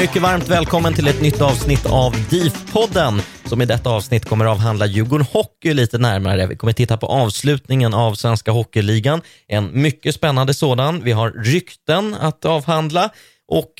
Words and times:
Mycket 0.00 0.22
varmt 0.22 0.48
välkommen 0.48 0.94
till 0.94 1.08
ett 1.08 1.22
nytt 1.22 1.40
avsnitt 1.40 1.86
av 1.86 2.12
DIF-podden 2.30 3.20
som 3.44 3.62
i 3.62 3.66
detta 3.66 3.90
avsnitt 3.90 4.24
kommer 4.24 4.44
att 4.44 4.50
avhandla 4.50 4.86
Djurgården 4.86 5.26
Hockey 5.32 5.74
lite 5.74 5.98
närmare. 5.98 6.46
Vi 6.46 6.56
kommer 6.56 6.72
titta 6.72 6.96
på 6.96 7.06
avslutningen 7.06 7.94
av 7.94 8.14
Svenska 8.14 8.50
Hockeyligan, 8.50 9.20
en 9.48 9.82
mycket 9.82 10.14
spännande 10.14 10.54
sådan. 10.54 11.04
Vi 11.04 11.12
har 11.12 11.30
rykten 11.30 12.14
att 12.14 12.44
avhandla 12.44 13.10
och 13.48 13.72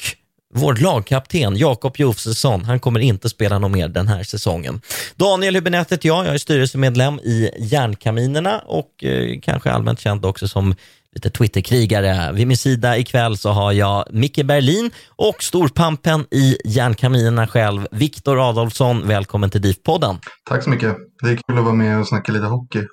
vår 0.55 0.75
lagkapten 0.75 1.57
Jakob 1.57 1.97
Josefsson, 1.97 2.65
han 2.65 2.81
kommer 2.81 3.01
inte 3.01 3.29
spela 3.29 3.59
något 3.59 3.71
mer 3.71 3.89
den 3.89 4.09
här 4.09 4.23
säsongen. 4.23 4.81
Daniel 5.17 5.57
Hübinette 5.57 5.91
heter 5.91 6.09
jag, 6.09 6.27
jag 6.27 6.35
är 6.35 6.39
styrelsemedlem 6.39 7.19
i 7.19 7.51
Järnkaminerna 7.59 8.59
och 8.59 9.05
eh, 9.05 9.41
kanske 9.43 9.71
allmänt 9.71 10.01
känd 10.01 10.25
också 10.25 10.49
som 10.49 10.75
lite 11.15 11.31
Twitterkrigare. 11.31 12.33
Vid 12.33 12.47
min 12.47 12.57
sida 12.57 12.99
ikväll 12.99 13.37
så 13.37 13.51
har 13.51 13.73
jag 13.73 14.05
Micke 14.11 14.45
Berlin 14.45 14.91
och 15.09 15.43
storpampen 15.43 16.27
i 16.31 16.57
Järnkaminerna 16.65 17.47
själv, 17.47 17.87
Viktor 17.91 18.49
Adolfsson. 18.49 19.09
Välkommen 19.09 19.51
till 19.51 19.61
DIF-podden. 19.61 20.19
Tack 20.49 20.65
så 20.65 20.71
mycket. 20.71 20.97
Det 21.23 21.31
är 21.31 21.37
kul 21.37 21.59
att 21.59 21.65
vara 21.65 21.75
med 21.75 22.01
och 22.01 22.09
snacka 22.09 22.33
lite 22.33 22.47
hockey. 22.47 22.87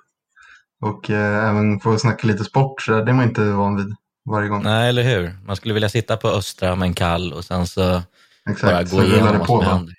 Och 0.85 1.09
eh, 1.09 1.50
även 1.50 1.79
få 1.79 1.97
snacka 1.97 2.28
lite 2.28 2.44
sport, 2.44 2.81
så 2.81 2.91
det 2.91 3.11
är 3.11 3.13
man 3.13 3.28
inte 3.28 3.41
van 3.41 3.75
vid 3.75 3.95
varje 4.29 4.49
gång. 4.49 4.63
Nej, 4.63 4.89
eller 4.89 5.03
hur? 5.03 5.38
Man 5.45 5.55
skulle 5.55 5.73
vilja 5.73 5.89
sitta 5.89 6.17
på 6.17 6.28
Östra 6.28 6.75
med 6.75 6.85
en 6.85 6.94
kall 6.94 7.34
och 7.34 7.45
sen 7.45 7.67
så 7.67 8.01
Exakt, 8.49 8.72
bara 8.72 8.84
gå 8.84 9.03
igenom 9.03 9.38
vad 9.38 9.47
som 9.47 9.66
händer. 9.66 9.94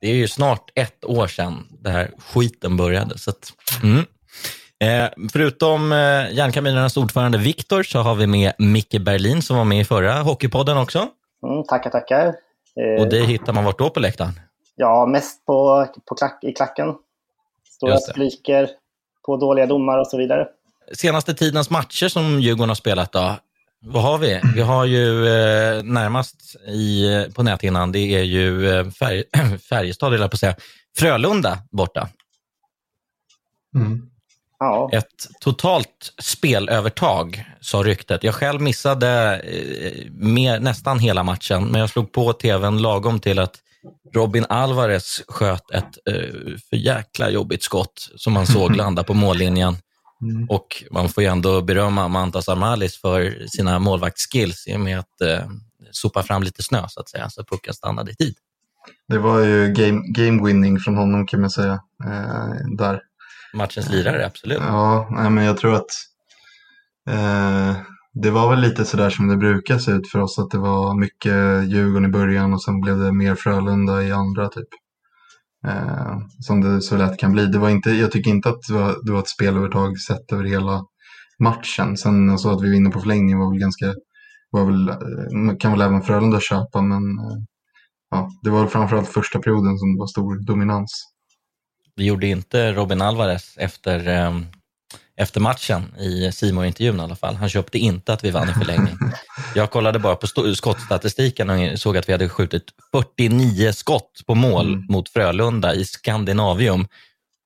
Det 0.00 0.10
är 0.10 0.14
ju 0.14 0.28
snart 0.28 0.70
ett 0.74 1.04
år 1.04 1.26
sedan 1.26 1.66
det 1.80 1.90
här 1.90 2.10
skiten 2.18 2.76
började. 2.76 3.18
Så 3.18 3.30
att, 3.30 3.52
mm. 3.82 4.04
Eh, 4.84 5.08
förutom 5.32 5.92
eh, 5.92 6.32
Järnkaminernas 6.32 6.96
ordförande 6.96 7.38
Viktor 7.38 7.82
så 7.82 7.98
har 7.98 8.14
vi 8.14 8.26
med 8.26 8.52
Micke 8.58 9.00
Berlin 9.00 9.42
som 9.42 9.56
var 9.56 9.64
med 9.64 9.80
i 9.80 9.84
förra 9.84 10.12
Hockeypodden 10.22 10.78
också. 10.78 10.98
Mm, 11.46 11.64
tackar, 11.68 11.90
tackar. 11.90 12.26
Eh, 12.26 13.02
Och 13.02 13.08
det 13.08 13.20
hittar 13.20 13.52
man 13.52 13.64
vart 13.64 13.78
då 13.78 13.90
på 13.90 14.00
läktaren? 14.00 14.40
Ja, 14.76 15.06
mest 15.06 15.46
på, 15.46 15.86
på 16.06 16.14
klack, 16.14 16.44
i 16.44 16.52
klacken. 16.52 16.94
Stora 17.70 17.98
skriker 17.98 18.68
på 19.26 19.36
dåliga 19.36 19.66
domar 19.66 19.98
och 19.98 20.06
så 20.06 20.18
vidare. 20.18 20.46
Senaste 20.92 21.34
tidens 21.34 21.70
matcher 21.70 22.08
som 22.08 22.40
Djurgården 22.40 22.68
har 22.68 22.74
spelat 22.74 23.12
då, 23.12 23.36
vad 23.80 24.02
har 24.02 24.18
vi? 24.18 24.40
Vi 24.54 24.60
har 24.60 24.84
ju 24.84 25.26
eh, 25.26 25.82
närmast 25.82 26.56
i, 26.66 27.06
på 27.34 27.42
näthinnan, 27.42 27.92
det 27.92 27.98
är 27.98 28.22
ju 28.22 28.70
eh, 28.70 28.90
färg, 28.90 29.24
Färjestad, 29.68 30.14
eller 30.14 30.28
på 30.28 30.34
att 30.34 30.40
säga, 30.40 30.54
Frölunda 30.98 31.58
borta. 31.70 32.08
Mm. 33.74 34.10
Ja, 34.58 34.90
Ett 34.92 35.26
totalt 35.40 36.12
spelövertag, 36.18 37.44
sa 37.60 37.82
ryktet. 37.82 38.24
Jag 38.24 38.34
själv 38.34 38.60
missade 38.60 39.40
eh, 39.40 40.10
mer, 40.12 40.60
nästan 40.60 40.98
hela 40.98 41.22
matchen, 41.22 41.64
men 41.64 41.80
jag 41.80 41.90
slog 41.90 42.12
på 42.12 42.32
tvn 42.32 42.82
lagom 42.82 43.20
till 43.20 43.38
att 43.38 43.54
Robin 44.14 44.44
Alvarez 44.48 45.22
sköt 45.28 45.70
ett 45.70 45.98
eh, 46.10 46.58
för 46.70 46.76
jäkla 46.76 47.30
jobbigt 47.30 47.62
skott 47.62 48.10
som 48.16 48.32
man 48.32 48.46
såg 48.46 48.76
landa 48.76 49.04
på 49.04 49.14
mållinjen. 49.14 49.76
Mm. 50.22 50.46
Och 50.48 50.84
man 50.90 51.08
får 51.08 51.22
ju 51.22 51.28
ändå 51.28 51.62
berömma 51.62 52.08
Mantas 52.08 52.48
Armalis 52.48 53.00
för 53.00 53.46
sina 53.48 53.78
målvaktsskills 53.78 54.66
i 54.66 54.76
och 54.76 54.80
med 54.80 54.98
att 54.98 55.20
eh, 55.20 55.48
sopa 55.90 56.22
fram 56.22 56.42
lite 56.42 56.62
snö 56.62 56.84
så 56.88 57.00
att 57.00 57.08
säga, 57.08 57.30
så 57.30 57.44
pucken 57.44 57.74
stannade 57.74 58.10
i 58.10 58.14
tid. 58.14 58.34
Det 59.08 59.18
var 59.18 59.40
ju 59.40 59.72
game, 59.72 60.02
game 60.08 60.46
winning 60.46 60.78
från 60.78 60.96
honom 60.96 61.26
kan 61.26 61.40
man 61.40 61.50
säga. 61.50 61.80
Eh, 62.04 62.76
där. 62.78 63.00
Matchens 63.58 63.90
lirare, 63.90 64.26
absolut. 64.26 64.58
Ja, 64.60 65.08
nej, 65.10 65.30
men 65.30 65.44
jag 65.44 65.56
tror 65.56 65.74
att 65.74 65.90
eh, 67.10 67.76
det 68.22 68.30
var 68.30 68.50
väl 68.50 68.60
lite 68.60 68.84
sådär 68.84 69.10
som 69.10 69.28
det 69.28 69.36
brukar 69.36 69.78
se 69.78 69.92
ut 69.92 70.10
för 70.10 70.18
oss. 70.18 70.38
Att 70.38 70.50
det 70.50 70.58
var 70.58 71.00
mycket 71.00 71.68
Djurgården 71.68 72.04
i 72.04 72.12
början 72.12 72.52
och 72.54 72.62
sen 72.62 72.80
blev 72.80 72.98
det 72.98 73.12
mer 73.12 73.34
Frölunda 73.34 74.02
i 74.02 74.12
andra 74.12 74.48
typ. 74.48 74.68
Eh, 75.66 76.18
som 76.40 76.60
det 76.60 76.82
så 76.82 76.96
lätt 76.96 77.18
kan 77.18 77.32
bli. 77.32 77.46
Det 77.46 77.58
var 77.58 77.68
inte, 77.68 77.90
jag 77.90 78.12
tycker 78.12 78.30
inte 78.30 78.48
att 78.48 78.62
det 78.68 78.74
var, 78.74 78.96
det 79.06 79.12
var 79.12 79.18
ett 79.18 79.28
spelövertag 79.28 79.98
sett 79.98 80.32
över 80.32 80.44
hela 80.44 80.84
matchen. 81.38 81.96
Sen 81.96 82.30
alltså 82.30 82.50
att 82.50 82.62
vi 82.62 82.70
vinner 82.70 82.90
på 82.90 83.00
förlängning 83.00 83.38
var 83.38 83.50
väl 83.50 83.60
ganska, 83.60 83.94
var 84.50 84.64
väl, 84.64 84.88
eh, 84.88 85.56
kan 85.58 85.72
väl 85.72 85.80
även 85.80 86.02
Frölunda 86.02 86.40
köpa 86.40 86.82
men 86.82 87.02
eh, 87.02 87.38
ja, 88.10 88.28
det 88.42 88.50
var 88.50 88.66
framförallt 88.66 89.08
första 89.08 89.38
perioden 89.38 89.78
som 89.78 89.94
det 89.94 89.98
var 89.98 90.06
stor 90.06 90.46
dominans. 90.46 91.04
Det 91.98 92.04
gjorde 92.04 92.26
inte 92.26 92.72
Robin 92.72 93.02
Alvarez 93.02 93.54
efter, 93.58 94.08
eh, 94.08 94.36
efter 95.16 95.40
matchen 95.40 95.94
i 95.98 96.32
simor 96.32 96.64
intervjun 96.64 97.00
i 97.00 97.02
alla 97.02 97.16
fall. 97.16 97.34
Han 97.34 97.48
köpte 97.48 97.78
inte 97.78 98.12
att 98.12 98.24
vi 98.24 98.30
vann 98.30 98.48
i 98.48 98.52
förlängning. 98.52 98.94
Jag 99.54 99.70
kollade 99.70 99.98
bara 99.98 100.16
på 100.16 100.26
skottstatistiken 100.54 101.50
och 101.50 101.78
såg 101.78 101.96
att 101.96 102.08
vi 102.08 102.12
hade 102.12 102.28
skjutit 102.28 102.62
49 102.92 103.72
skott 103.72 104.22
på 104.26 104.34
mål 104.34 104.66
Mm. 104.74 104.86
mot 104.88 105.08
Frölunda 105.08 105.74
i 105.74 105.84
Skandinavium. 105.84 106.86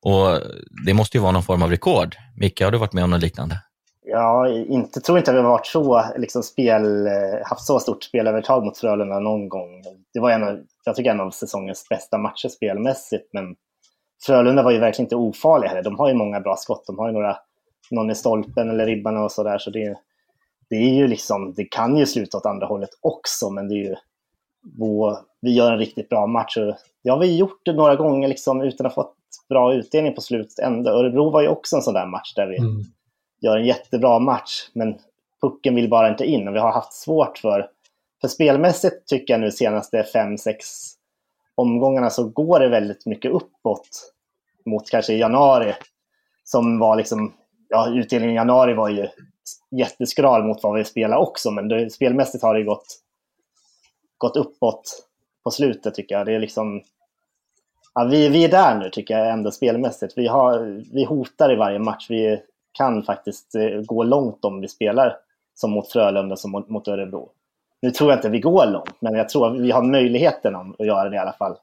Och 0.05 0.41
det 0.87 0.95
måste 0.95 1.17
ju 1.17 1.21
vara 1.23 1.33
någon 1.33 1.43
form 1.43 1.63
av 1.63 1.71
rekord. 1.71 2.17
Micke, 2.37 2.61
har 2.61 2.71
du 2.71 2.79
varit 2.79 2.93
med 2.93 3.05
om 3.05 3.11
något 3.11 3.23
liknande? 3.23 3.59
ja 4.05 4.49
inte, 4.49 5.01
tror 5.01 5.19
inte 5.19 5.31
att 5.31 5.37
vi 5.37 5.41
har 5.41 5.49
varit 5.49 5.67
så, 5.67 6.05
liksom 6.17 6.43
spel, 6.43 7.07
eh, 7.07 7.13
haft 7.45 7.65
så 7.67 7.81
stort 7.81 8.05
spelövertag 8.05 8.65
mot 8.65 8.79
Frölunda 8.79 9.19
någon 9.19 9.49
gång. 9.49 9.83
Det 10.15 10.21
var 10.21 10.31
en 10.31 10.43
av, 10.43 10.59
jag 10.85 10.97
tycker 10.97 11.11
en 11.11 11.21
av 11.21 11.31
säsongens 11.31 11.89
bästa 11.89 12.19
matcher 12.19 12.49
spelmässigt, 12.49 13.29
men 13.33 13.45
Frölunda 14.27 14.63
var 14.63 14.71
ju 14.71 14.79
verkligen 14.79 15.07
inte 15.07 15.17
ofarliga 15.17 15.69
heller. 15.69 15.83
De 15.83 15.99
har 15.99 16.09
ju 16.09 16.15
många 16.15 16.41
bra 16.41 16.57
skott. 16.57 16.87
De 16.87 16.99
har 16.99 17.07
ju 17.07 17.13
några, 17.13 17.37
någon 17.91 18.11
i 18.11 18.15
stolpen 18.15 18.71
eller 18.71 18.87
ribbarna 18.87 19.25
och 19.25 19.33
sådär. 19.33 19.59
Så 19.59 19.71
det, 19.71 19.99
det 20.71 20.77
är 20.77 20.95
ju 20.95 21.07
liksom, 21.09 21.55
det 21.57 21.65
kan 21.65 21.97
ju 21.97 22.07
sluta 22.07 22.39
åt 22.39 22.47
andra 22.47 22.67
hållet 22.67 22.91
också, 23.01 23.51
men 23.51 23.69
det 23.69 23.75
är 23.75 23.85
ju 23.85 23.95
vår, 24.79 25.17
vi 25.41 25.53
gör 25.53 25.73
en 25.73 25.79
riktigt 25.79 26.09
bra 26.09 26.27
match. 26.27 26.57
Och 26.57 26.75
det 27.05 27.11
har 27.11 27.19
vi 27.19 27.37
gjort 27.37 27.61
det 27.65 27.73
några 27.73 27.97
gånger 27.97 28.29
liksom, 28.29 28.61
utan 28.61 28.87
att 28.87 28.95
ha 28.95 29.03
fått 29.03 29.17
bra 29.49 29.75
utdelning 29.75 30.15
på 30.15 30.21
slutet 30.21 30.59
ändå. 30.59 30.91
Örebro 30.91 31.31
var 31.31 31.43
ju 31.43 31.49
också 31.49 31.77
en 31.77 31.83
sån 31.83 31.95
där 31.95 32.07
match 32.07 32.35
där 32.35 32.47
vi 32.47 32.57
mm. 32.57 32.83
gör 33.41 33.57
en 33.57 33.67
jättebra 33.67 34.19
match, 34.19 34.71
men 34.73 34.99
pucken 35.41 35.75
vill 35.75 35.91
bara 35.91 36.09
inte 36.09 36.25
in 36.25 36.49
och 36.49 36.55
vi 36.55 36.59
har 36.59 36.73
haft 36.73 36.93
svårt 36.93 37.39
för, 37.39 37.69
för 38.21 38.29
spelmässigt 38.29 39.07
tycker 39.07 39.35
jag 39.35 39.41
nu 39.41 39.51
senaste 39.51 40.05
fem 40.05 40.39
sex 40.39 40.67
omgångarna 41.55 42.11
så 42.11 42.29
går 42.29 42.61
det 42.61 42.69
väldigt 42.69 43.07
mycket 43.07 43.31
uppåt 43.31 44.12
mot 44.67 44.91
kanske 44.91 45.15
januari 45.15 45.75
som 46.45 46.79
var 46.79 46.97
liksom, 46.97 47.35
ja 47.69 47.91
utdelningen 47.91 48.35
i 48.35 48.37
januari 48.37 48.75
var 48.75 48.89
ju 48.89 49.09
jätteskral 49.71 50.45
mot 50.45 50.63
vad 50.63 50.75
vi 50.75 50.85
spelar 50.85 51.17
också, 51.17 51.51
men 51.51 51.69
det, 51.69 51.91
spelmässigt 51.91 52.45
har 52.45 52.55
det 52.55 52.63
gått, 52.63 52.87
gått 54.19 54.37
uppåt 54.37 55.09
på 55.45 55.51
slutet 55.51 55.95
tycker 55.95 56.15
jag. 56.15 56.27
Det 56.27 56.35
är 56.35 56.39
liksom, 56.39 56.83
ja, 57.95 58.05
vi, 58.05 58.29
vi 58.29 58.45
är 58.45 58.49
där 58.49 58.79
nu 58.79 58.91
tycker 58.91 59.19
jag 59.19 59.31
ändå 59.31 59.51
spelmässigt. 59.51 60.13
Vi, 60.17 60.27
har, 60.27 60.83
vi 60.93 61.05
hotar 61.05 61.53
i 61.53 61.57
varje 61.57 61.79
match. 61.79 62.07
Vi 62.11 62.43
kan 62.73 63.03
faktiskt 63.03 63.55
eh, 63.55 63.81
gå 63.81 64.03
långt 64.03 64.45
om 64.45 64.61
vi 64.61 64.69
spelar 64.69 65.17
som 65.55 65.71
mot 65.71 65.93
Frölunda 65.93 66.37
som 66.37 66.51
mot, 66.51 66.69
mot 66.69 66.89
Örebro. 66.89 67.31
Nu 67.83 67.91
tror 67.91 68.11
jag 68.11 68.19
inte 68.19 68.29
vi 68.29 68.41
går 68.41 68.67
långt, 68.67 69.01
men 69.01 69.15
jag 69.15 69.29
tror 69.29 69.47
att 69.47 69.61
vi 69.61 69.71
har 69.71 69.83
möjligheten 69.83 70.57
att 70.57 70.87
göra 70.87 71.09
det 71.09 71.17
i 71.17 71.19
alla 71.19 71.33
fall. 71.33 71.57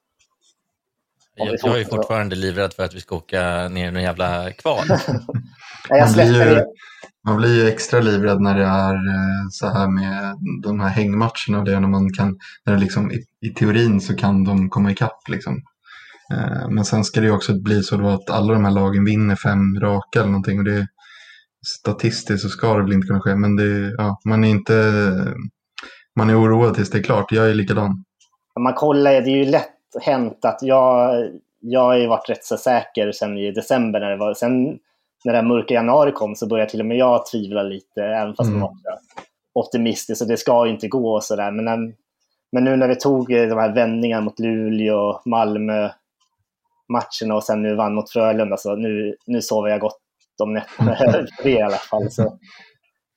Jag, 1.39 1.57
jag 1.63 1.80
är 1.80 1.86
fortfarande 1.86 2.36
livrädd 2.36 2.74
för 2.74 2.83
att 2.83 2.95
vi 2.95 3.00
ska 3.00 3.15
åka 3.15 3.68
ner 3.68 3.88
i 3.88 3.91
någon 3.91 4.03
jävla 4.03 4.51
kval. 4.51 4.86
man, 5.89 6.13
blir 6.13 6.33
ju, 6.33 6.63
man 7.27 7.38
blir 7.38 7.56
ju 7.56 7.68
extra 7.68 8.00
livrädd 8.00 8.41
när 8.41 8.57
det 8.57 8.65
är 8.65 8.94
eh, 8.94 9.47
så 9.51 9.68
här 9.68 9.88
med 9.88 10.36
de 10.63 10.80
här 10.80 10.89
hängmatcherna. 10.89 11.63
Det 11.65 11.74
är 11.74 11.80
när 11.80 11.88
man 11.88 12.13
kan, 12.13 12.38
när 12.65 12.74
det 12.74 12.80
liksom, 12.80 13.12
i, 13.12 13.24
i 13.45 13.50
teorin 13.50 14.01
så 14.01 14.15
kan 14.15 14.44
de 14.44 14.69
komma 14.69 14.91
ikapp. 14.91 15.30
Liksom. 15.30 15.62
Eh, 16.33 16.69
men 16.69 16.86
sen 16.86 17.03
ska 17.03 17.19
det 17.19 17.25
ju 17.27 17.33
också 17.33 17.62
bli 17.62 17.83
så 17.83 18.07
att 18.07 18.30
alla 18.30 18.53
de 18.53 18.65
här 18.65 18.71
lagen 18.71 19.06
vinner 19.06 19.36
fem 19.36 19.80
raka 19.80 20.19
eller 20.19 20.31
någonting. 20.31 20.59
Och 20.59 20.65
det, 20.65 20.88
statistiskt 21.65 22.41
så 22.41 22.50
ska 22.50 22.74
det 22.74 22.83
väl 22.83 22.94
inte 22.94 23.07
kunna 23.07 23.21
ske. 23.21 23.36
Men 23.36 23.56
det, 23.56 23.95
ja, 23.97 24.19
man 24.25 24.44
är 24.44 24.50
inte 24.50 24.74
man 26.15 26.30
är 26.30 26.41
oroad 26.41 26.75
tills 26.75 26.89
det 26.89 26.97
är 26.97 27.03
klart. 27.03 27.31
Jag 27.31 27.50
är 27.50 27.53
likadan. 27.53 28.03
Man 28.59 28.74
kollar, 28.74 29.12
det 29.12 29.18
är 29.18 29.45
ju 29.45 29.45
lätt 29.45 29.79
hänt 30.01 30.45
att 30.45 30.59
jag, 30.62 31.24
jag 31.59 31.80
har 31.80 31.97
ju 31.97 32.07
varit 32.07 32.30
rätt 32.30 32.45
så 32.45 32.57
säker 32.57 33.12
sen 33.12 33.38
i 33.38 33.51
december. 33.51 34.00
När 34.00 34.09
det 34.09 34.18
var, 34.18 34.33
sen 34.33 34.80
när 35.25 35.33
det 35.33 35.41
mörka 35.41 35.74
januari 35.74 36.12
kom 36.12 36.36
så 36.36 36.47
började 36.47 36.71
till 36.71 36.80
och 36.80 36.86
med 36.86 36.97
jag 36.97 37.25
tvivla 37.25 37.63
lite, 37.63 38.03
även 38.03 38.36
fast 38.36 38.47
mm. 38.47 38.59
man 38.59 38.69
var 38.83 39.00
optimistisk 39.53 40.21
och 40.21 40.27
det 40.27 40.38
ska 40.38 40.68
inte 40.68 40.88
gå 40.88 41.13
och 41.13 41.24
sådär. 41.24 41.51
Men, 41.51 41.95
men 42.51 42.63
nu 42.63 42.75
när 42.75 42.88
vi 42.88 42.95
tog 42.95 43.27
de 43.30 43.57
här 43.57 43.74
vändningarna 43.74 44.21
mot 44.21 44.39
Luleå, 44.39 45.21
Malmö, 45.25 45.89
matcherna 46.89 47.36
och 47.36 47.44
sen 47.44 47.62
nu 47.62 47.75
vann 47.75 47.94
mot 47.94 48.12
Frölunda, 48.12 48.57
så 48.57 48.75
nu, 48.75 49.15
nu 49.25 49.41
sover 49.41 49.69
jag 49.69 49.80
gott 49.80 50.01
om 50.44 50.53
nätterna 50.53 50.97
det 51.44 51.50
i 51.50 51.62
alla 51.62 51.77
fall. 51.77 52.12
Så 52.12 52.38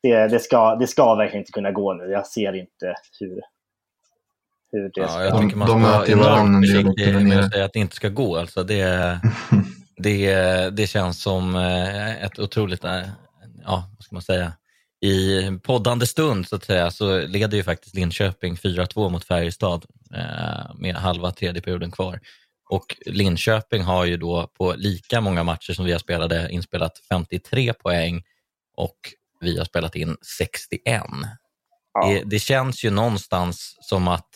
det, 0.02 0.28
det, 0.28 0.38
ska, 0.38 0.74
det 0.74 0.86
ska 0.86 1.14
verkligen 1.14 1.42
inte 1.42 1.52
kunna 1.52 1.70
gå 1.70 1.94
nu. 1.94 2.04
Jag 2.04 2.26
ser 2.26 2.52
inte 2.52 2.94
hur, 3.20 3.40
hur 4.72 4.82
det 4.82 4.90
ska... 4.90 5.00
Ja, 5.02 5.24
jag 5.24 5.40
tycker 5.40 5.56
man 5.56 5.68
ska 5.68 5.78
vara 5.78 6.06
enormt 6.06 6.66
försiktig 6.66 7.26
med 7.26 7.44
att 7.44 7.52
säga 7.52 7.64
att 7.64 7.72
det 7.72 7.78
inte 7.78 7.96
ska 7.96 8.08
gå. 8.08 8.36
Alltså 8.36 8.64
det, 8.64 9.20
det, 9.96 10.34
det 10.70 10.86
känns 10.86 11.22
som 11.22 11.56
eh, 11.56 12.24
ett 12.24 12.38
otroligt, 12.38 12.84
eh, 12.84 13.02
ja, 13.64 13.90
vad 13.96 14.04
ska 14.04 14.14
man 14.14 14.22
säga, 14.22 14.52
i 15.02 15.42
poddande 15.62 16.06
stund 16.06 16.48
så 16.48 16.56
att 16.56 16.64
säga 16.64 16.90
så 16.90 17.26
leder 17.26 17.56
ju 17.56 17.62
faktiskt 17.62 17.94
Linköping 17.94 18.54
4-2 18.54 19.10
mot 19.10 19.24
Färjestad 19.24 19.84
eh, 20.14 20.74
med 20.74 20.96
halva 20.96 21.30
tredje 21.30 21.62
perioden 21.62 21.90
kvar. 21.90 22.20
Och 22.70 22.96
Linköping 23.06 23.82
har 23.82 24.04
ju 24.04 24.16
då 24.16 24.46
på 24.58 24.74
lika 24.76 25.20
många 25.20 25.42
matcher 25.42 25.72
som 25.72 25.84
vi 25.84 25.92
har 25.92 25.98
spelade 25.98 26.48
inspelat 26.50 26.92
53 27.08 27.72
poäng 27.72 28.22
och 28.76 28.96
vi 29.40 29.58
har 29.58 29.64
spelat 29.64 29.96
in 29.96 30.16
61. 30.38 31.02
Ja. 31.94 32.08
Det, 32.08 32.22
det, 32.24 32.38
känns 32.38 32.84
ju 32.84 32.90
någonstans 32.90 33.76
som 33.80 34.08
att 34.08 34.28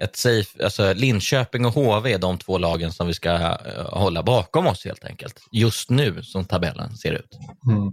ett 0.00 0.16
safe, 0.16 0.64
alltså 0.64 0.92
Linköping 0.92 1.66
och 1.66 1.72
HV 1.72 2.12
är 2.12 2.18
de 2.18 2.38
två 2.38 2.58
lagen 2.58 2.92
som 2.92 3.06
vi 3.06 3.14
ska 3.14 3.30
eh, 3.30 3.58
hålla 3.92 4.22
bakom 4.22 4.66
oss 4.66 4.84
helt 4.84 5.04
enkelt. 5.04 5.34
Just 5.52 5.90
nu 5.90 6.22
som 6.22 6.44
tabellen 6.44 6.96
ser 6.96 7.12
ut. 7.12 7.38
Mm. 7.70 7.92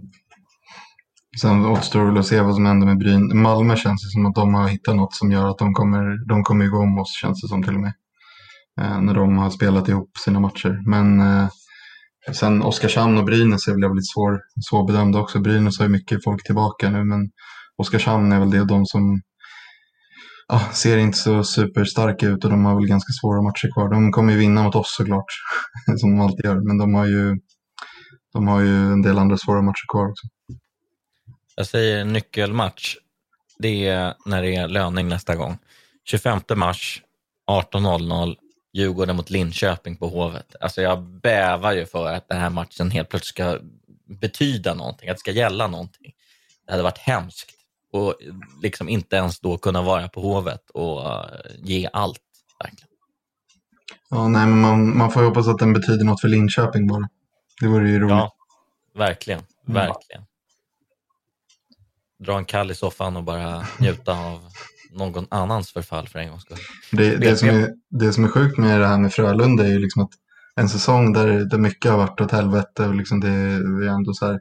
Sen 1.40 1.66
återstår 1.66 2.04
väl 2.04 2.18
att 2.18 2.26
se 2.26 2.40
vad 2.40 2.54
som 2.54 2.66
händer 2.66 2.86
med 2.86 2.98
Bryn. 2.98 3.42
Malmö 3.42 3.76
känns 3.76 4.02
det 4.02 4.10
som 4.10 4.26
att 4.26 4.34
de 4.34 4.54
har 4.54 4.68
hittat 4.68 4.96
något 4.96 5.14
som 5.14 5.32
gör 5.32 5.48
att 5.48 5.58
de 5.58 5.74
kommer, 5.74 6.28
de 6.28 6.44
kommer 6.44 6.66
gå 6.66 6.78
om 6.78 6.98
oss 6.98 7.20
känns 7.20 7.42
det 7.42 7.48
som 7.48 7.62
till 7.62 7.74
och 7.74 7.80
med. 7.80 7.92
Eh, 8.80 9.00
när 9.00 9.14
de 9.14 9.38
har 9.38 9.50
spelat 9.50 9.88
ihop 9.88 10.10
sina 10.24 10.40
matcher. 10.40 10.82
Men 10.86 11.20
eh, 11.20 11.48
Sen 12.32 12.62
Oskarshamn 12.62 13.18
och 13.18 13.24
Brynäs 13.24 13.68
är 13.68 13.72
väl 13.72 13.94
lite 13.94 14.04
svår, 14.14 14.40
svårbedömda 14.70 15.18
också. 15.18 15.40
Brynäs 15.40 15.78
har 15.78 15.86
ju 15.86 15.92
mycket 15.92 16.24
folk 16.24 16.46
tillbaka 16.46 16.90
nu 16.90 17.04
men 17.04 17.30
Oskarshamn 17.76 18.32
är 18.32 18.38
väl 18.38 18.50
det 18.50 18.64
de 18.64 18.86
som 18.86 19.20
ah, 20.48 20.72
ser 20.72 20.98
inte 20.98 21.18
så 21.18 21.44
superstarka 21.44 22.26
ut 22.26 22.44
och 22.44 22.50
de 22.50 22.64
har 22.64 22.74
väl 22.74 22.86
ganska 22.86 23.12
svåra 23.20 23.42
matcher 23.42 23.72
kvar. 23.74 23.88
De 23.88 24.12
kommer 24.12 24.32
ju 24.32 24.38
vinna 24.38 24.62
mot 24.62 24.74
oss 24.74 24.94
såklart, 24.96 25.24
som 26.00 26.10
de 26.10 26.20
alltid 26.20 26.44
gör. 26.44 26.66
Men 26.66 26.78
de 26.78 26.94
har 26.94 27.06
ju, 27.06 27.38
de 28.32 28.48
har 28.48 28.60
ju 28.60 28.92
en 28.92 29.02
del 29.02 29.18
andra 29.18 29.36
svåra 29.36 29.62
matcher 29.62 29.86
kvar 29.92 30.10
också. 30.10 30.26
Jag 31.56 31.66
säger 31.66 32.04
nyckelmatch. 32.04 32.96
Det 33.58 33.88
är 33.88 34.14
när 34.26 34.42
det 34.42 34.56
är 34.56 34.68
löning 34.68 35.08
nästa 35.08 35.36
gång. 35.36 35.58
25 36.04 36.40
mars 36.56 37.02
18.00 37.50 38.36
Djurgården 38.72 39.16
mot 39.16 39.30
Linköping 39.30 39.96
på 39.96 40.08
Hovet. 40.08 40.56
Alltså 40.60 40.82
jag 40.82 41.02
bävar 41.02 41.72
ju 41.72 41.86
för 41.86 42.06
att 42.06 42.28
den 42.28 42.40
här 42.40 42.50
matchen 42.50 42.90
helt 42.90 43.08
plötsligt 43.08 43.34
ska 43.34 43.58
betyda 44.20 44.74
någonting, 44.74 45.08
att 45.08 45.16
det 45.16 45.20
ska 45.20 45.30
gälla 45.30 45.66
någonting. 45.66 46.12
Det 46.66 46.72
hade 46.72 46.82
varit 46.82 46.98
hemskt 46.98 47.57
och 47.92 48.14
liksom 48.62 48.88
inte 48.88 49.16
ens 49.16 49.40
då 49.40 49.58
kunna 49.58 49.82
vara 49.82 50.08
på 50.08 50.20
Hovet 50.20 50.70
och 50.70 51.06
uh, 51.06 51.24
ge 51.62 51.88
allt. 51.92 52.20
Verkligen. 52.64 52.88
Ja, 54.10 54.28
nej, 54.28 54.46
men 54.46 54.60
man, 54.60 54.98
man 54.98 55.10
får 55.10 55.22
hoppas 55.22 55.48
att 55.48 55.58
den 55.58 55.72
betyder 55.72 56.04
något 56.04 56.20
för 56.20 56.28
Linköping 56.28 56.86
bara. 56.86 57.08
Det 57.60 57.66
vore 57.66 57.90
ju 57.90 57.98
roligt. 57.98 58.10
Ja, 58.10 58.32
verkligen. 58.94 59.40
Verkligen. 59.66 60.22
Dra 62.24 62.38
en 62.38 62.44
kall 62.44 62.70
i 62.70 62.74
soffan 62.74 63.16
och 63.16 63.24
bara 63.24 63.66
njuta 63.78 64.12
av 64.12 64.40
någon 64.92 65.26
annans 65.30 65.72
förfall 65.72 66.08
för 66.08 66.18
en 66.18 66.30
gångs 66.30 66.42
skull. 66.42 66.58
Det, 66.92 67.16
det, 67.16 67.36
som 67.36 67.48
är, 67.48 67.74
det 67.90 68.12
som 68.12 68.24
är 68.24 68.28
sjukt 68.28 68.58
med 68.58 68.80
det 68.80 68.86
här 68.86 68.98
med 68.98 69.12
Frölunda 69.12 69.64
är 69.64 69.68
ju 69.68 69.78
liksom 69.78 70.02
att 70.02 70.10
en 70.54 70.68
säsong 70.68 71.12
där, 71.12 71.28
där 71.44 71.58
mycket 71.58 71.90
har 71.90 71.98
varit 71.98 72.20
åt 72.20 72.32
helvete 72.32 72.86
och 72.86 72.94
liksom 72.94 73.20
det, 73.20 73.28
det 73.28 73.86
är 73.86 73.90
ändå 73.90 74.12
så 74.12 74.26
här, 74.26 74.40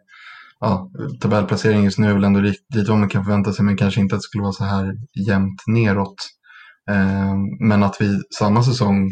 ja, 0.59 0.91
tabellplacering 1.21 1.83
just 1.83 1.97
nu 1.97 2.09
är 2.09 2.13
väl 2.13 2.23
ändå 2.23 2.39
dit 2.39 2.87
vad 2.87 2.97
man 2.97 3.09
kan 3.09 3.23
förvänta 3.23 3.53
sig 3.53 3.65
men 3.65 3.77
kanske 3.77 4.01
inte 4.01 4.15
att 4.15 4.19
det 4.19 4.23
skulle 4.23 4.43
vara 4.43 4.53
så 4.53 4.63
här 4.63 4.93
jämnt 5.27 5.63
neråt. 5.67 6.15
Eh, 6.89 7.35
men 7.59 7.83
att 7.83 7.95
vi 7.99 8.19
samma 8.37 8.63
säsong 8.63 9.11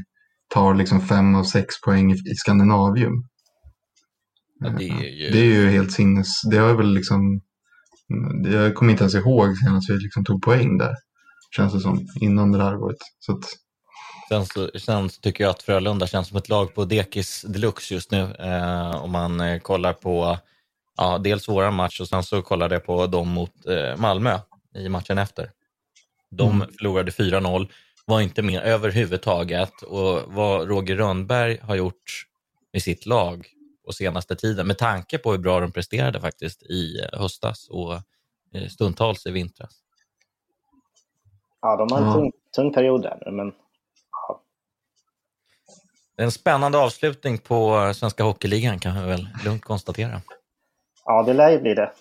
tar 0.54 0.76
liksom 0.76 1.02
fem 1.02 1.36
av 1.36 1.44
sex 1.44 1.82
poäng 1.82 2.12
i, 2.12 2.36
Skandinavium. 2.36 3.28
Ja, 4.60 4.70
det, 4.70 4.90
är 4.90 5.04
ju... 5.04 5.32
det 5.32 5.40
är 5.40 5.46
ju 5.46 5.70
helt 5.70 5.92
sinnes, 5.92 6.28
det 6.52 6.58
har 6.58 6.74
väl 6.74 6.94
liksom, 6.94 7.42
jag 8.44 8.76
kommer 8.76 8.92
inte 8.92 9.04
ens 9.04 9.16
ihåg 9.16 9.58
senast 9.58 9.90
vi 9.90 9.94
liksom 9.94 10.26
tog 10.26 10.42
poäng 10.42 10.78
där 10.78 10.96
känns 11.56 11.74
det 11.74 11.80
som, 11.80 12.08
innan 12.22 12.52
det 12.52 12.64
här 12.64 12.78
året. 12.78 12.98
Så 13.20 13.32
att... 13.32 13.44
Sen, 14.30 14.46
så, 14.46 14.80
sen 14.80 15.10
tycker 15.22 15.44
jag 15.44 15.52
att 15.52 15.64
Frölunda 15.64 16.08
känns 16.08 16.28
som 16.28 16.38
ett 16.38 16.50
lag 16.50 16.74
på 16.76 16.86
dekis 16.86 17.42
deluxe 17.48 17.94
just 17.94 18.12
nu. 18.12 18.36
Eh, 18.40 19.04
om 19.04 19.12
man 19.12 19.40
eh, 19.40 19.60
kollar 19.60 19.94
på 19.94 20.38
ja, 20.98 21.18
dels 21.18 21.50
våra 21.50 21.72
match 21.72 22.02
och 22.02 22.08
sen 22.08 22.24
så 22.24 22.42
kollade 22.42 22.76
jag 22.76 22.86
på 22.86 23.08
dem 23.08 23.30
mot 23.30 23.66
eh, 23.66 23.98
Malmö 23.98 24.40
i 24.76 24.90
matchen 24.90 25.18
efter. 25.18 25.52
De 26.30 26.52
mm. 26.52 26.68
förlorade 26.78 27.12
4-0, 27.12 27.68
var 28.06 28.22
inte 28.22 28.42
med 28.42 28.64
överhuvudtaget 28.64 29.82
och 29.82 30.22
vad 30.34 30.70
Roger 30.70 30.96
Rönnberg 30.96 31.60
har 31.62 31.76
gjort 31.76 32.26
med 32.74 32.82
sitt 32.82 33.06
lag 33.06 33.48
på 33.86 33.92
senaste 33.92 34.36
tiden 34.36 34.68
med 34.68 34.78
tanke 34.78 35.18
på 35.18 35.32
hur 35.32 35.38
bra 35.38 35.60
de 35.60 35.72
presterade 35.72 36.22
faktiskt 36.22 36.64
i 36.64 37.00
eh, 37.00 37.20
höstas 37.20 37.68
och 37.70 37.94
eh, 38.54 38.68
stundtals 38.70 39.26
i 39.26 39.32
vintras. 39.32 39.82
Ja, 41.62 41.76
de 41.76 41.92
har 41.92 42.02
en 42.02 42.14
tung, 42.14 42.32
tung 42.56 42.74
period 42.74 43.02
där 43.02 43.18
nu, 43.26 43.32
men 43.32 43.54
ja. 44.12 44.42
En 46.18 46.32
spännande 46.32 46.78
avslutning 46.78 47.38
på 47.38 47.92
Svenska 47.96 48.24
Hockeyligan 48.24 48.80
kan 48.80 49.02
vi 49.02 49.10
väl 49.10 49.28
lugnt 49.46 49.64
konstatera. 49.64 50.22
Ja, 51.06 51.24
det 51.24 51.34
lär 51.34 51.50
ju 51.50 51.62
bli 51.62 51.74
det. 51.74 51.92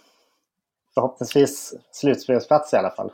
Förhoppningsvis 0.95 1.75
slutspelsplats 1.93 2.73
i 2.73 2.77
alla 2.77 2.91
fall. 2.91 3.11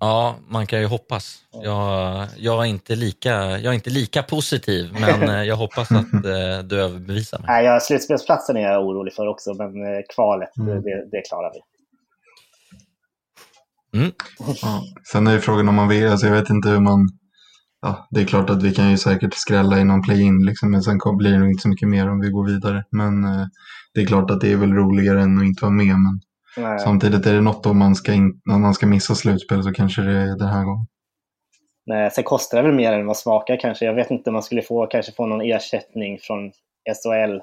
Ja, 0.00 0.36
man 0.48 0.66
kan 0.66 0.80
ju 0.80 0.86
hoppas. 0.86 1.38
Jag, 1.50 2.26
jag, 2.36 2.62
är, 2.62 2.64
inte 2.64 2.94
lika, 2.94 3.30
jag 3.30 3.64
är 3.64 3.72
inte 3.72 3.90
lika 3.90 4.22
positiv, 4.22 4.92
men 5.00 5.22
eh, 5.30 5.42
jag 5.42 5.56
hoppas 5.56 5.92
att 5.92 6.14
eh, 6.14 6.64
du 6.64 6.82
överbevisar 6.82 7.38
mig. 7.38 7.46
Nej, 7.48 7.64
ja, 7.64 7.80
slutspelsplatsen 7.80 8.56
är 8.56 8.60
jag 8.60 8.86
orolig 8.86 9.14
för 9.14 9.26
också, 9.26 9.54
men 9.54 9.66
eh, 9.66 10.00
kvalet, 10.14 10.56
mm. 10.56 10.82
det, 10.82 11.08
det 11.10 11.22
klarar 11.28 11.52
vi. 11.54 11.60
Mm. 13.98 14.12
Ja. 14.62 14.82
Sen 15.12 15.26
är 15.26 15.32
ju 15.32 15.40
frågan 15.40 15.68
om 15.68 15.74
man 15.74 15.88
vill, 15.88 16.08
alltså 16.08 16.26
jag 16.26 16.34
vet 16.34 16.50
inte 16.50 16.68
hur 16.68 16.80
man, 16.80 17.08
ja, 17.82 18.08
det 18.10 18.20
är 18.20 18.24
klart 18.24 18.50
att 18.50 18.62
vi 18.62 18.74
kan 18.74 18.90
ju 18.90 18.98
säkert 18.98 19.34
skrälla 19.34 19.78
i 19.78 19.84
någon 19.84 20.02
play-in 20.02 20.44
liksom, 20.46 20.70
men 20.70 20.82
sen 20.82 20.98
blir 21.16 21.30
det 21.30 21.38
nog 21.38 21.48
inte 21.48 21.62
så 21.62 21.68
mycket 21.68 21.88
mer 21.88 22.10
om 22.10 22.20
vi 22.20 22.30
går 22.30 22.46
vidare. 22.46 22.84
Men 22.90 23.24
eh, 23.24 23.46
det 23.94 24.00
är 24.00 24.06
klart 24.06 24.30
att 24.30 24.40
det 24.40 24.52
är 24.52 24.56
väl 24.56 24.72
roligare 24.72 25.22
än 25.22 25.38
att 25.38 25.44
inte 25.44 25.64
vara 25.64 25.72
med, 25.72 25.96
men 25.96 26.20
Nej. 26.56 26.78
samtidigt 26.78 27.26
är 27.26 27.34
det 27.34 27.40
något 27.40 27.66
om 27.66 27.78
man 27.78 27.94
ska, 27.94 28.12
in, 28.12 28.40
om 28.50 28.62
man 28.62 28.74
ska 28.74 28.86
missa 28.86 29.14
slutspel 29.14 29.62
så 29.62 29.72
kanske 29.72 30.02
det 30.02 30.12
är 30.12 30.38
den 30.38 30.48
här 30.48 30.64
gången. 30.64 30.86
Nej, 31.86 32.10
sen 32.10 32.24
kostar 32.24 32.58
det 32.58 32.68
väl 32.68 32.76
mer 32.76 32.92
än 32.92 33.06
vad 33.06 33.16
smakar 33.16 33.56
kanske. 33.60 33.84
Jag 33.84 33.94
vet 33.94 34.10
inte, 34.10 34.30
man 34.30 34.42
skulle 34.42 34.62
få, 34.62 34.86
kanske 34.86 35.12
få 35.12 35.26
någon 35.26 35.40
ersättning 35.40 36.18
från 36.18 36.50
SHL. 37.02 37.40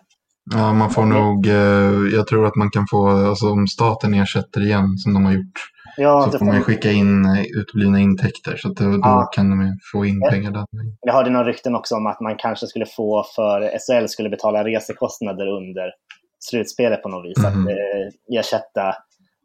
Ja, 0.55 0.73
man 0.73 0.89
får 0.89 1.05
nog, 1.05 1.47
eh, 1.47 2.15
jag 2.15 2.27
tror 2.27 2.45
att 2.45 2.55
man 2.55 2.69
kan 2.69 2.87
få, 2.87 3.09
alltså 3.09 3.51
om 3.51 3.67
staten 3.67 4.13
ersätter 4.13 4.61
igen 4.61 4.97
som 4.97 5.13
de 5.13 5.25
har 5.25 5.33
gjort, 5.33 5.59
Ja, 5.99 6.29
så 6.31 6.37
får 6.37 6.45
man 6.45 6.55
ju 6.55 6.61
skicka 6.61 6.91
in 6.91 7.25
eh, 7.25 7.41
uteblivna 7.59 7.99
intäkter. 7.99 8.57
Så 8.57 8.67
att 8.71 8.75
då, 8.75 8.83
då 8.91 8.99
Ja. 9.03 9.29
kan 9.35 9.49
de 9.49 9.77
få 9.91 10.05
in 10.05 10.21
pengar 10.29 10.51
där. 10.51 10.65
Jag 11.01 11.13
hörde 11.13 11.29
några 11.29 11.45
rykten 11.47 11.75
också 11.75 11.95
om 11.95 12.07
att 12.07 12.19
man 12.21 12.35
kanske 12.37 12.67
skulle 12.67 12.85
få 12.85 13.25
för 13.35 13.61
SHL 13.79 14.07
skulle 14.07 14.29
betala 14.29 14.63
resekostnader 14.63 15.47
under 15.47 15.91
slutspelet 16.39 17.03
på 17.03 17.09
något 17.09 17.25
vis. 17.25 17.37
Mhm. 17.37 17.45
Att 17.47 17.69
eh, 17.69 18.39
ersätta 18.39 18.95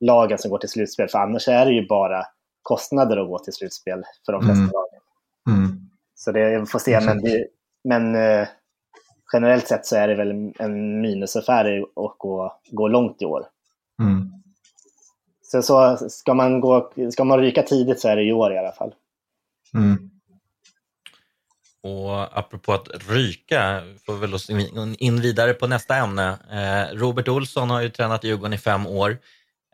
lagen 0.00 0.38
som 0.38 0.50
går 0.50 0.58
till 0.58 0.68
slutspel. 0.68 1.08
För 1.08 1.18
annars 1.18 1.48
är 1.48 1.66
det 1.66 1.72
ju 1.72 1.86
bara 1.88 2.22
kostnader 2.62 3.16
att 3.16 3.28
gå 3.28 3.38
till 3.38 3.52
slutspel 3.52 4.02
för 4.26 4.32
de 4.32 4.42
flesta 4.42 4.62
Mm. 4.62 4.70
lagen. 4.72 5.00
Mm. 5.64 5.80
Så 6.14 6.32
det 6.32 6.60
vi 6.60 6.66
får 6.66 6.78
se. 6.78 7.00
Men, 7.00 7.22
det, 7.22 7.46
men 7.84 8.14
eh, 8.14 8.48
generellt 9.32 9.66
sett 9.68 9.86
så 9.86 9.96
är 9.96 10.08
det 10.08 10.14
väl 10.14 10.52
en 10.58 11.00
minusaffär 11.00 11.78
att 11.80 12.14
gå, 12.18 12.52
gå 12.70 12.88
långt 12.88 13.22
i 13.22 13.24
år. 13.24 13.42
Mm. 14.02 14.30
Så, 15.62 15.96
så 15.96 16.08
ska, 16.10 16.34
man 16.34 16.60
gå, 16.60 16.92
ska 17.12 17.24
man 17.24 17.40
ryka 17.40 17.62
tidigt 17.62 18.00
så 18.00 18.08
är 18.08 18.16
det 18.16 18.22
i 18.22 18.32
år 18.32 18.52
i 18.54 18.58
alla 18.58 18.72
fall. 18.72 18.94
Mm. 19.74 20.10
Och 21.82 22.38
apropå 22.38 22.72
att 22.72 22.88
ryka, 23.08 23.82
får 24.06 24.14
vi 24.14 24.20
väl 24.20 24.34
oss 24.34 24.50
in- 24.50 24.96
in 24.98 25.20
vidare 25.20 25.54
på 25.54 25.66
nästa 25.66 25.96
ämne. 25.96 26.38
Eh, 26.52 26.96
Robert 26.96 27.28
Olsson 27.28 27.70
har 27.70 27.80
ju 27.80 27.88
tränat 27.88 28.24
Djurgården 28.24 28.52
i 28.52 28.58
fem 28.58 28.86
år. 28.86 29.18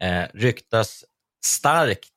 Eh, 0.00 0.24
ryktas 0.34 1.04
starkt 1.44 2.08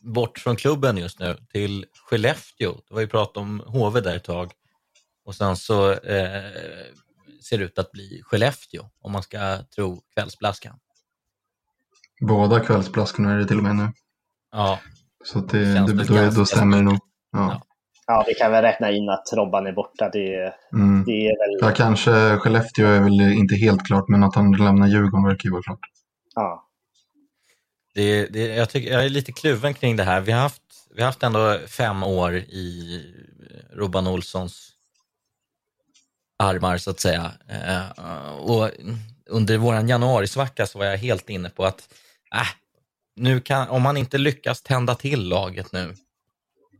bort 0.00 0.38
från 0.38 0.56
klubben 0.56 0.96
just 0.96 1.18
nu 1.18 1.36
till 1.52 1.86
Skellefteå. 2.06 2.72
Det 2.88 2.94
var 2.94 3.00
ju 3.00 3.06
prat 3.06 3.36
om 3.36 3.62
HV 3.66 4.00
där 4.00 4.16
ett 4.16 4.24
tag. 4.24 4.52
Och 5.24 5.34
sen 5.34 5.56
så 5.56 5.90
eh, 5.92 6.42
ser 7.42 7.58
det 7.58 7.64
ut 7.64 7.78
att 7.78 7.92
bli 7.92 8.20
Skellefteå 8.24 8.90
om 9.00 9.12
man 9.12 9.22
ska 9.22 9.58
tro 9.74 10.02
kvällsblaskan. 10.14 10.78
Båda 12.20 12.60
kvällsplaskorna 12.60 13.32
är 13.32 13.38
det 13.38 13.46
till 13.46 13.56
och 13.58 13.62
med 13.64 13.76
nu. 13.76 13.88
Ja, 14.52 14.78
Så 15.24 15.38
att 15.38 15.48
det, 15.48 15.58
det, 15.58 15.92
väl 15.92 16.06
då, 16.06 16.14
ganska 16.14 16.40
då 16.40 16.46
stämmer 16.46 16.76
det 16.76 16.82
nog. 16.82 16.98
Ja. 17.32 17.62
Ja, 18.06 18.24
vi 18.28 18.34
kan 18.34 18.52
väl 18.52 18.62
räkna 18.62 18.90
in 18.90 19.08
att 19.08 19.32
Robban 19.32 19.66
är 19.66 19.72
borta. 19.72 20.10
Det, 20.12 20.54
Mm. 20.72 21.04
det 21.06 21.12
är 21.12 21.28
väl... 21.28 21.68
Ja, 21.68 21.74
kanske 21.76 22.36
Skellefteå 22.38 22.86
är 22.86 23.00
väl 23.00 23.20
inte 23.20 23.54
helt 23.54 23.86
klart, 23.86 24.08
men 24.08 24.22
att 24.24 24.34
han 24.34 24.52
lämnar 24.52 24.86
Djurgården 24.86 25.24
verkar 25.26 25.44
ju 25.44 25.50
vara 25.52 25.62
klart. 25.62 25.80
Ja. 26.34 26.68
Det, 27.94 28.26
det, 28.26 28.46
jag, 28.46 28.68
tycker, 28.70 28.92
jag 28.92 29.04
är 29.04 29.08
lite 29.08 29.32
kluven 29.32 29.74
kring 29.74 29.96
det 29.96 30.02
här. 30.04 30.20
Vi 30.20 30.32
har 30.32 30.40
haft, 30.40 30.62
vi 30.94 31.00
har 31.02 31.06
haft 31.06 31.22
ändå 31.22 31.58
fem 31.68 32.02
år 32.02 32.34
i 32.34 33.00
Robban 33.72 34.06
Olssons 34.06 34.70
armar, 36.38 36.78
så 36.78 36.90
att 36.90 37.00
säga. 37.00 37.32
Eh, 37.48 38.34
och 38.34 38.70
under 39.26 39.58
vår 39.58 39.74
januarisvacka 39.88 40.66
så 40.66 40.78
var 40.78 40.86
jag 40.86 40.98
helt 40.98 41.30
inne 41.30 41.50
på 41.50 41.64
att 41.64 41.88
äh, 42.34 42.46
nu 43.16 43.40
kan, 43.40 43.68
om 43.68 43.82
man 43.82 43.96
inte 43.96 44.18
lyckas 44.18 44.62
tända 44.62 44.94
till 44.94 45.28
laget 45.28 45.72
nu, 45.72 45.94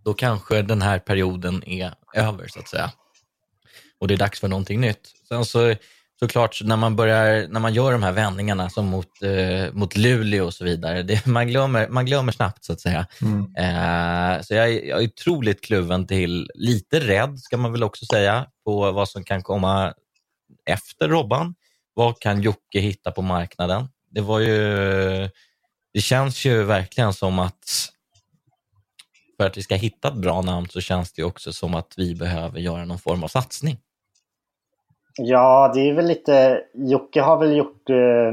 då 0.05 0.15
kanske 0.15 0.63
den 0.63 0.83
här 0.83 0.99
perioden 0.99 1.65
är 1.69 1.95
över, 2.15 2.49
så 2.49 2.59
att 2.59 2.69
säga. 2.69 2.93
Och 4.01 4.09
det 4.09 4.15
är 4.15 4.19
dags 4.19 4.41
för 4.41 4.49
någonting 4.49 4.81
nytt. 4.81 5.13
Sen 5.29 5.45
så 5.45 5.75
såklart, 6.21 6.61
när 6.63 6.77
man, 6.77 6.97
börjar, 6.97 7.49
när 7.49 7.61
man 7.61 7.75
gör 7.75 7.93
de 7.93 8.03
här 8.03 8.13
vändningarna 8.13 8.71
som 8.71 8.87
mot, 8.87 9.23
eh, 9.23 9.73
mot 9.73 9.97
Luleå 9.97 10.45
och 10.45 10.55
så 10.55 10.65
vidare, 10.65 11.03
det, 11.03 11.27
man, 11.27 11.47
glömmer, 11.49 11.89
man 11.89 12.07
glömmer 12.07 12.33
snabbt 12.33 12.65
så 12.65 12.73
att 12.73 12.81
säga. 12.81 13.07
Mm. 13.23 13.41
Eh, 13.57 14.43
så 14.43 14.55
jag, 14.55 14.69
är- 14.69 14.85
jag 14.89 15.03
är 15.03 15.07
otroligt 15.09 15.61
kluven 15.65 16.07
till, 16.07 16.51
lite 16.55 17.01
rädd 17.01 17.39
ska 17.39 17.57
man 17.57 17.73
väl 17.73 17.83
också 17.83 18.07
säga, 18.07 18.47
på 18.65 18.93
vad 18.93 19.09
som 19.09 19.25
kan 19.25 19.43
komma 19.43 19.95
efter 20.67 21.09
Robban. 21.09 21.55
Vad 21.95 22.19
kan 22.21 22.43
Jocke 22.43 22.79
hitta 22.81 23.11
på 23.11 23.23
marknaden? 23.23 23.89
Det 24.15 24.21
var 24.21 24.41
ju, 24.41 24.59
det 25.93 26.01
känns 26.01 26.45
ju 26.45 26.63
verkligen 26.63 27.13
som 27.13 27.39
att 27.39 27.91
för 29.37 29.47
att 29.47 29.57
vi 29.57 29.63
ska 29.63 29.75
hitta 29.75 30.09
ett 30.09 30.15
bra 30.15 30.43
namn 30.43 30.69
så 30.69 30.81
känns 30.81 31.13
det 31.13 31.23
ju 31.23 31.27
också 31.27 31.53
som 31.53 31.75
att 31.75 31.95
vi 31.97 32.15
behöver 32.15 32.61
göra 32.61 32.85
någon 32.85 32.99
form 32.99 33.25
av 33.25 33.29
satsning. 33.29 33.79
ja, 35.17 35.73
det 35.75 35.89
är 35.89 35.95
väl 35.95 36.07
lite... 36.07 36.65
Jocke 36.75 37.21
har 37.21 37.39
väl 37.39 37.57
gjort... 37.57 37.91
Eh, 37.91 38.33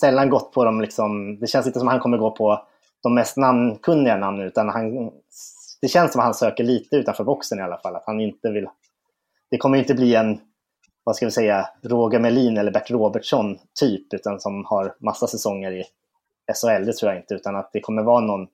sällan 0.00 0.30
gått 0.30 0.52
på 0.52 0.64
dem 0.64 0.80
liksom... 0.80 1.38
Det 1.38 1.46
känns 1.46 1.66
inte 1.66 1.78
som 1.78 1.88
att 1.88 1.92
han 1.92 2.00
kommer 2.00 2.18
gå 2.18 2.30
på 2.30 2.66
de 3.02 3.14
mest 3.14 3.36
namnkunniga 3.36 4.16
namnen, 4.16 4.46
utan 4.46 4.68
han... 4.68 5.10
Det 5.80 5.88
känns 5.88 6.12
som 6.12 6.20
att 6.20 6.24
han 6.24 6.34
söker 6.34 6.64
lite 6.64 6.96
utanför 6.96 7.24
boxen 7.24 7.58
i 7.58 7.62
alla 7.62 7.78
fall. 7.78 7.96
Att 7.96 8.06
han 8.06 8.20
inte 8.20 8.50
vill... 8.50 8.68
Det 9.50 9.58
kommer 9.58 9.76
ju 9.76 9.82
inte 9.82 9.94
bli 9.94 10.14
en, 10.14 10.40
vad 11.04 11.16
ska 11.16 11.26
vi 11.26 11.32
säga, 11.32 11.68
Roger 11.82 12.18
Melin 12.18 12.56
eller 12.56 12.72
Bert 12.72 12.90
Robertsson 12.90 13.58
typ, 13.80 14.14
utan 14.14 14.40
som 14.40 14.64
har 14.64 14.94
massa 14.98 15.26
säsonger 15.26 15.72
i 15.72 15.84
SHL, 16.54 16.84
det 16.84 16.92
tror 16.92 17.12
jag 17.12 17.20
inte, 17.20 17.34
utan 17.34 17.56
att 17.56 17.70
det 17.72 17.80
kommer 17.80 18.02
vara 18.02 18.20
någon 18.20 18.48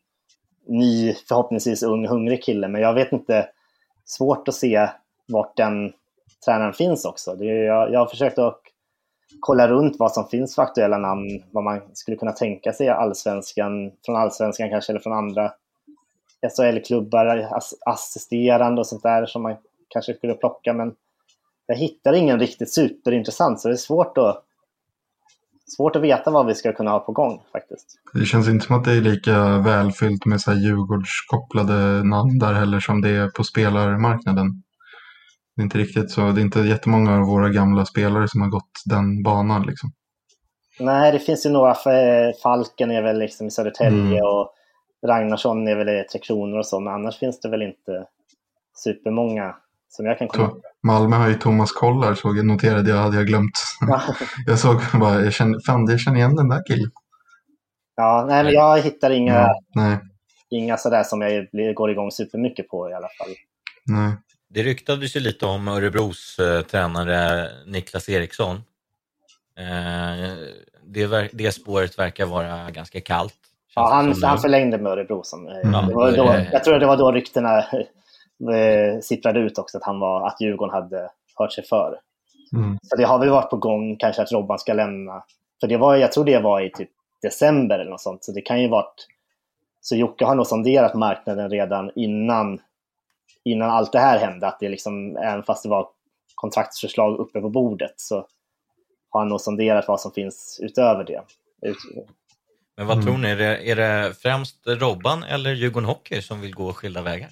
ny, 0.67 1.15
förhoppningsvis 1.29 1.83
ung, 1.83 2.07
hungrig 2.07 2.43
kille. 2.43 2.69
Men 2.69 2.81
jag 2.81 2.95
vet 2.95 3.13
inte, 3.13 3.49
svårt 4.05 4.49
att 4.49 4.55
se 4.55 4.89
vart 5.29 5.57
den 5.57 5.93
tränaren 6.45 6.73
finns 6.73 7.05
också. 7.05 7.35
Det 7.35 7.45
är, 7.45 7.65
jag, 7.65 7.93
jag 7.93 7.99
har 7.99 8.07
försökt 8.07 8.39
att 8.39 8.61
kolla 9.41 9.69
runt 9.69 9.97
vad 9.99 10.13
som 10.13 10.29
finns 10.29 10.55
för 10.55 10.63
aktuella 10.63 10.99
namn, 10.99 11.43
vad 11.51 11.65
man 11.65 11.81
skulle 11.93 12.17
kunna 12.17 12.33
tänka 12.33 12.73
sig 12.73 12.89
allsvenskan, 12.89 13.93
från 14.05 14.17
allsvenskan 14.17 14.71
kanske, 14.71 14.93
eller 14.93 15.01
från 15.01 15.13
andra 15.13 15.53
SHL-klubbar, 16.57 17.49
ass, 17.51 17.75
assisterande 17.87 18.81
och 18.81 18.87
sånt 18.87 19.03
där 19.03 19.27
som 19.27 19.43
man 19.43 19.57
kanske 19.89 20.15
skulle 20.15 20.35
plocka. 20.35 20.73
Men 20.73 20.95
jag 21.69 21.77
hittar 21.77 22.13
ingen 22.13 22.39
riktigt 22.39 22.73
superintressant, 22.75 23.61
så 23.61 23.69
det 23.69 23.75
är 23.75 23.77
svårt 23.77 24.19
att, 24.19 24.45
svårt 25.77 25.97
att 25.97 26.03
veta 26.03 26.31
vad 26.31 26.47
vi 26.47 26.55
ska 26.55 26.73
kunna 26.73 26.91
ha 26.91 27.01
på 27.01 27.13
gång 27.13 27.43
faktiskt. 27.53 27.87
Det 28.15 28.25
känns 28.25 28.49
inte 28.49 28.67
som 28.67 28.77
att 28.77 28.85
det 28.85 28.93
är 28.93 29.01
lika 29.01 29.59
välfyllt 29.59 30.27
med 30.27 30.41
så 30.41 30.51
här 30.51 30.59
Djurgårdskopplade 30.59 32.05
namn 32.05 32.39
där 32.39 32.53
heller 32.53 32.81
som 32.81 33.01
det 33.01 33.11
är 33.11 33.29
på 33.29 33.45
spelarmarknaden. 33.45 34.63
Det 35.57 35.63
är 35.63 35.65
inte 35.65 35.79
riktigt 35.79 36.11
så. 36.11 36.21
Det 36.21 36.41
är 36.41 36.43
inte 36.43 36.61
jättemånga 36.61 37.17
av 37.17 37.27
våra 37.27 37.49
gamla 37.49 37.85
spelare 37.85 38.29
som 38.29 38.41
har 38.41 38.49
gått 38.49 38.71
den 38.85 39.23
banan. 39.23 39.67
Liksom. 39.67 39.93
Nej, 40.81 41.13
det 41.13 41.19
finns 41.19 41.47
ju 41.47 41.51
några. 41.51 41.75
för 41.75 42.33
Falken 42.43 42.91
är 42.91 43.03
väl 43.03 43.19
liksom 43.19 43.47
i 43.47 43.51
Södertälje 43.51 44.19
Mm. 44.19 44.25
och 44.25 44.55
Ragnarsson 45.07 45.69
är 45.69 45.77
väl 45.77 45.89
i 45.89 46.05
Tre 46.13 46.21
Kronor 46.21 46.59
och 46.59 46.67
så, 46.67 46.81
men 46.81 46.95
annars 46.95 47.19
finns 47.19 47.41
det 47.41 47.49
väl 47.49 47.63
inte 47.63 48.05
supermånga 48.85 49.55
som 49.89 50.07
jag 50.07 50.19
kan 50.19 50.29
komma 50.29 50.49
To- 50.49 50.61
Malmö 50.83 51.17
har 51.17 51.29
ju 51.29 51.35
Thomas 51.35 51.73
Kollar, 51.73 52.15
såg 52.15 52.39
jag, 52.39 52.47
noterade 52.47 52.91
jag, 52.91 52.97
hade 52.97 53.17
jag 53.17 53.27
glömt. 53.27 53.59
Ja. 53.81 54.03
jag 54.47 54.59
såg 54.59 54.81
bara, 55.01 55.21
jag 55.25 55.33
kände, 55.33 55.61
fan 55.67 55.87
jag 55.91 56.01
känner 56.01 56.17
igen 56.19 56.37
den 56.37 56.49
där 56.49 56.63
killen. 56.67 56.91
Ja, 57.97 58.25
nej, 58.29 58.45
men 58.45 58.53
jag 58.53 58.81
hittar 58.81 59.11
inga, 59.11 59.35
Ja, 59.35 59.61
nej, 59.75 59.99
inga 60.51 60.77
sådär 60.77 61.03
som 61.03 61.21
jag 61.21 61.75
går 61.75 61.91
igång 61.91 62.11
supermycket 62.11 62.69
på 62.69 62.91
i 62.91 62.95
alla 62.95 63.09
fall. 63.19 63.35
nej. 63.87 64.13
Det 64.51 64.63
ryktades 64.63 65.17
ju 65.17 65.21
lite 65.21 65.47
om 65.47 65.69
Örebros 65.69 66.39
eh, 66.39 66.63
tränare 66.63 67.49
Niklas 67.67 68.09
Eriksson. 68.09 68.57
Eh, 69.59 70.37
det, 70.87 71.29
det 71.33 71.53
spåret 71.53 71.99
verkar 71.99 72.27
vara 72.27 72.71
ganska 72.71 73.01
kallt. 73.01 73.35
Ja, 73.75 73.95
han, 73.95 74.23
han 74.23 74.39
förlängde 74.39 74.79
med 74.79 74.93
Örebro. 74.93 75.23
Som, 75.25 75.47
eh, 75.49 75.53
Ja, 75.63 75.81
det 75.89 75.95
var 75.95 76.13
då, 76.13 76.35
jag 76.53 76.65
tror 76.65 76.79
det 76.79 76.87
var 76.87 76.97
då 76.97 77.13
ryktena 77.13 77.65
eh, 78.55 79.01
sipprade 79.01 79.41
ut 79.41 79.59
också, 79.59 79.79
att, 79.79 79.85
han 79.85 80.01
var, 80.01 80.27
att 80.27 80.41
Djurgården 80.41 80.75
hade 80.75 81.11
hört 81.37 81.53
sig 81.53 81.65
för. 81.65 82.01
Mm. 82.57 82.79
Så 82.83 82.97
det 82.97 83.05
har 83.05 83.19
väl 83.19 83.31
varit 83.31 83.51
på 83.51 83.57
gång 83.57 83.97
kanske 83.97 84.23
att 84.23 84.33
Robban 84.33 84.59
ska 84.59 84.73
lämna. 84.73 85.23
För 85.61 85.67
det 85.67 85.77
var, 85.77 85.97
jag 85.97 86.13
tror 86.13 86.25
det 86.25 86.39
var 86.39 86.61
i 86.61 86.71
typ 86.71 86.91
december 87.23 87.79
eller 87.79 87.91
något 87.91 88.01
sånt. 88.01 88.25
Så 88.25 88.33
det 88.33 88.41
kan 88.41 88.63
ju 88.63 88.69
varit... 88.69 89.07
Så 89.81 89.97
Jocke 89.97 90.25
har 90.25 90.35
nog 90.35 90.47
sonderat 90.47 90.95
marknaden 90.95 91.51
redan 91.51 91.91
innan, 91.95 92.61
innan 93.45 93.71
allt 93.71 93.93
det 93.93 93.99
här 93.99 94.19
hände. 94.19 94.47
Att 94.47 94.61
det 94.61 94.69
liksom, 94.69 95.17
även 95.17 95.43
fast 95.43 95.63
det 95.63 95.69
var 95.69 95.89
kontraktsförslag 96.35 97.19
uppe 97.19 97.41
på 97.41 97.49
bordet 97.51 97.95
så 97.97 98.27
har 99.11 99.21
han 99.21 99.29
nog 99.29 99.41
sonderat 99.41 99.89
vad 99.89 100.01
som 100.01 100.13
finns 100.13 100.61
utöver 100.63 101.05
det. 101.05 101.23
Men 102.77 102.87
vad 102.87 102.97
Mm. 102.97 103.07
tror 103.07 103.19
ni, 103.19 103.29
är 103.29 103.37
det, 103.37 103.71
är 103.71 103.77
det 103.77 104.15
främst 104.15 104.67
Robban 104.67 105.23
eller 105.23 105.53
Djurgården 105.53 105.89
Hockey 105.89 106.23
som 106.23 106.41
vill 106.41 106.55
gå 106.55 106.73
skilda 106.73 107.03
vägar? 107.03 107.29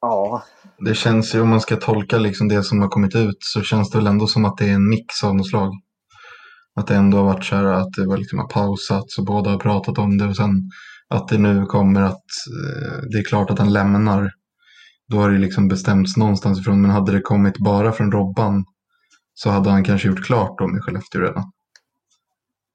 Ja, 0.00 0.42
Det 0.78 0.94
känns 0.94 1.34
ju, 1.34 1.40
om 1.40 1.48
man 1.48 1.60
ska 1.60 1.76
tolka 1.76 2.18
liksom 2.18 2.48
det 2.48 2.62
som 2.62 2.80
har 2.80 2.88
kommit 2.88 3.16
ut, 3.16 3.36
så 3.40 3.62
känns 3.62 3.90
det 3.90 3.98
väl 3.98 4.06
ändå 4.06 4.26
som 4.26 4.44
att 4.44 4.56
det 4.56 4.68
är 4.68 4.74
en 4.74 4.88
mix 4.88 5.24
av 5.24 5.36
något 5.36 5.48
slag. 5.48 5.72
Att 6.76 6.86
det 6.86 6.94
ändå 6.94 7.16
har 7.16 7.24
varit 7.24 7.44
så 7.44 7.56
här 7.56 7.64
att 7.64 7.92
det 7.96 8.06
var 8.06 8.16
liksom 8.16 8.38
har 8.38 8.48
pausats 8.48 9.18
och 9.18 9.24
båda 9.24 9.50
har 9.50 9.58
pratat 9.58 9.98
om 9.98 10.18
det 10.18 10.24
och 10.24 10.36
sen 10.36 10.70
att 11.08 11.28
det 11.28 11.38
nu 11.38 11.66
kommer 11.66 12.02
att 12.02 12.12
eh, 12.14 13.02
det 13.12 13.18
är 13.18 13.24
klart 13.24 13.50
att 13.50 13.58
han 13.58 13.72
lämnar. 13.72 14.32
Då 15.08 15.16
har 15.16 15.30
det 15.30 15.38
liksom 15.38 15.68
bestämts 15.68 16.16
någonstans 16.16 16.60
ifrån. 16.60 16.82
Men 16.82 16.90
hade 16.90 17.12
det 17.12 17.20
kommit 17.20 17.58
bara 17.58 17.92
från 17.92 18.12
Robban 18.12 18.64
så 19.34 19.50
hade 19.50 19.70
han 19.70 19.84
kanske 19.84 20.08
gjort 20.08 20.24
klart 20.26 20.58
då 20.58 20.66
med 20.66 20.82
Skellefteå 20.82 21.20
redan. 21.20 21.44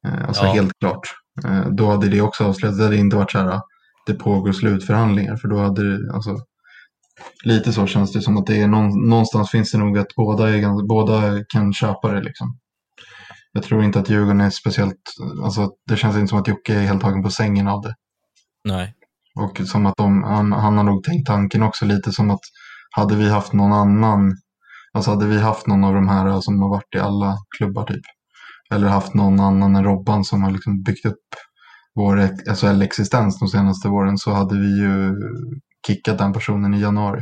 Eh, 0.07 0.27
alltså 0.27 0.45
Ja. 0.45 0.53
helt 0.53 0.71
klart. 0.79 1.13
Eh, 1.45 1.67
då 1.71 1.89
hade 1.91 2.09
det 2.09 2.21
också 2.21 2.43
avslöjats. 2.45 2.77
Det 2.77 2.83
hade 2.83 2.97
inte 2.97 3.15
varit 3.15 3.31
så 3.31 3.37
här 3.39 3.61
det 4.05 4.13
pågår 4.13 4.51
slutförhandlingar. 4.51 5.35
För 5.35 5.47
då 5.47 5.57
hade 5.57 5.97
det, 5.97 6.13
alltså, 6.13 6.37
lite 7.43 7.73
så 7.73 7.87
känns 7.87 8.13
det 8.13 8.21
som 8.21 8.37
att 8.37 8.45
det 8.45 8.61
är 8.61 8.67
någon, 8.67 9.09
någonstans 9.09 9.51
finns 9.51 9.71
det 9.71 9.77
nog 9.77 9.97
att 9.97 10.15
båda, 10.15 10.49
är, 10.49 10.87
båda 10.87 11.43
kan 11.53 11.73
köpa 11.73 12.11
det 12.11 12.21
liksom. 12.21 12.57
Jag 13.51 13.63
tror 13.63 13.83
inte 13.83 13.99
att 13.99 14.09
Djurgården 14.09 14.41
är 14.41 14.49
speciellt, 14.49 15.01
alltså 15.43 15.71
det 15.87 15.97
känns 15.97 16.15
inte 16.15 16.27
som 16.27 16.39
att 16.39 16.47
Jocke 16.47 16.73
är 16.73 16.81
helt 16.81 17.01
tagen 17.01 17.23
på 17.23 17.29
sängen 17.29 17.67
av 17.67 17.81
det. 17.81 17.95
Nej. 18.63 18.93
Och 19.39 19.61
som 19.67 19.85
att 19.85 19.97
de, 19.97 20.23
han, 20.23 20.51
han 20.51 20.77
har 20.77 20.83
nog 20.83 21.03
tänkt 21.03 21.27
tanken 21.27 21.63
också 21.63 21.85
lite 21.85 22.11
som 22.11 22.31
att 22.31 22.41
hade 22.91 23.15
vi 23.15 23.29
haft 23.29 23.53
någon 23.53 23.73
annan, 23.73 24.37
alltså 24.93 25.11
hade 25.11 25.25
vi 25.25 25.39
haft 25.39 25.67
någon 25.67 25.83
av 25.83 25.93
de 25.93 26.07
här 26.07 26.41
som 26.41 26.61
har 26.61 26.69
varit 26.69 26.95
i 26.95 26.99
alla 26.99 27.37
klubbar 27.57 27.85
typ. 27.85 28.03
Eller 28.73 28.87
haft 28.87 29.13
någon 29.13 29.39
annan 29.39 29.75
än 29.75 29.83
Robban 29.83 30.23
som 30.23 30.43
har 30.43 30.51
liksom 30.51 30.83
byggt 30.83 31.05
upp 31.05 31.25
vår 31.95 32.17
SHL-existens 32.55 33.39
de 33.39 33.47
senaste 33.47 33.87
åren 33.89 34.17
så 34.17 34.31
hade 34.31 34.59
vi 34.59 34.79
ju 34.79 35.15
kickat 35.87 36.17
den 36.17 36.33
personen 36.33 36.73
i 36.73 36.81
januari. 36.81 37.21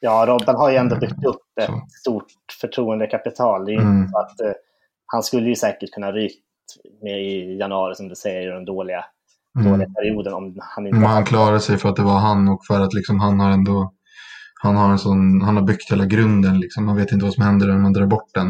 Ja, 0.00 0.24
Robban 0.28 0.56
har 0.56 0.70
ju 0.70 0.76
ändå 0.76 0.96
byggt 0.96 1.24
upp 1.24 1.42
ett 1.60 1.66
Så. 1.66 1.82
stort 2.00 2.26
förtroendekapital. 2.60 3.64
Det 3.64 3.74
är 3.74 3.80
Mm. 3.80 4.08
så 4.08 4.18
att 4.18 4.40
eh, 4.40 4.52
han 5.06 5.22
skulle 5.22 5.48
ju 5.48 5.54
säkert 5.56 5.90
kunna 5.90 6.12
rykt 6.12 6.44
med 7.02 7.22
i 7.22 7.58
januari 7.58 7.94
som 7.94 8.08
du 8.08 8.14
säger, 8.14 8.42
i 8.42 8.54
den 8.54 8.64
dåliga, 8.64 9.04
Mm. 9.58 9.70
dåliga 9.72 9.88
perioden 9.88 10.34
om 10.34 10.56
han 10.60 10.86
inte 10.86 10.98
Men 10.98 11.08
han 11.08 11.24
klarade 11.24 11.60
sig 11.60 11.76
för 11.78 11.88
att 11.88 11.96
det 11.96 12.02
var 12.02 12.18
han 12.18 12.48
och 12.48 12.66
för 12.66 12.80
att 12.80 12.94
liksom 12.94 13.20
han 13.20 13.40
har 13.40 13.50
ändå 13.50 13.94
han 14.62 14.76
har, 14.76 14.90
en 14.90 14.98
sån, 14.98 15.42
han 15.42 15.56
har 15.56 15.62
byggt 15.62 15.92
hela 15.92 16.04
grunden. 16.04 16.60
Liksom. 16.60 16.86
Man 16.86 16.96
vet 16.96 17.12
inte 17.12 17.24
vad 17.24 17.34
som 17.34 17.44
händer 17.44 17.66
när 17.66 17.78
man 17.78 17.92
drar 17.92 18.06
bort 18.06 18.34
den 18.34 18.46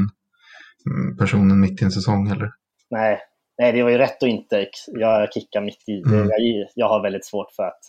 mm, 0.91 1.17
personen 1.19 1.61
mitt 1.61 1.83
i 1.83 1.85
en 1.85 1.91
säsong. 1.91 2.29
Eller? 2.29 2.51
Nej, 2.91 3.19
nej, 3.59 3.73
det 3.73 3.83
var 3.83 3.91
ju 3.91 3.99
rätt 3.99 4.23
att 4.23 4.29
inte 4.29 4.67
jag 4.87 5.33
kickar 5.33 5.61
mitt 5.61 5.89
i. 5.89 6.03
Mm. 6.09 6.29
Jag, 6.29 6.69
jag 6.75 6.89
har 6.89 7.03
väldigt 7.03 7.27
svårt 7.27 7.53
för 7.57 7.63
att... 7.63 7.81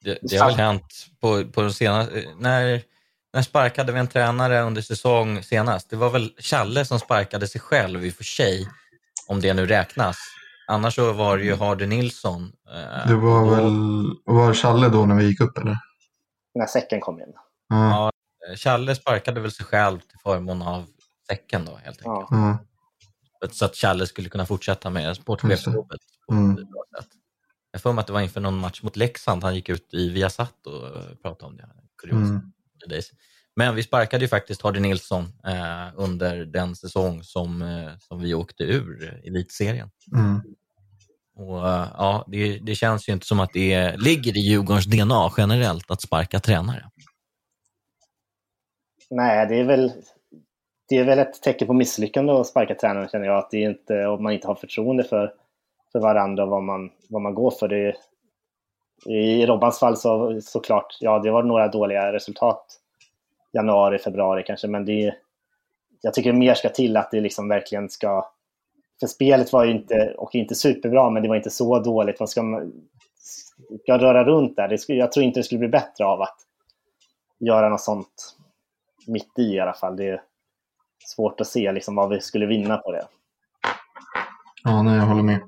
Det, 0.00 0.18
det 0.22 0.36
har 0.36 0.46
väl 0.46 0.56
hänt 0.56 1.06
på, 1.20 1.44
på 1.44 1.62
de 1.62 1.72
senaste... 1.72 2.24
När, 2.38 2.82
när 3.32 3.42
sparkade 3.42 3.92
vi 3.92 3.98
en 4.00 4.08
tränare 4.08 4.60
under 4.60 4.82
säsong 4.82 5.42
senast? 5.42 5.90
Det 5.90 5.96
var 5.96 6.10
väl 6.10 6.32
Challe 6.38 6.84
som 6.84 6.98
sparkade 6.98 7.48
sig 7.48 7.60
själv 7.60 8.04
i 8.04 8.10
och 8.10 8.14
för 8.14 8.24
sig, 8.24 8.68
om 9.28 9.40
det 9.40 9.54
nu 9.54 9.66
räknas. 9.66 10.16
Annars 10.68 10.94
så 10.94 11.12
var 11.12 11.38
det 11.38 11.44
ju 11.44 11.56
Hardy 11.56 11.86
Nilsson. 11.86 12.52
eh, 12.74 13.08
Det 13.08 13.14
var 13.14 13.42
och 13.42 13.52
väl, 13.52 13.72
var 14.24 14.54
Challe 14.54 14.88
då 14.88 15.06
när 15.06 15.14
vi 15.14 15.24
gick 15.26 15.40
upp 15.40 15.58
eller? 15.58 15.76
När 16.54 16.66
säcken 16.66 17.00
kom 17.00 17.20
in. 17.20 17.32
Ja. 17.68 17.90
Ja, 17.90 18.10
Challe 18.56 18.94
sparkade 18.94 19.40
väl 19.40 19.52
sig 19.52 19.66
själv 19.66 19.98
till 19.98 20.18
förmån 20.22 20.62
av 20.62 20.86
säcken 21.28 21.64
då 21.64 21.76
helt 21.84 22.06
enkelt. 22.06 22.28
Ja. 22.30 22.58
Så 23.52 23.64
att 23.64 23.76
Challe 23.76 24.06
skulle 24.06 24.28
kunna 24.28 24.46
fortsätta 24.46 24.90
med 24.90 25.16
sportchefsjobbet 25.16 26.00
på 26.28 26.34
Mm. 26.34 26.50
ett 26.58 26.70
bra 26.70 26.82
sätt. 26.98 27.08
Jag 27.72 27.82
får 27.82 27.92
mig 27.92 28.00
att 28.00 28.06
det 28.06 28.12
var 28.12 28.20
inför 28.20 28.40
någon 28.40 28.58
match 28.58 28.82
mot 28.82 28.96
Leksand 28.96 29.44
han 29.44 29.54
gick 29.54 29.68
ut 29.68 29.94
i 29.94 30.08
Viasat 30.08 30.66
och 30.66 30.86
eh, 30.86 31.14
pratade 31.22 31.50
om 31.50 31.56
det. 31.56 31.68
Kurios. 32.02 32.30
Mm. 32.30 32.52
Men 33.56 33.74
vi 33.74 33.82
sparkade 33.82 34.24
ju 34.24 34.28
faktiskt 34.28 34.62
Hardy 34.62 34.80
Nilsson 34.80 35.24
eh, 35.46 35.88
under 35.96 36.44
den 36.44 36.76
säsong 36.76 37.22
som, 37.22 37.62
eh, 37.62 37.98
som 37.98 38.20
vi 38.20 38.34
åkte 38.34 38.62
ur 38.62 39.20
elitserien. 39.24 39.90
Mm. 40.16 40.40
Och, 41.36 41.68
eh, 41.68 41.88
ja, 41.98 42.24
det, 42.28 42.58
det 42.58 42.74
känns 42.74 43.08
ju 43.08 43.12
inte 43.12 43.26
som 43.26 43.40
att 43.40 43.52
det 43.52 43.96
ligger 43.96 44.36
i 44.36 44.40
Djurgårdens 44.40 44.86
DNA 44.86 45.32
generellt 45.36 45.90
att 45.90 46.02
sparka 46.02 46.40
tränare. 46.40 46.90
Nej, 49.10 49.46
det 49.46 49.60
är 49.60 49.64
väl... 49.64 49.92
Det 50.88 50.98
är 50.98 51.04
väl 51.04 51.18
ett 51.18 51.42
tecken 51.42 51.66
på 51.66 51.72
misslyckande 51.72 52.32
att 52.32 52.46
sparka 52.46 52.74
tränaren 52.74 53.08
känner 53.08 53.26
jag. 53.26 53.38
Att 53.38 53.50
det 53.50 53.64
är 53.64 53.70
inte, 53.70 54.06
om 54.06 54.22
man 54.22 54.32
inte 54.32 54.46
har 54.46 54.54
förtroende 54.54 55.04
för, 55.04 55.32
för 55.92 56.00
varandra 56.00 56.42
och 56.42 56.50
vad 56.50 56.62
man, 56.62 56.90
vad 57.08 57.22
man 57.22 57.34
går 57.34 57.50
för. 57.50 57.68
Det, 57.68 57.96
I 59.06 59.46
Robbans 59.46 59.78
fall 59.78 59.96
så 59.96 60.40
såklart, 60.40 60.96
ja 61.00 61.18
det 61.18 61.30
var 61.30 61.42
några 61.42 61.68
dåliga 61.68 62.12
resultat 62.12 62.66
januari, 63.52 63.98
februari 63.98 64.42
kanske, 64.46 64.68
men 64.68 64.84
det 64.84 65.14
jag 66.00 66.14
tycker 66.14 66.32
mer 66.32 66.54
ska 66.54 66.68
till 66.68 66.96
att 66.96 67.10
det 67.10 67.20
liksom 67.20 67.48
verkligen 67.48 67.88
ska... 67.88 68.30
För 69.00 69.06
spelet 69.06 69.52
var 69.52 69.64
ju 69.64 69.70
inte, 69.70 70.14
och 70.18 70.34
inte 70.34 70.54
superbra, 70.54 71.10
men 71.10 71.22
det 71.22 71.28
var 71.28 71.36
inte 71.36 71.50
så 71.50 71.78
dåligt. 71.78 72.20
Vad 72.20 72.28
ska 72.28 72.42
man 72.42 72.72
ska 73.82 73.98
röra 73.98 74.24
runt 74.24 74.56
där? 74.56 74.68
Det 74.68 74.78
skulle, 74.78 74.98
jag 74.98 75.12
tror 75.12 75.24
inte 75.24 75.40
det 75.40 75.44
skulle 75.44 75.58
bli 75.58 75.68
bättre 75.68 76.04
av 76.04 76.22
att 76.22 76.36
göra 77.38 77.68
något 77.68 77.80
sånt 77.80 78.36
mitt 79.06 79.38
i 79.38 79.42
i 79.42 79.60
alla 79.60 79.72
fall. 79.72 79.96
Det 79.96 80.08
är 80.08 80.22
svårt 81.04 81.40
att 81.40 81.46
se 81.46 81.72
liksom 81.72 81.94
vad 81.94 82.08
vi 82.08 82.20
skulle 82.20 82.46
vinna 82.46 82.76
på 82.76 82.92
det. 82.92 83.06
ja, 84.64 84.82
nej 84.82 84.96
jag 84.96 85.06
håller 85.06 85.22
med. 85.22 85.40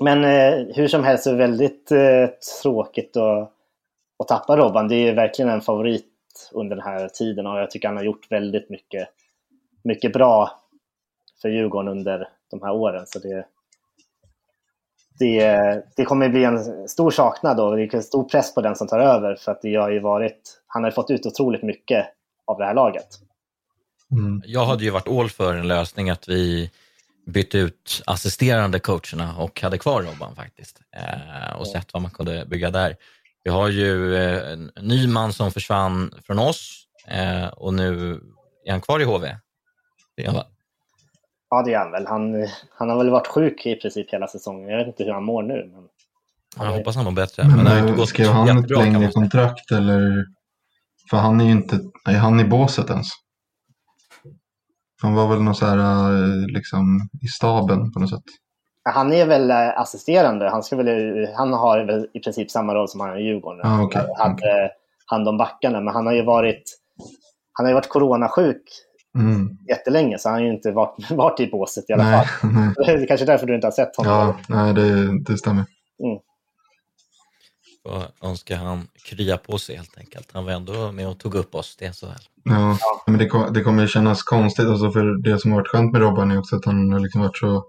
Men 0.00 0.24
eh, 0.24 0.66
hur 0.76 0.88
som 0.88 1.04
helst 1.04 1.26
är 1.26 1.30
det 1.30 1.38
väldigt 1.38 1.92
eh, 1.92 2.26
tråkigt 2.62 3.16
att, 3.16 3.52
att 4.18 4.28
tappa 4.28 4.56
Robban. 4.56 4.88
Det 4.88 4.94
är 4.94 5.14
verkligen 5.14 5.50
en 5.50 5.60
favorit 5.60 6.04
under 6.52 6.76
den 6.76 6.84
här 6.84 7.08
tiden 7.08 7.46
och 7.46 7.58
jag 7.58 7.70
tycker 7.70 7.88
han 7.88 7.96
har 7.96 8.04
gjort 8.04 8.30
väldigt 8.30 8.70
mycket, 8.70 9.08
mycket 9.84 10.12
bra 10.12 10.50
för 11.42 11.48
Djurgården 11.48 11.88
under 11.88 12.28
de 12.50 12.62
här 12.62 12.72
åren. 12.72 13.06
Så 13.06 13.18
det, 13.18 13.46
det, 15.18 15.84
det 15.96 16.04
kommer 16.04 16.28
bli 16.28 16.44
en 16.44 16.88
stor 16.88 17.10
saknad 17.10 17.60
och 17.60 17.76
det 17.76 17.82
är 17.82 17.94
en 17.94 18.02
stor 18.02 18.24
press 18.24 18.54
på 18.54 18.60
den 18.60 18.76
som 18.76 18.88
tar 18.88 19.00
över 19.00 19.36
för 19.36 19.52
att 19.52 19.62
det 19.62 19.74
har 19.74 19.90
ju 19.90 20.00
varit, 20.00 20.60
han 20.66 20.84
har 20.84 20.90
fått 20.90 21.10
ut 21.10 21.26
otroligt 21.26 21.62
mycket 21.62 22.06
av 22.44 22.58
det 22.58 22.64
här 22.64 22.74
laget. 22.74 23.08
Mm. 24.12 24.42
Jag 24.46 24.64
hade 24.64 24.84
ju 24.84 24.90
varit 24.90 25.08
all 25.08 25.30
för 25.30 25.54
en 25.54 25.68
lösning 25.68 26.10
att 26.10 26.28
vi 26.28 26.70
bytte 27.28 27.58
ut 27.58 28.02
assisterande 28.06 28.80
coacherna 28.80 29.36
och 29.36 29.60
hade 29.60 29.78
kvar 29.78 30.02
Robban 30.02 30.34
faktiskt 30.36 30.80
eh, 30.96 31.56
och 31.56 31.68
sett 31.68 31.92
vad 31.92 32.02
man 32.02 32.10
kunde 32.10 32.46
bygga 32.46 32.70
där. 32.70 32.96
Vi 33.44 33.50
har 33.50 33.68
ju 33.68 34.16
eh, 34.16 34.52
en 34.52 34.70
ny 34.80 35.06
man 35.06 35.32
som 35.32 35.50
försvann 35.50 36.14
från 36.26 36.38
oss 36.38 36.86
eh, 37.08 37.46
och 37.46 37.74
nu 37.74 38.20
är 38.64 38.70
han 38.70 38.80
kvar 38.80 39.00
i 39.00 39.04
HV. 39.04 39.36
Det 40.16 40.22
är 40.22 40.26
han, 40.26 40.34
va? 40.34 40.46
Ja, 41.50 41.62
det 41.62 41.74
är 41.74 41.78
han 41.78 41.90
väl. 41.90 42.06
Han, 42.06 42.48
han 42.70 42.88
har 42.88 42.96
väl 42.96 43.10
varit 43.10 43.26
sjuk 43.26 43.66
i 43.66 43.74
princip 43.74 44.12
hela 44.12 44.28
säsongen. 44.28 44.68
Jag 44.68 44.78
vet 44.78 44.86
inte 44.86 45.04
hur 45.04 45.12
han 45.12 45.24
mår 45.24 45.42
nu. 45.42 45.70
Men... 45.72 45.88
Jag 46.56 46.72
hoppas 46.76 46.96
han 46.96 47.04
mår 47.04 47.12
bättre. 47.12 47.44
Men 47.44 47.64
det 47.64 47.70
har 47.70 47.78
inte 47.78 47.90
Men, 47.90 47.96
gått 47.96 48.08
skrev 48.08 48.28
han 48.28 48.58
ett 48.58 48.70
längre 48.70 49.10
kontrakt 49.12 49.70
eller? 49.70 50.26
För 51.10 51.16
han 51.16 51.40
är 51.40 51.44
ju 51.44 51.50
inte, 51.50 51.80
är 52.08 52.18
han 52.18 52.40
i 52.40 52.44
båset 52.44 52.90
ens? 52.90 53.08
Han 55.02 55.14
var 55.14 55.28
väl 55.28 55.42
någon 55.42 55.54
så 55.54 55.66
här 55.66 55.78
eh, 55.78 56.46
liksom 56.46 57.08
i 57.22 57.26
staben 57.26 57.92
på 57.92 58.00
något 58.00 58.10
sätt. 58.10 58.22
Han 58.94 59.12
är 59.12 59.26
väl 59.26 59.50
eh, 59.50 59.80
assisterande. 59.80 60.50
Han, 60.50 60.62
ska 60.62 60.76
väl, 60.76 61.26
han 61.36 61.52
har 61.52 61.84
väl 61.84 62.06
i 62.14 62.20
princip 62.20 62.50
samma 62.50 62.74
roll 62.74 62.88
som 62.88 63.00
han 63.00 63.10
har 63.10 63.16
i 63.16 63.22
Djurgården. 63.24 63.60
Ah, 63.64 63.82
okej, 63.82 64.02
Han 64.18 64.30
hade 64.30 64.70
hand 65.06 65.28
om 65.28 65.38
backarna, 65.38 65.80
men 65.80 65.94
han 65.94 66.06
har 66.06 66.12
ju 66.12 66.24
varit, 66.24 66.62
han 67.52 67.66
har 67.66 67.70
ju 67.70 67.74
varit 67.74 67.88
coronasjuk 67.88 68.62
Mm. 69.18 69.48
jättelänge, 69.68 70.18
så 70.18 70.28
han 70.28 70.38
har 70.38 70.44
ju 70.44 70.54
inte 70.54 70.72
varit, 70.72 71.10
varit 71.10 71.40
i 71.40 71.46
båset 71.50 71.90
i 71.90 71.92
alla 71.92 72.04
Nej, 72.04 72.26
fall. 72.26 72.50
nej. 72.54 72.74
Det 72.76 72.92
är 72.92 73.06
kanske 73.06 73.26
därför 73.26 73.46
du 73.46 73.54
inte 73.54 73.66
har 73.66 73.72
sett 73.72 73.96
honom. 73.96 74.12
Ja, 74.12 74.36
nej 74.48 74.74
det, 74.74 75.20
det 75.22 75.38
stämmer. 75.38 75.64
Får 77.82 78.28
önska 78.28 78.56
han 78.56 78.86
krya 79.08 79.36
på 79.36 79.58
sig 79.58 79.76
helt 79.76 79.98
enkelt. 79.98 80.30
Han 80.32 80.44
var 80.44 80.52
ändå 80.52 80.92
med 80.92 81.08
och 81.08 81.18
tog 81.18 81.34
upp 81.34 81.54
oss 81.54 81.76
till 81.76 81.92
SHL. 81.92 82.06
Ja, 82.44 82.78
men 83.06 83.18
det, 83.18 83.26
kom- 83.26 83.52
det 83.52 83.62
kommer 83.62 83.82
ju 83.82 83.88
kännas 83.88 84.22
konstigt. 84.22 84.66
Alltså 84.66 84.90
för 84.90 85.22
det 85.22 85.38
som 85.38 85.50
har 85.52 85.58
varit 85.58 85.68
skönt 85.68 85.92
med 85.92 86.00
Robban 86.00 86.30
är 86.30 86.38
också 86.38 86.56
att 86.56 86.64
han 86.64 86.92
har 86.92 87.00
liksom 87.00 87.20
varit 87.20 87.36
så, 87.36 87.64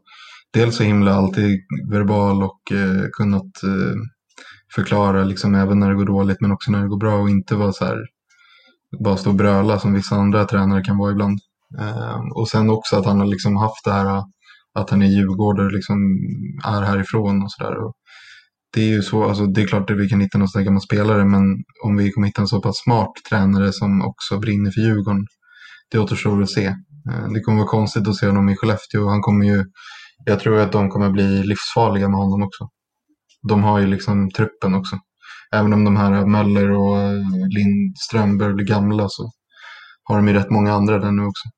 dels 0.53 0.75
så 0.77 0.83
himla 0.83 1.13
alltid 1.13 1.59
verbal 1.91 2.43
och 2.43 2.71
eh, 2.71 3.03
kunnat 3.17 3.63
eh, 3.63 3.95
förklara 4.75 5.23
liksom 5.23 5.55
även 5.55 5.79
när 5.79 5.89
det 5.89 5.95
går 5.95 6.05
dåligt 6.05 6.41
men 6.41 6.51
också 6.51 6.71
när 6.71 6.81
det 6.81 6.87
går 6.87 6.99
bra 6.99 7.15
och 7.15 7.29
inte 7.29 7.55
vara 7.55 7.73
så 7.73 7.85
här, 7.85 7.97
bara 9.03 9.17
stå 9.17 9.29
och 9.29 9.35
bröla 9.35 9.79
som 9.79 9.93
vissa 9.93 10.15
andra 10.15 10.45
tränare 10.45 10.83
kan 10.83 10.97
vara 10.97 11.11
ibland. 11.11 11.39
Eh, 11.79 12.19
och 12.35 12.47
sen 12.49 12.69
också 12.69 12.95
att 12.95 13.05
han 13.05 13.19
har 13.19 13.27
liksom 13.27 13.57
haft 13.57 13.85
det 13.85 13.91
här 13.91 14.23
att 14.73 14.89
han 14.89 15.01
är 15.01 15.07
djurgårdare, 15.07 15.69
liksom 15.69 15.95
är 16.65 16.81
härifrån 16.81 17.43
och 17.43 17.51
sådär. 17.51 17.75
Det 18.73 18.81
är 18.81 18.87
ju 18.87 19.01
så, 19.01 19.23
alltså 19.23 19.45
det 19.45 19.61
är 19.61 19.67
klart 19.67 19.89
att 19.89 19.97
vi 19.97 20.09
kan 20.09 20.21
hitta 20.21 20.37
någon 20.37 20.47
sån 20.47 20.59
här 20.59 20.65
gammal 20.65 20.81
spelare 20.81 21.25
men 21.25 21.41
om 21.83 21.97
vi 21.97 22.11
kommer 22.11 22.27
hitta 22.27 22.41
en 22.41 22.47
så 22.47 22.61
pass 22.61 22.77
smart 22.83 23.11
tränare 23.29 23.73
som 23.73 24.01
också 24.01 24.39
brinner 24.39 24.71
för 24.71 24.81
Djurgården, 24.81 25.25
det 25.91 25.99
återstår 25.99 26.41
att 26.41 26.49
se. 26.49 26.65
Eh, 26.65 27.27
det 27.33 27.41
kommer 27.41 27.57
vara 27.57 27.67
konstigt 27.67 28.07
att 28.07 28.15
se 28.15 28.27
honom 28.27 28.49
i 28.49 28.55
Skellefteå. 28.55 29.09
Han 29.09 29.21
kommer 29.21 29.45
ju, 29.45 29.65
jag 30.25 30.39
tror 30.39 30.59
att 30.59 30.71
de 30.71 30.89
kommer 30.89 31.09
bli 31.09 31.43
livsfarliga 31.43 32.09
med 32.09 32.19
honom 32.19 32.43
också. 32.43 32.69
De 33.47 33.63
har 33.63 33.79
ju 33.79 33.87
liksom 33.87 34.31
truppen 34.31 34.75
också. 34.75 34.99
Även 35.55 35.73
om 35.73 35.85
de 35.85 35.97
här 35.97 36.25
Möller 36.25 36.71
och 36.71 36.97
eh, 36.97 37.13
Lindström 37.49 38.37
börjar 38.37 38.53
bli 38.53 38.65
gamla 38.65 39.09
så 39.09 39.31
har 40.03 40.15
de 40.15 40.27
ju 40.27 40.33
rätt 40.33 40.49
många 40.49 40.73
andra 40.73 40.99
där 40.99 41.11
nu 41.11 41.23
också. 41.25 41.49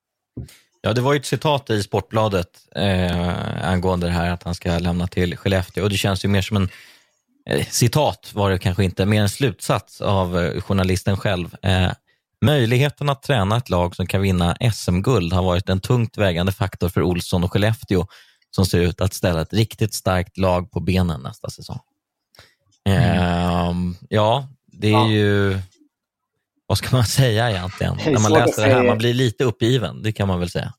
Ja, 0.81 0.93
det 0.93 1.01
var 1.01 1.13
ju 1.13 1.19
ett 1.19 1.25
citat 1.25 1.69
i 1.69 1.83
Sportbladet 1.83 2.47
eh, 2.75 3.69
angående 3.71 4.07
det 4.07 4.13
här 4.13 4.29
att 4.29 4.43
han 4.43 4.55
ska 4.55 4.79
lämna 4.79 5.07
till 5.07 5.37
Skellefteå 5.37 5.83
och 5.83 5.89
det 5.89 5.97
känns 5.97 6.25
ju 6.25 6.29
mer 6.29 6.41
som 6.41 6.57
en 6.57 6.69
citat 7.69 8.31
var 8.33 8.49
det 8.49 8.59
kanske 8.59 8.83
inte, 8.83 9.05
mer 9.05 9.21
en 9.21 9.29
slutsats 9.29 10.01
av 10.01 10.39
eh, 10.39 10.61
journalisten 10.61 11.17
själv. 11.17 11.55
Eh, 11.61 11.91
möjligheten 12.45 13.09
att 13.09 13.23
träna 13.23 13.57
ett 13.57 13.69
lag 13.69 13.95
som 13.95 14.07
kan 14.07 14.21
vinna 14.21 14.57
SM-guld 14.73 15.33
har 15.33 15.43
varit 15.43 15.69
en 15.69 15.79
tungt 15.79 16.17
vägande 16.17 16.51
faktor 16.51 16.89
för 16.89 17.01
Olsson 17.01 17.43
och 17.43 17.53
Skellefteå 17.53 18.05
som 18.51 18.65
ser 18.65 18.79
ut 18.79 19.01
att 19.01 19.13
ställa 19.13 19.41
ett 19.41 19.53
riktigt 19.53 19.93
starkt 19.93 20.37
lag 20.37 20.71
på 20.71 20.79
benen 20.79 21.21
nästa 21.21 21.49
säsong. 21.49 21.79
Mm. 22.89 23.95
ja, 24.09 24.47
det 24.65 24.87
är 24.87 24.91
ja. 24.91 25.09
ju 25.09 25.59
vad 26.71 26.77
ska 26.77 26.95
man 26.95 27.05
säga 27.05 27.49
egentligen? 27.49 27.97
När 28.05 28.19
man 28.19 28.31
läser 28.31 28.67
det 28.67 28.73
här, 28.73 28.83
man 28.83 28.97
blir 28.97 29.13
lite 29.13 29.43
uppgiven, 29.43 30.03
det 30.03 30.11
kan 30.11 30.27
man 30.27 30.39
väl 30.39 30.49
säga? 30.49 30.73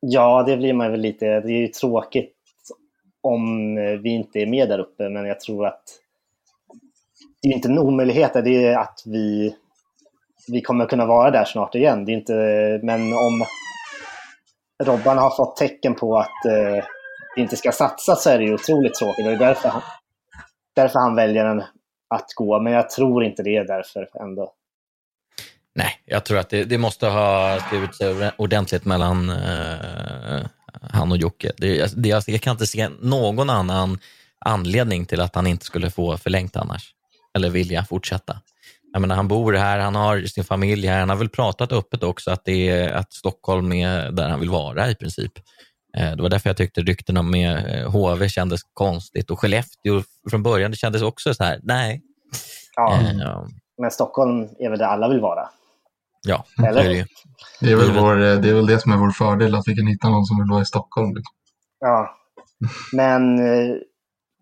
Ja, 0.00 0.42
det 0.42 0.56
blir 0.56 0.72
man 0.72 0.90
väl 0.90 1.00
lite. 1.00 1.24
Det 1.40 1.52
är 1.52 1.60
ju 1.60 1.68
tråkigt 1.68 2.35
om 3.26 3.74
vi 4.02 4.10
inte 4.10 4.38
är 4.38 4.46
med 4.46 4.68
där 4.68 4.78
uppe, 4.78 5.08
men 5.08 5.26
jag 5.26 5.40
tror 5.40 5.66
att 5.66 5.82
det 7.42 7.48
är 7.48 7.52
inte 7.52 7.68
en 7.68 7.78
omöjlighet, 7.78 8.32
det 8.32 8.66
är 8.66 8.78
att 8.78 9.02
vi, 9.06 9.56
vi 10.48 10.60
kommer 10.60 10.86
kunna 10.86 11.06
vara 11.06 11.30
där 11.30 11.44
snart 11.44 11.74
igen. 11.74 12.04
Det 12.04 12.12
är 12.12 12.14
inte, 12.14 12.32
men 12.82 13.12
om 13.12 13.44
Robban 14.84 15.18
har 15.18 15.36
fått 15.36 15.56
tecken 15.56 15.94
på 15.94 16.18
att 16.18 16.44
eh, 16.46 16.84
vi 17.36 17.42
inte 17.42 17.56
ska 17.56 17.72
satsa 17.72 18.16
så 18.16 18.30
är 18.30 18.38
det 18.38 18.44
ju 18.44 18.54
otroligt 18.54 18.94
tråkigt. 18.94 19.24
Det 19.24 19.32
är 19.32 19.38
därför 19.38 19.68
han, 19.68 19.82
därför 20.74 20.98
han 20.98 21.14
väljer 21.14 21.44
en 21.44 21.62
att 22.08 22.34
gå, 22.34 22.60
men 22.60 22.72
jag 22.72 22.90
tror 22.90 23.24
inte 23.24 23.42
det 23.42 23.56
är 23.56 23.64
därför 23.64 24.08
ändå. 24.20 24.52
Nej, 25.74 25.90
jag 26.04 26.24
tror 26.24 26.38
att 26.38 26.48
det, 26.48 26.64
det 26.64 26.78
måste 26.78 27.06
ha 27.06 27.58
skrivits 27.60 27.98
sig 27.98 28.30
ordentligt 28.36 28.84
mellan 28.84 29.30
eh, 29.30 30.46
han 30.82 31.12
och 31.12 31.18
Jocke. 31.18 31.52
Det, 31.56 31.92
det, 31.96 32.08
jag 32.08 32.40
kan 32.40 32.52
inte 32.52 32.66
se 32.66 32.88
någon 32.88 33.50
annan 33.50 33.98
anledning 34.44 35.06
till 35.06 35.20
att 35.20 35.34
han 35.34 35.46
inte 35.46 35.64
skulle 35.64 35.90
få 35.90 36.16
förlängt 36.16 36.56
annars, 36.56 36.94
eller 37.36 37.50
vilja 37.50 37.84
fortsätta. 37.84 38.40
Jag 38.92 39.00
menar, 39.00 39.16
han 39.16 39.28
bor 39.28 39.52
här, 39.52 39.78
han 39.78 39.94
har 39.94 40.22
sin 40.22 40.44
familj 40.44 40.86
här, 40.86 41.00
han 41.00 41.08
har 41.08 41.16
väl 41.16 41.28
pratat 41.28 41.72
öppet 41.72 42.02
också 42.02 42.30
att, 42.30 42.44
det 42.44 42.68
är, 42.68 42.92
att 42.92 43.12
Stockholm 43.12 43.72
är 43.72 44.10
där 44.10 44.28
han 44.28 44.40
vill 44.40 44.50
vara 44.50 44.90
i 44.90 44.94
princip. 44.94 45.32
Eh, 45.96 46.16
det 46.16 46.22
var 46.22 46.28
därför 46.28 46.50
jag 46.50 46.56
tyckte 46.56 46.80
ryktena 46.80 47.22
med 47.22 47.84
HV 47.84 48.24
eh, 48.24 48.28
kändes 48.28 48.60
konstigt 48.74 49.30
och 49.30 49.40
Skellefteå 49.40 50.02
från 50.30 50.42
början, 50.42 50.70
det 50.70 50.76
kändes 50.76 51.02
också 51.02 51.34
så 51.34 51.44
här, 51.44 51.60
nej. 51.62 52.02
Ja, 52.76 53.00
äh, 53.00 53.46
men 53.78 53.90
Stockholm 53.90 54.48
är 54.58 54.70
väl 54.70 54.78
där 54.78 54.86
alla 54.86 55.08
vill 55.08 55.20
vara? 55.20 55.48
Ja, 56.26 56.44
Eller? 56.68 56.84
det 56.84 56.88
är 56.88 56.94
det 56.94 57.06
det 57.60 57.72
är, 57.72 57.76
väl 57.76 57.92
vår, 58.00 58.16
det 58.16 58.48
är 58.48 58.54
väl 58.54 58.66
det 58.66 58.78
som 58.78 58.92
är 58.92 58.96
vår 58.96 59.10
fördel, 59.10 59.54
att 59.54 59.68
vi 59.68 59.74
kan 59.74 59.86
hitta 59.86 60.08
någon 60.08 60.24
som 60.24 60.36
vill 60.36 60.50
vara 60.50 60.62
i 60.62 60.64
Stockholm. 60.64 61.14
Liksom. 61.14 61.34
Ja, 61.80 62.16
men 62.92 63.38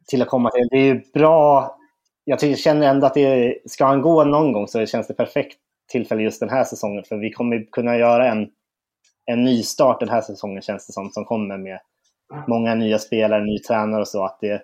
till 0.08 0.22
att 0.22 0.28
komma 0.28 0.50
till, 0.50 0.68
det 0.70 0.76
är 0.76 0.94
ju 0.94 1.02
bra. 1.14 1.76
Jag 2.24 2.38
tycker, 2.38 2.56
känner 2.56 2.86
ändå 2.86 3.06
att 3.06 3.14
det 3.14 3.54
ska 3.66 3.86
han 3.86 4.02
gå 4.02 4.24
någon 4.24 4.52
gång 4.52 4.68
så 4.68 4.86
känns 4.86 5.06
det 5.06 5.14
perfekt 5.14 5.58
tillfälle 5.92 6.22
just 6.22 6.40
den 6.40 6.50
här 6.50 6.64
säsongen. 6.64 7.04
För 7.08 7.16
vi 7.16 7.30
kommer 7.30 7.70
kunna 7.72 7.96
göra 7.96 8.28
en 8.28 8.48
en 9.26 9.44
ny 9.44 9.62
start 9.62 10.00
den 10.00 10.08
här 10.08 10.20
säsongen 10.20 10.62
känns 10.62 10.86
det 10.86 10.92
som, 10.92 11.10
som 11.10 11.24
kommer 11.24 11.58
med 11.58 11.80
många 12.48 12.74
nya 12.74 12.98
spelare, 12.98 13.44
ny 13.44 13.58
tränare 13.58 14.00
och 14.00 14.08
så. 14.08 14.24
Att 14.24 14.38
det, 14.40 14.62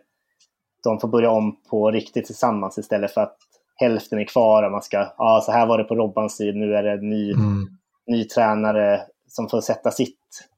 de 0.83 1.00
får 1.00 1.09
börja 1.09 1.30
om 1.30 1.61
på 1.70 1.90
riktigt 1.90 2.26
tillsammans 2.26 2.78
istället 2.78 3.14
för 3.14 3.20
att 3.20 3.37
hälften 3.80 4.18
är 4.18 4.24
kvar 4.24 4.62
och 4.62 4.72
man 4.72 4.82
ska, 4.82 5.12
ja 5.18 5.42
så 5.46 5.52
här 5.52 5.66
var 5.66 5.78
det 5.78 5.84
på 5.84 5.94
Robbans 5.94 6.36
tid, 6.36 6.56
nu 6.56 6.74
är 6.74 6.82
det 6.82 7.02
ny, 7.02 7.32
mm. 7.32 7.68
ny 8.06 8.24
tränare 8.24 9.00
som 9.28 9.48
får 9.48 9.60
sätta 9.60 9.90
sitt 9.90 10.48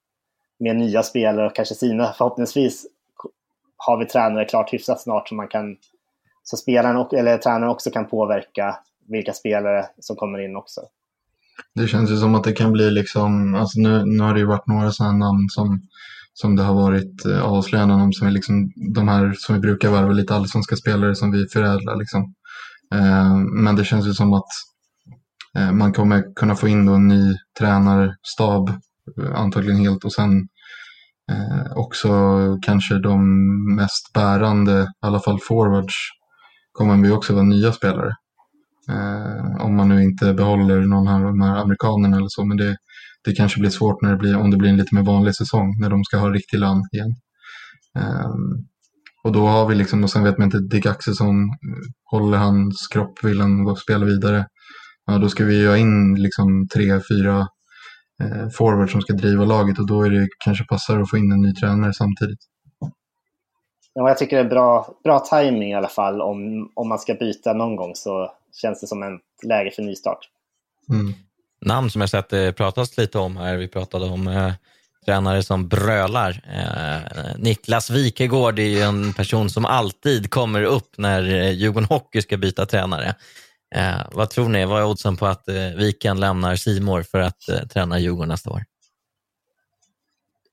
med 0.59 0.77
nya 0.77 1.03
spelare 1.03 1.47
och 1.47 1.57
kanske 1.57 1.75
sina. 1.75 2.13
Förhoppningsvis 2.13 2.87
har 3.77 3.99
vi 3.99 4.07
tränare 4.07 4.45
klart 4.45 4.73
hyfsat 4.73 5.01
snart 5.01 5.29
så 5.29 5.35
man 5.35 5.49
kan 5.49 5.77
så 6.43 6.57
spelaren 6.57 7.07
eller 7.19 7.39
tränaren 7.39 7.71
också 7.71 7.91
kan 7.91 8.09
påverka 8.09 8.77
vilka 9.09 9.33
spelare 9.33 9.87
som 9.99 10.17
kommer 10.17 10.45
in 10.45 10.57
också. 10.57 10.81
Det 11.75 11.87
känns 11.87 12.11
ju 12.11 12.17
som 12.17 12.35
att 12.35 12.45
det 12.45 12.53
kan 12.53 12.73
bli 12.73 12.91
liksom, 12.91 13.55
alltså 13.55 13.81
nu, 13.81 14.05
nu 14.05 14.25
har 14.25 14.35
det 14.35 14.41
ju 14.41 14.47
varit 14.47 14.67
några 14.67 14.91
sådana 14.91 15.19
namn 15.19 15.49
som, 15.49 15.81
som 16.35 16.57
det 16.57 16.63
har 16.63 16.75
varit 16.75 17.25
eh, 17.25 17.43
avslöjanden 17.43 18.01
om, 18.01 18.13
som 18.13 18.27
är 18.27 18.31
liksom 18.31 18.73
de 18.95 19.09
här 19.09 19.33
som 19.37 19.55
vi 19.55 19.61
brukar 19.61 19.91
värva 19.91 20.13
lite 20.13 20.35
allsvenska 20.35 20.77
spelare 20.77 21.15
som 21.15 21.33
vi 21.33 21.49
förädlar 21.49 21.97
liksom. 21.97 22.35
Eh, 22.93 23.37
men 23.37 23.77
det 23.77 23.85
känns 23.85 24.07
ju 24.07 24.13
som 24.13 24.33
att 24.33 24.49
eh, 25.59 25.73
man 25.73 25.93
kommer 25.93 26.35
kunna 26.35 26.55
få 26.55 26.69
in 26.69 26.87
då 26.87 26.93
en 26.95 27.09
ny 27.09 27.37
tränarstab, 27.59 28.69
eh, 29.19 29.35
antagligen 29.35 29.81
helt, 29.81 30.05
och 30.05 30.13
sen 30.13 30.49
eh, 31.33 31.73
också 31.77 32.11
kanske 32.63 32.99
de 32.99 33.25
mest 33.77 34.13
bärande, 34.15 34.83
i 34.83 35.07
alla 35.07 35.21
fall 35.21 35.39
forwards, 35.49 35.95
kommer 36.73 36.97
vi 36.97 37.11
också 37.11 37.33
vara 37.35 37.45
nya 37.45 37.73
spelare. 37.73 38.13
Eh, 38.91 39.65
om 39.65 39.77
man 39.77 39.89
nu 39.89 40.03
inte 40.03 40.35
behåller 40.35 40.81
någon 40.81 41.09
av 41.09 41.23
de 41.23 41.41
här 41.41 41.57
amerikanerna 41.57 42.17
eller 42.17 42.29
så. 42.29 42.45
Men 42.45 42.57
det, 42.57 42.77
det 43.25 43.33
kanske 43.33 43.61
blir 43.61 43.71
svårt 43.71 44.03
när 44.03 44.11
det 44.11 44.17
blir, 44.17 44.37
om 44.37 44.51
det 44.51 44.57
blir 44.57 44.71
en 44.71 44.77
lite 44.77 44.95
mer 44.95 45.03
vanlig 45.03 45.35
säsong 45.35 45.81
när 45.81 45.91
de 45.91 46.05
ska 46.05 46.17
ha 46.17 46.31
riktig 46.31 46.59
lön 46.59 46.83
igen. 46.93 47.15
Eh, 47.99 48.31
och 49.25 49.33
då 49.33 49.47
har 49.47 49.67
vi 49.67 49.75
liksom, 49.75 50.05
och 50.05 50.11
sen 50.11 50.25
vet 50.25 50.39
man 50.39 50.45
inte, 50.45 50.59
Dick 50.59 50.87
Axelsson, 50.87 51.35
håller 52.05 52.39
hans 52.39 52.89
kropp, 52.89 53.25
vill 53.25 53.41
han 53.41 53.77
spela 53.77 54.05
vidare? 54.05 54.47
Ja, 55.07 55.19
då 55.19 55.29
ska 55.29 55.45
vi 55.45 55.67
ha 55.67 55.77
in 55.77 56.15
liksom 56.15 56.69
tre, 56.69 57.01
fyra 57.11 57.49
eh, 58.23 58.49
forwards 58.49 58.93
som 58.93 59.01
ska 59.01 59.13
driva 59.13 59.45
laget 59.45 59.79
och 59.79 59.87
då 59.87 60.03
är 60.03 60.11
det 60.11 60.29
kanske 60.45 60.65
passar 60.65 61.01
att 61.01 61.11
få 61.11 61.17
in 61.17 61.33
en 61.33 61.41
ny 61.41 61.55
tränare 61.55 61.93
samtidigt. 61.95 62.41
Ja, 63.95 64.09
jag 64.09 64.19
tycker 64.19 64.37
det 64.37 64.43
är 64.43 64.49
bra, 64.49 64.95
bra 65.05 65.19
timing 65.19 65.71
i 65.71 65.75
alla 65.75 65.89
fall. 65.89 66.21
Om, 66.21 66.71
om 66.75 66.89
man 66.89 66.99
ska 66.99 67.15
byta 67.15 67.53
någon 67.53 67.77
gång 67.77 67.93
så 67.95 68.33
känns 68.63 68.81
det 68.81 68.87
som 68.87 69.03
en 69.03 69.19
läge 69.49 69.71
för 69.71 69.83
nystart. 69.83 70.19
Mm. 70.91 71.13
Namn 71.61 71.91
som 71.91 72.01
jag 72.01 72.11
sett 72.11 72.29
det 72.29 72.53
pratas 72.53 72.99
lite 72.99 73.19
om 73.19 73.37
här. 73.37 73.57
Vi 73.57 73.69
pratade 73.69 74.05
om 74.05 74.29
eh, 74.29 74.53
tränare 75.07 75.43
som 75.43 75.69
brölar. 75.69 76.31
Eh, 76.55 77.37
Niklas 77.39 77.91
Wikegård 77.91 78.59
är 78.59 78.63
ju 78.63 78.81
en 78.81 79.13
person 79.13 79.51
som 79.51 79.65
alltid 79.65 80.31
kommer 80.31 80.63
upp 80.63 80.99
när 80.99 81.35
eh, 81.35 81.51
Djurgården 81.51 81.89
Hockey 81.89 82.23
ska 82.23 82.37
byta 82.37 82.67
tränare. 82.67 83.15
Eh, 83.75 84.01
vad 84.13 84.31
tror 84.31 84.49
ni? 84.49 84.65
Vad 84.65 84.81
är 84.81 84.87
oddsen 84.87 85.17
på 85.17 85.27
att 85.27 85.49
eh, 85.49 85.55
Viken 85.77 86.21
lämnar 86.21 86.57
Simor 86.57 87.03
för 87.03 87.19
att 87.19 87.49
eh, 87.49 87.67
träna 87.67 87.99
Djurgården 87.99 88.29
nästa 88.29 88.51
år? 88.51 88.65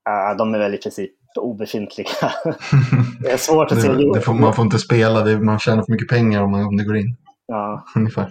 Uh, 0.09 0.37
de 0.37 0.53
är 0.53 0.59
väl 0.59 0.73
i 0.73 0.77
princip 0.77 1.11
obefintliga. 1.37 2.07
det 3.19 3.31
är 3.31 3.37
svårt 3.37 3.71
att 3.71 3.81
se. 3.81 3.87
Det 3.87 4.21
får, 4.21 4.33
man 4.33 4.53
får 4.53 4.65
inte 4.65 4.79
spela, 4.79 5.23
det, 5.23 5.39
man 5.39 5.59
tjänar 5.59 5.83
för 5.83 5.91
mycket 5.91 6.09
pengar 6.09 6.41
om, 6.41 6.51
man, 6.51 6.65
om 6.65 6.77
det 6.77 6.83
går 6.83 6.97
in. 6.97 7.15
Ja. 7.47 7.85
Ungefär. 7.95 8.29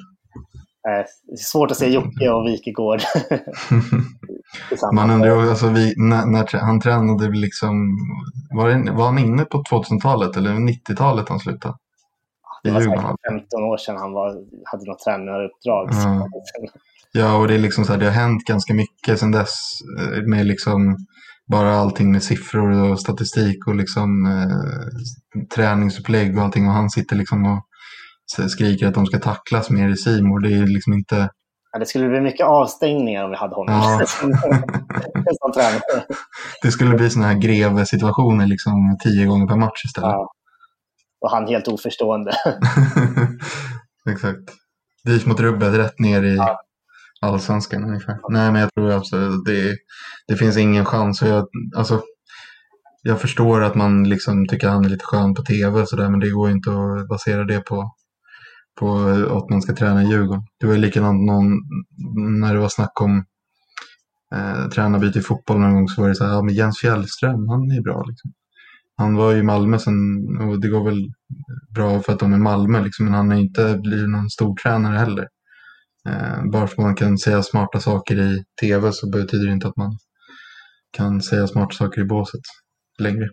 Eh, 0.89 1.05
det 1.27 1.33
är 1.33 1.37
svårt 1.37 1.71
att 1.71 1.77
se 1.77 1.89
Jocke 1.89 2.31
och 2.31 2.47
Wikegård 2.47 3.01
Man 4.95 5.11
undrar 5.11 5.49
alltså, 5.49 5.69
vi, 5.69 5.95
när, 5.97 6.27
när, 6.27 6.59
han 6.59 6.81
tränade 6.81 7.31
liksom, 7.31 7.97
var, 8.57 8.69
det, 8.69 8.93
var 8.93 9.05
han 9.05 9.19
inne 9.19 9.45
på 9.45 9.63
2000-talet 9.63 10.37
eller 10.37 10.53
90-talet 10.53 11.29
han 11.29 11.39
slutade? 11.39 11.75
Det 12.63 12.71
var 12.71 12.81
säkert 12.81 12.97
15 13.31 13.63
år 13.63 13.77
sedan 13.77 13.97
han 13.97 14.13
var, 14.13 14.29
hade 14.65 14.85
något 14.87 15.05
tränaruppdrag. 15.05 15.89
Ja. 15.93 16.29
ja, 17.13 17.37
och 17.37 17.49
det 17.49 17.55
är 17.55 17.59
liksom 17.59 17.85
så 17.85 17.93
här, 17.93 18.01
det 18.01 18.07
har 18.07 18.13
hänt 18.13 18.45
ganska 18.45 18.75
mycket 18.75 19.19
sedan 19.19 19.31
dess 19.31 19.59
eh, 20.01 20.23
med 20.23 20.47
liksom 20.47 20.97
bara 21.51 21.75
allting 21.75 22.13
med 22.13 22.23
siffror 22.23 22.91
och 22.91 23.01
statistik 23.01 23.67
och 23.67 23.75
liksom 23.75 24.27
eh, 24.27 25.45
träningsupplägg 25.55 26.39
och 26.39 26.45
allting 26.45 26.67
och 26.67 26.73
han 26.73 26.91
sitter 26.91 27.17
liksom 27.17 27.47
och 27.47 27.65
skriker 28.51 28.87
att 28.87 28.95
de 28.95 29.07
ska 29.07 29.19
tacklas 29.19 29.71
mer 29.71 29.89
i 29.89 29.97
Simor. 29.97 30.41
Det 30.41 30.55
är 30.55 30.67
liksom 30.67 30.93
inte... 30.93 31.31
Ja, 31.79 31.81
det 31.81 31.87
skulle 31.87 32.09
bli 32.09 32.21
mycket 32.21 32.47
avstängningar 32.47 33.25
om 33.25 33.31
vi 33.31 33.37
hade 33.37 33.55
honom 33.55 33.75
ja. 33.75 34.07
som 35.41 35.53
tränare. 35.55 36.05
Det 36.63 36.71
skulle 36.71 36.95
bli 36.95 37.11
sådana 37.11 37.29
här 37.29 37.39
greve-situationer 37.39 38.47
liksom 38.47 38.99
tio 39.05 39.27
gånger 39.27 39.47
per 39.47 39.57
match 39.57 39.85
istället. 39.85 40.09
Ja. 40.09 40.33
Och 41.21 41.31
han 41.31 41.47
helt 41.47 41.69
oförstående. 41.69 42.33
Exakt. 44.11 44.39
Dit 45.05 45.27
mot 45.27 45.41
rubbet, 45.41 45.75
rätt 45.75 45.99
ner 45.99 46.23
i 46.23 46.37
ja. 46.37 46.61
allsvenskan 47.21 47.85
ungefär. 47.85 48.19
Nej, 48.29 48.53
men 48.53 48.61
jag 48.61 48.71
tror 48.75 48.91
absolut 48.91 49.45
det, 49.45 49.77
det 50.29 50.37
finns 50.37 50.57
ingen 50.57 50.85
chans. 50.85 51.23
Jag, 51.23 51.47
alltså, 51.77 52.03
jag 53.03 53.21
förstår 53.21 53.63
att 53.63 53.75
man 53.75 54.09
liksom 54.09 54.47
tycker 54.47 54.67
att 54.67 54.75
han 54.75 54.85
är 54.85 54.89
lite 54.89 55.05
skön 55.05 55.35
på 55.35 55.43
tv 55.43 55.81
och 55.81 55.89
sådär, 55.89 56.09
men 56.09 56.21
det 56.21 56.31
går 56.31 56.51
inte 56.51 56.71
att 56.71 57.09
basera 57.09 57.45
det 57.45 57.61
på 57.61 57.93
på 58.79 58.99
att 59.31 59.51
man 59.51 59.63
ska 59.63 59.75
träna 59.75 60.03
i 60.03 60.07
Djurgården. 60.07 60.43
Det 60.61 60.67
var 60.67 60.75
ju 60.75 60.81
likadant 60.81 61.27
någon, 61.27 61.53
när 62.41 62.55
det 62.55 62.61
var 62.61 62.69
snack 62.69 63.01
om 63.01 63.25
eh, 64.35 64.69
tränarbyte 64.69 65.19
i 65.19 65.23
fotboll 65.23 65.59
någon 65.59 65.75
gång 65.75 65.89
så 65.89 66.01
var 66.01 66.09
det 66.09 66.15
så 66.15 66.25
här, 66.25 66.33
ja 66.33 66.43
men 66.43 66.55
Jens 66.55 66.79
Fjällström, 66.79 67.49
han 67.49 67.71
är 67.71 67.83
bra 67.83 68.05
liksom. 68.09 68.33
Han 68.97 69.17
var 69.17 69.35
i 69.35 69.43
Malmö 69.43 69.79
sen 69.79 69.95
och 70.41 70.61
det 70.61 70.69
går 70.69 70.85
väl 70.85 71.13
bra 71.75 72.01
för 72.01 72.13
att 72.13 72.19
de 72.19 72.33
är 72.33 72.39
Malmö 72.39 72.83
liksom, 72.83 73.05
men 73.05 73.15
han 73.15 73.31
har 73.31 73.39
inte 73.39 73.79
blivit 73.83 74.11
någon 74.11 74.31
stor 74.31 74.57
tränare 74.57 74.99
heller. 74.99 75.29
Eh, 76.09 76.45
bara 76.53 76.67
för 76.67 76.75
att 76.75 76.85
man 76.87 76.95
kan 76.95 77.19
säga 77.19 77.43
smarta 77.43 77.81
saker 77.81 78.21
i 78.21 78.45
tv 78.61 78.93
så 78.93 79.11
betyder 79.11 79.47
det 79.47 79.53
inte 79.53 79.69
att 79.69 79.77
man 79.77 79.99
kan 80.91 81.23
säga 81.23 81.47
smarta 81.47 81.75
saker 81.75 82.01
i 82.01 82.05
båset 82.05 82.41
längre. 82.99 83.29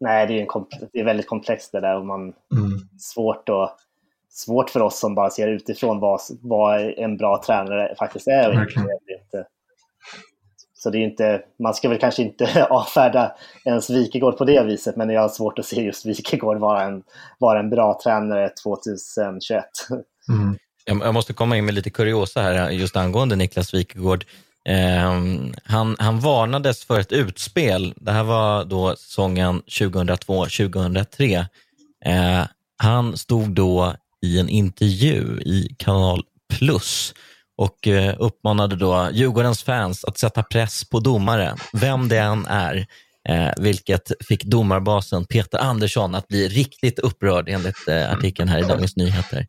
Nej, 0.00 0.26
det 0.26 0.34
är, 0.34 0.40
en 0.40 0.66
det 0.92 1.00
är 1.00 1.04
väldigt 1.04 1.28
komplext 1.28 1.72
det 1.72 1.80
där 1.80 1.98
och 1.98 2.06
man 2.06 2.20
Mm. 2.20 2.78
svårt, 2.98 3.48
att, 3.48 3.76
svårt 4.30 4.70
för 4.70 4.80
oss 4.80 4.98
som 4.98 5.14
bara 5.14 5.30
ser 5.30 5.48
utifrån 5.48 6.00
vad, 6.00 6.20
vad 6.42 6.80
en 6.80 7.16
bra 7.16 7.42
tränare 7.46 7.94
faktiskt 7.98 8.28
är. 8.28 8.48
Och 8.48 8.62
inte. 8.62 9.46
Så 10.74 10.90
det 10.90 10.98
är 10.98 11.02
inte, 11.02 11.42
man 11.62 11.74
ska 11.74 11.88
väl 11.88 11.98
kanske 11.98 12.22
inte 12.22 12.66
avfärda 12.70 13.32
ens 13.64 13.90
Wikegård 13.90 14.38
på 14.38 14.44
det 14.44 14.64
viset, 14.64 14.96
men 14.96 15.10
jag 15.10 15.20
har 15.20 15.28
svårt 15.28 15.58
att 15.58 15.66
se 15.66 15.82
just 15.82 16.06
Wikegård 16.06 16.58
vara 16.58 16.82
en, 16.82 17.02
vara 17.38 17.60
en 17.60 17.70
bra 17.70 18.00
tränare 18.04 18.48
2021. 18.48 19.64
Mm. 20.28 20.58
Jag, 20.84 21.00
jag 21.06 21.14
måste 21.14 21.32
komma 21.32 21.56
in 21.56 21.64
med 21.64 21.74
lite 21.74 21.90
kuriosa 21.90 22.42
här 22.42 22.70
just 22.70 22.96
angående 22.96 23.36
Niklas 23.36 23.74
Wikegård. 23.74 24.24
Eh, 24.64 25.12
han, 25.64 25.96
han 25.98 26.20
varnades 26.20 26.84
för 26.84 27.00
ett 27.00 27.12
utspel. 27.12 27.94
Det 27.96 28.12
här 28.12 28.24
var 28.24 28.64
då 28.64 28.96
säsongen 28.96 29.62
2002-2003. 29.62 31.44
Eh, 32.04 32.46
han 32.76 33.16
stod 33.16 33.50
då 33.50 33.94
i 34.26 34.38
en 34.38 34.48
intervju 34.48 35.40
i 35.40 35.74
Kanal 35.78 36.22
Plus 36.58 37.14
och 37.56 37.86
eh, 37.86 38.14
uppmanade 38.18 38.76
då 38.76 39.08
Djurgårdens 39.12 39.62
fans 39.62 40.04
att 40.04 40.18
sätta 40.18 40.42
press 40.42 40.88
på 40.88 41.00
domare, 41.00 41.56
vem 41.72 42.08
det 42.08 42.18
än 42.18 42.46
är. 42.46 42.86
Eh, 43.28 43.52
vilket 43.56 44.12
fick 44.28 44.44
domarbasen 44.44 45.24
Peter 45.24 45.58
Andersson 45.58 46.14
att 46.14 46.28
bli 46.28 46.48
riktigt 46.48 46.98
upprörd 46.98 47.48
enligt 47.48 47.88
eh, 47.88 48.12
artikeln 48.12 48.48
här 48.48 48.58
i 48.58 48.62
Dagens 48.62 48.96
Nyheter. 48.96 49.46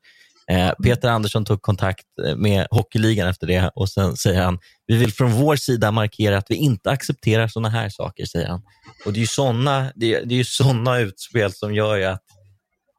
Peter 0.84 1.10
Andersson 1.10 1.45
tog 1.45 1.62
kontakt 1.62 2.05
med 2.36 2.67
Hockeyligan 2.71 3.27
efter 3.27 3.47
det 3.47 3.71
och 3.75 3.89
sen 3.89 4.17
säger 4.17 4.41
han, 4.41 4.60
vi 4.88 4.97
vill 4.97 5.13
från 5.13 5.32
vår 5.32 5.55
sida 5.55 5.91
markera 5.91 6.38
att 6.38 6.45
vi 6.49 6.55
inte 6.55 6.89
accepterar 6.91 7.47
sådana 7.47 7.69
här 7.69 7.89
saker, 7.89 8.25
säger 8.25 8.47
han. 8.47 8.62
Och 9.05 9.13
det 9.13 9.17
är 9.19 9.21
ju 9.21 9.27
sådana, 9.27 9.91
det 9.95 10.15
är, 10.15 10.25
det 10.25 10.39
är 10.39 10.43
såna 10.43 10.99
utspel 10.99 11.53
som 11.53 11.73
gör 11.73 11.95
ju 11.95 12.05
att 12.05 12.23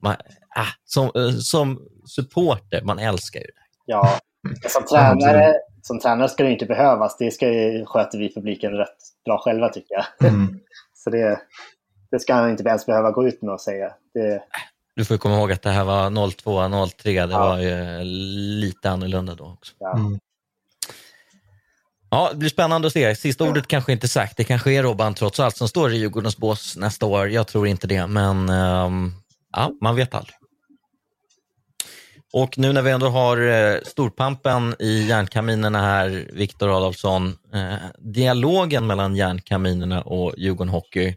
man, 0.02 0.16
ah, 0.56 0.66
som, 0.84 1.04
eh, 1.04 1.30
som 1.38 1.80
supporter, 2.06 2.82
man 2.82 2.98
älskar 2.98 3.40
ju 3.40 3.46
det. 3.46 3.52
Ja, 3.86 4.18
som 4.68 4.84
tränare, 4.86 5.54
som 5.82 6.00
tränare 6.00 6.28
ska 6.28 6.44
det 6.44 6.52
inte 6.52 6.66
behövas. 6.66 7.16
Det 7.18 7.30
ska 7.30 7.48
ju, 7.48 7.84
sköter 7.86 8.18
vi 8.18 8.34
publiken 8.34 8.72
rätt 8.72 8.96
bra 9.24 9.38
själva 9.38 9.68
tycker 9.68 9.94
jag. 9.94 10.30
Mm. 10.30 10.60
Så 10.94 11.10
det, 11.10 11.40
det 12.10 12.20
ska 12.20 12.34
han 12.34 12.50
inte 12.50 12.62
ens 12.68 12.86
behöva 12.86 13.10
gå 13.10 13.28
ut 13.28 13.42
med 13.42 13.52
och 13.54 13.60
säga. 13.60 13.92
Det, 14.14 14.42
Du 14.96 15.04
får 15.04 15.16
komma 15.16 15.36
ihåg 15.36 15.52
att 15.52 15.62
det 15.62 15.70
här 15.70 15.84
var 15.84 16.30
02, 16.30 16.86
03, 16.88 17.12
det 17.12 17.32
Ja. 17.32 17.38
var 17.38 17.58
ju 17.58 18.04
lite 18.60 18.90
annorlunda 18.90 19.34
då 19.34 19.44
också. 19.44 19.74
ja. 19.78 19.92
Mm. 19.96 20.18
Ja, 22.12 22.28
det 22.32 22.36
blir 22.36 22.50
spännande 22.50 22.86
att 22.86 22.92
se. 22.92 23.16
Sista 23.16 23.44
ordet 23.44 23.66
kanske 23.68 23.92
inte 23.92 24.08
sagt. 24.08 24.36
Det 24.36 24.44
kanske 24.44 24.72
är 24.72 24.82
Robban 24.82 25.14
trots 25.14 25.40
allt 25.40 25.56
som 25.56 25.68
står 25.68 25.92
i 25.92 25.96
Djurgårdens 25.96 26.36
bås 26.36 26.76
nästa 26.76 27.06
år. 27.06 27.28
Jag 27.28 27.46
tror 27.46 27.66
inte 27.66 27.86
det, 27.86 28.06
men 28.06 28.48
ehm, 28.48 29.12
ja, 29.52 29.70
man 29.80 29.96
vet 29.96 30.14
aldrig. 30.14 30.34
Och 32.32 32.58
nu 32.58 32.72
när 32.72 32.82
vi 32.82 32.90
ändå 32.90 33.08
har 33.08 33.48
eh, 33.48 33.78
storpampen 33.82 34.74
i 34.78 35.06
järnkaminerna 35.08 35.80
här, 35.80 36.28
Viktor 36.32 36.76
Adolfsson, 36.76 37.36
eh, 37.54 37.74
dialogen 37.98 38.86
mellan 38.86 39.16
järnkaminerna 39.16 40.02
och 40.02 40.34
Djurgården 40.36 40.72
Hockey. 40.72 41.16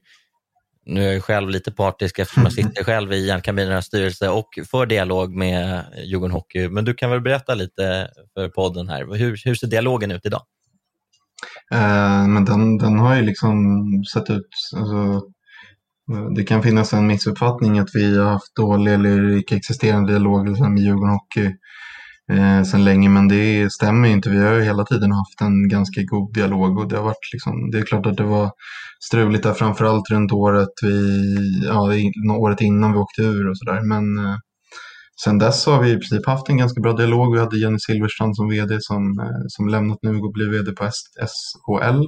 Nu 0.85 1.07
är 1.09 1.13
jag 1.13 1.23
själv 1.23 1.49
lite 1.49 1.71
partisk 1.71 2.19
eftersom 2.19 2.43
jag 2.43 2.53
sitter 2.53 2.83
själv 2.83 3.13
i 3.13 3.27
järnkaminernas 3.27 3.85
styrelse 3.85 4.29
och 4.29 4.59
för 4.71 4.85
dialog 4.85 5.35
med 5.35 5.83
Djurgården 6.03 6.33
Hockey. 6.33 6.69
Men 6.69 6.85
du 6.85 6.93
kan 6.93 7.09
väl 7.09 7.21
berätta 7.21 7.55
lite 7.55 8.09
för 8.33 8.49
podden 8.49 8.89
här. 8.89 9.17
Hur, 9.17 9.41
hur 9.45 9.55
ser 9.55 9.67
dialogen 9.67 10.11
ut 10.11 10.25
idag? 10.25 10.41
Eh, 11.71 12.27
men 12.27 12.45
den, 12.45 12.77
den 12.77 12.99
har 12.99 13.15
ju 13.15 13.21
liksom 13.21 13.57
sett 14.13 14.29
ut, 14.29 14.49
alltså, 14.75 15.21
Eh, 16.11 16.29
det 16.35 16.43
kan 16.43 16.63
finnas 16.63 16.93
en 16.93 17.07
missuppfattning 17.07 17.79
att 17.79 17.89
vi 17.93 18.17
har 18.17 18.29
haft 18.29 18.55
dålig 18.55 18.93
eller 18.93 19.37
icke 19.37 19.55
existerande 19.55 20.11
dialog 20.11 20.47
liksom, 20.47 20.73
med 20.73 20.83
Djurgården 20.83 21.13
Hockey 21.13 21.51
eh, 22.31 22.63
sedan 22.63 22.83
länge, 22.83 23.09
men 23.09 23.27
det 23.27 23.73
stämmer 23.73 24.07
ju 24.07 24.13
inte. 24.13 24.29
Vi 24.29 24.43
har 24.43 24.53
ju 24.53 24.63
hela 24.63 24.85
tiden 24.85 25.11
haft 25.11 25.41
en 25.41 25.69
ganska 25.69 26.01
god 26.03 26.33
dialog 26.33 26.77
och 26.77 26.87
det 26.87 26.97
har 26.97 27.03
varit 27.03 27.33
liksom, 27.33 27.71
det 27.71 27.77
är 27.77 27.85
klart 27.85 28.05
att 28.05 28.17
det 28.17 28.23
var 28.23 28.51
struligt 29.05 29.43
där 29.43 29.53
framförallt 29.53 30.09
runt 30.11 30.31
året, 30.31 30.69
vi, 30.81 31.65
ja, 31.65 31.81
året 32.37 32.61
innan 32.61 32.91
vi 32.91 32.97
åkte 32.97 33.21
ur 33.21 33.49
och 33.49 33.57
sådär, 33.57 33.81
men 33.81 34.25
eh, 34.25 34.37
Sen 35.23 35.37
dess 35.37 35.65
har 35.65 35.83
vi 35.83 35.91
i 35.91 35.97
princip 35.97 36.25
haft 36.25 36.49
en 36.49 36.57
ganska 36.57 36.81
bra 36.81 36.93
dialog. 36.93 37.33
Vi 37.33 37.39
hade 37.39 37.59
Jenny 37.59 37.79
Silverstrand 37.79 38.35
som 38.35 38.49
vd 38.49 38.77
som, 38.81 39.19
eh, 39.19 39.43
som 39.47 39.67
lämnat 39.67 39.99
nu 40.01 40.19
och 40.19 40.33
blivit 40.33 40.53
vd 40.53 40.71
på 40.71 40.89
SHL. 41.17 42.07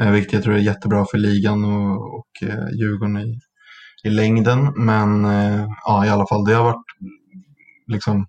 Eh, 0.00 0.10
vilket 0.10 0.32
jag 0.32 0.42
tror 0.42 0.54
är 0.54 0.58
jättebra 0.58 1.06
för 1.10 1.18
ligan 1.18 1.64
och, 1.64 2.18
och 2.18 2.48
eh, 2.48 2.68
Djurgården 2.78 3.18
i, 3.18 3.38
i 4.04 4.10
längden. 4.10 4.72
Men 4.76 5.24
eh, 5.24 5.66
ja, 5.84 6.06
i 6.06 6.08
alla 6.08 6.26
fall, 6.26 6.44
det 6.44 6.54
har 6.54 6.64
varit 6.64 6.84
liksom 7.86 8.26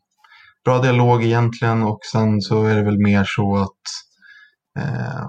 bra 0.66 0.82
dialog 0.82 1.24
egentligen 1.24 1.84
och 1.84 2.00
sen 2.12 2.42
så 2.42 2.66
är 2.66 2.76
det 2.76 2.84
väl 2.84 2.98
mer 2.98 3.24
så 3.28 3.58
att 3.58 3.82
eh, 4.80 5.26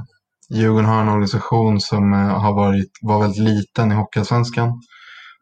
Djurgården 0.50 0.88
har 0.88 1.00
en 1.00 1.08
organisation 1.08 1.80
som 1.80 2.12
eh, 2.12 2.40
har 2.40 2.54
varit, 2.54 2.90
var 3.02 3.20
väldigt 3.20 3.42
liten 3.42 3.92
i 3.92 3.94
Hockeyallsvenskan 3.94 4.68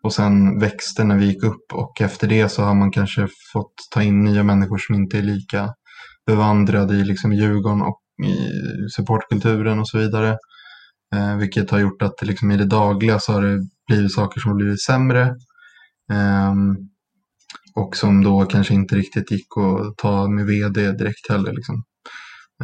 och 0.03 0.13
sen 0.13 0.59
växte 0.59 1.05
när 1.05 1.17
vi 1.17 1.27
gick 1.27 1.43
upp 1.43 1.73
och 1.73 2.01
efter 2.01 2.29
det 2.29 2.49
så 2.49 2.63
har 2.63 2.75
man 2.75 2.91
kanske 2.91 3.29
fått 3.53 3.75
ta 3.91 4.03
in 4.03 4.25
nya 4.25 4.43
människor 4.43 4.79
som 4.79 4.95
inte 4.95 5.19
är 5.19 5.23
lika 5.23 5.75
bevandrade 6.27 6.95
i 6.95 7.05
liksom 7.05 7.33
Djurgården 7.33 7.83
och 7.83 8.01
i 8.27 8.37
supportkulturen 8.97 9.79
och 9.79 9.89
så 9.89 9.99
vidare. 9.99 10.39
Eh, 11.15 11.37
vilket 11.37 11.71
har 11.71 11.79
gjort 11.79 12.03
att 12.03 12.23
liksom 12.23 12.51
i 12.51 12.57
det 12.57 12.65
dagliga 12.65 13.19
så 13.19 13.33
har 13.33 13.43
det 13.43 13.59
blivit 13.87 14.15
saker 14.15 14.41
som 14.41 14.51
har 14.51 14.57
blivit 14.57 14.83
sämre. 14.83 15.23
Eh, 16.13 16.55
och 17.75 17.97
som 17.97 18.25
då 18.25 18.47
kanske 18.47 18.75
inte 18.75 18.95
riktigt 18.95 19.31
gick 19.31 19.47
att 19.57 19.97
ta 19.97 20.29
med 20.29 20.47
vd 20.47 20.93
direkt 20.93 21.31
heller. 21.31 21.53
Liksom. 21.53 21.85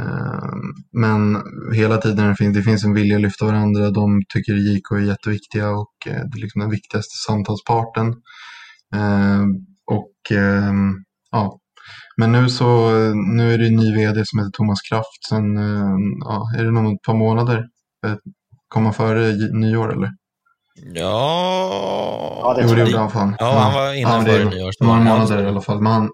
Eh, 0.00 0.50
men 0.92 1.42
hela 1.74 1.96
tiden 1.96 2.28
det 2.28 2.36
finns, 2.36 2.56
det 2.56 2.62
finns 2.62 2.84
en 2.84 2.94
vilja 2.94 3.16
att 3.16 3.22
lyfta 3.22 3.46
varandra. 3.46 3.90
De 3.90 4.22
tycker 4.34 4.52
JK 4.52 4.90
är 4.90 5.00
jätteviktiga 5.00 5.70
och 5.70 5.94
eh, 6.06 6.12
det 6.12 6.38
är 6.38 6.40
liksom 6.40 6.60
den 6.60 6.70
viktigaste 6.70 7.14
samtalsparten. 7.26 8.14
Ehm, 8.94 9.50
och 9.86 10.36
ehm, 10.38 10.94
ja, 11.30 11.58
men 12.16 12.32
nu 12.32 12.48
så 12.48 12.90
nu 13.14 13.54
är 13.54 13.58
det 13.58 13.66
en 13.66 13.76
ny 13.76 13.94
vd 13.94 14.22
som 14.26 14.38
heter 14.38 14.50
Thomas 14.50 14.80
Kraft. 14.90 15.24
Sen 15.28 15.56
ehm, 15.56 16.18
ja, 16.20 16.52
är 16.58 16.64
det 16.64 16.70
nog 16.70 16.94
ett 16.94 17.02
par 17.02 17.14
månader. 17.14 17.64
Eh, 18.06 18.14
Kom 18.68 18.84
han 18.84 18.94
före 18.94 19.32
nyår 19.52 19.92
eller? 19.92 20.10
Ja, 20.94 22.40
Ja, 22.42 22.54
det 22.54 22.62
Jo, 22.62 22.78
gjorde 22.78 22.98
han 22.98 23.10
fan. 23.10 23.36
Ja, 23.38 23.58
han 23.58 23.74
var 23.74 23.94
innan 23.94 24.24
före 24.24 24.44
nyår, 24.44 24.72
Några 24.84 25.00
månader 25.00 25.42
i 25.44 25.46
alla 25.48 25.60
fall. 25.60 25.82
Men 25.82 25.92
han, 25.92 26.10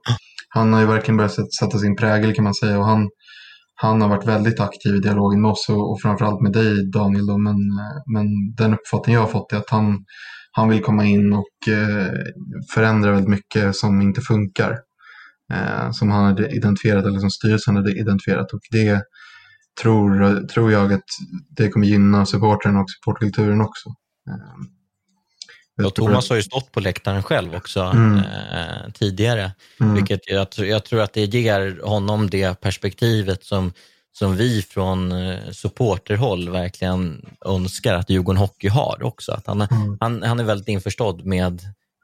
han 0.49 0.73
har 0.73 0.81
ju 0.81 0.87
verkligen 0.87 1.17
börjat 1.17 1.55
sätta- 1.59 1.79
sin 1.79 1.97
prägel 1.97 2.35
kan 2.35 2.45
man 2.45 2.55
säga. 2.55 2.79
Och 2.79 2.85
han, 2.87 3.09
han 3.75 4.01
har 4.03 4.09
varit 4.09 4.27
väldigt 4.27 4.61
aktiv 4.61 4.95
i 4.95 4.99
dialogen 4.99 5.43
med 5.43 5.51
oss 5.51 5.69
och, 5.69 5.91
och 5.93 6.01
framförallt 6.03 6.41
med 6.43 6.53
dig 6.53 6.91
Daniel. 6.91 7.27
Då. 7.27 7.39
Men, 7.39 7.55
eh, 7.55 8.03
men 8.13 8.27
den 8.57 8.75
uppfattning 8.75 9.15
jag 9.15 9.21
har 9.23 9.29
fått 9.29 9.53
är 9.53 9.57
att 9.57 9.71
han, 9.71 9.99
han 10.53 10.69
vill 10.69 10.83
komma 10.83 11.05
in 11.05 11.33
och 11.33 11.73
eh, 11.73 12.13
förändra 12.75 13.11
väldigt 13.11 13.29
mycket 13.31 13.77
som 13.77 14.01
inte 14.03 14.21
funkar. 14.21 14.77
Eh, 15.53 15.91
som 15.91 16.11
han 16.11 16.25
hade 16.25 16.49
identifierat 16.49 17.05
eller 17.05 17.19
som 17.19 17.31
styrelsen 17.31 17.77
hade 17.77 17.99
identifierat. 18.01 18.53
Och 18.53 18.61
det 18.71 19.03
tror, 19.83 20.47
tror 20.47 20.73
jag 20.73 20.93
att 20.93 21.05
det 21.51 21.69
kommer 21.69 21.87
gynna 21.87 22.27
supporten 22.27 22.77
och 22.77 22.91
supportkulturen 22.91 23.61
också. 23.61 23.89
Eh, 24.29 25.87
Och 25.87 25.95
tror 25.95 26.07
Thomas 26.09 26.29
har 26.29 26.37
ju 26.37 26.43
stått 26.43 26.73
på 26.73 26.81
läktaren 26.81 27.23
själv 27.23 27.55
också 27.55 27.81
Mm. 27.81 28.17
eh, 28.19 28.93
tidigare. 28.95 29.53
Mm. 29.81 29.95
Vilket 29.95 30.21
jag, 30.27 30.47
jag 30.57 30.85
tror 30.85 31.01
att 31.01 31.13
det 31.13 31.25
ger 31.35 31.81
honom 31.85 32.31
det 32.31 32.61
perspektivet 32.61 33.45
som, 33.45 33.73
som 34.13 34.37
vi 34.37 34.63
från 34.63 35.13
eh, 35.13 35.51
supporterhåll 35.51 36.49
verkligen 36.49 37.27
önskar 37.47 37.95
att 37.95 38.11
Djurgården 38.11 38.39
Hockey 38.41 38.69
har 38.69 39.03
också. 39.03 39.33
Att 39.33 39.47
han, 39.47 39.61
Mm. 39.61 39.97
han, 40.01 40.23
han 40.23 40.41
är 40.41 40.45
väldigt 40.45 40.69
införstådd 40.69 41.25
med 41.27 41.61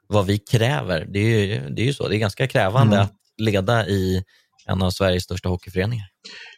vad 0.07 0.25
vi 0.25 0.37
kräver. 0.37 1.05
Det 1.09 1.19
är 1.19 1.39
ju, 1.45 1.69
det 1.69 1.81
är 1.81 1.85
ju 1.85 1.93
så, 1.93 2.07
det 2.07 2.15
är 2.15 2.19
ganska 2.19 2.47
krävande 2.47 2.95
Mm. 2.95 3.05
att 3.05 3.13
leda 3.37 3.87
i 3.87 4.23
en 4.65 4.81
av 4.81 4.91
Sveriges 4.91 5.23
största 5.23 5.49
hockeyföreningar. 5.49 6.05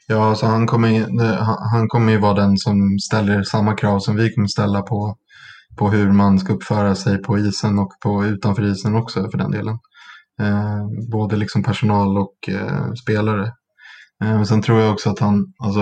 Ja, 0.08 0.36
så 0.36 0.46
han 0.46 0.68
kommer, 0.68 0.88
ju- 0.90 1.20
han 1.72 1.88
kommer 1.88 2.12
ju 2.12 2.18
vara 2.18 2.34
den 2.34 2.58
som 2.58 3.00
ställer 3.00 3.44
samma 3.44 3.76
krav 3.76 4.00
som 4.00 4.16
vi 4.16 4.34
kommer 4.34 4.48
ställa 4.48 4.82
på, 4.82 5.16
på 5.78 5.90
hur 5.90 6.12
man 6.12 6.40
ska 6.40 6.54
uppföra 6.54 6.96
sig 6.96 7.18
på 7.22 7.38
isen 7.40 7.80
och 7.80 7.92
på 8.04 8.26
utanför 8.26 8.64
isen 8.64 8.96
också 8.96 9.30
för 9.32 9.38
den 9.38 9.52
delen. 9.52 9.80
Eh, 10.42 10.88
både 11.12 11.36
liksom 11.36 11.64
personal 11.64 12.18
och 12.18 12.50
eh, 12.50 12.94
spelare. 13.04 13.44
Eh, 14.24 14.36
men 14.36 14.46
sen 14.46 14.62
tror 14.62 14.80
jag 14.82 14.92
också 14.94 15.10
att 15.10 15.20
han, 15.20 15.46
alltså, 15.64 15.82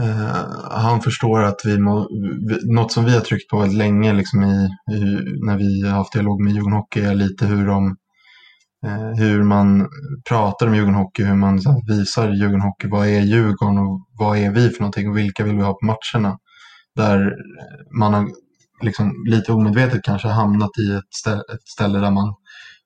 eh, 0.00 0.46
han 0.70 1.00
förstår 1.00 1.42
att 1.42 1.60
vi, 1.64 1.78
må, 1.78 2.08
vi, 2.48 2.72
något 2.74 2.92
som 2.92 3.04
vi 3.04 3.14
har 3.14 3.20
tryckt 3.20 3.50
på 3.50 3.58
väldigt 3.58 3.78
länge 3.78 4.12
liksom 4.12 4.42
i, 4.42 4.64
i, 4.94 5.00
när 5.46 5.56
vi 5.56 5.82
har 5.86 5.96
haft 5.96 6.12
dialog 6.12 6.40
med 6.40 6.52
Djurgården 6.52 6.76
Hockey 6.78 7.00
är 7.00 7.14
lite 7.14 7.46
hur 7.46 7.66
de 7.66 7.96
Eh, 8.86 9.10
hur 9.16 9.42
man 9.42 9.88
pratar 10.28 10.66
om 10.66 10.74
Djurgården 10.74 10.94
Hockey, 11.00 11.24
hur 11.24 11.34
man 11.34 11.60
så 11.60 11.70
här, 11.70 11.96
visar 11.96 12.32
Djurgården 12.32 12.60
Hockey. 12.60 12.88
Vad 12.88 13.06
är 13.06 13.20
Djurgården 13.20 13.78
och 13.78 14.06
vad 14.18 14.38
är 14.38 14.50
vi 14.50 14.70
för 14.70 14.80
någonting 14.80 15.08
och 15.08 15.16
vilka 15.16 15.44
vill 15.44 15.56
vi 15.56 15.62
ha 15.62 15.72
på 15.72 15.86
matcherna? 15.86 16.38
Där 16.96 17.36
man 17.98 18.14
har 18.14 18.28
liksom, 18.80 19.24
lite 19.26 19.52
omedvetet 19.52 20.02
kanske 20.02 20.28
hamnat 20.28 20.70
i 20.78 20.92
ett 20.94 21.14
ställe, 21.14 21.42
ett 21.54 21.68
ställe 21.68 21.98
där 21.98 22.10
man 22.10 22.34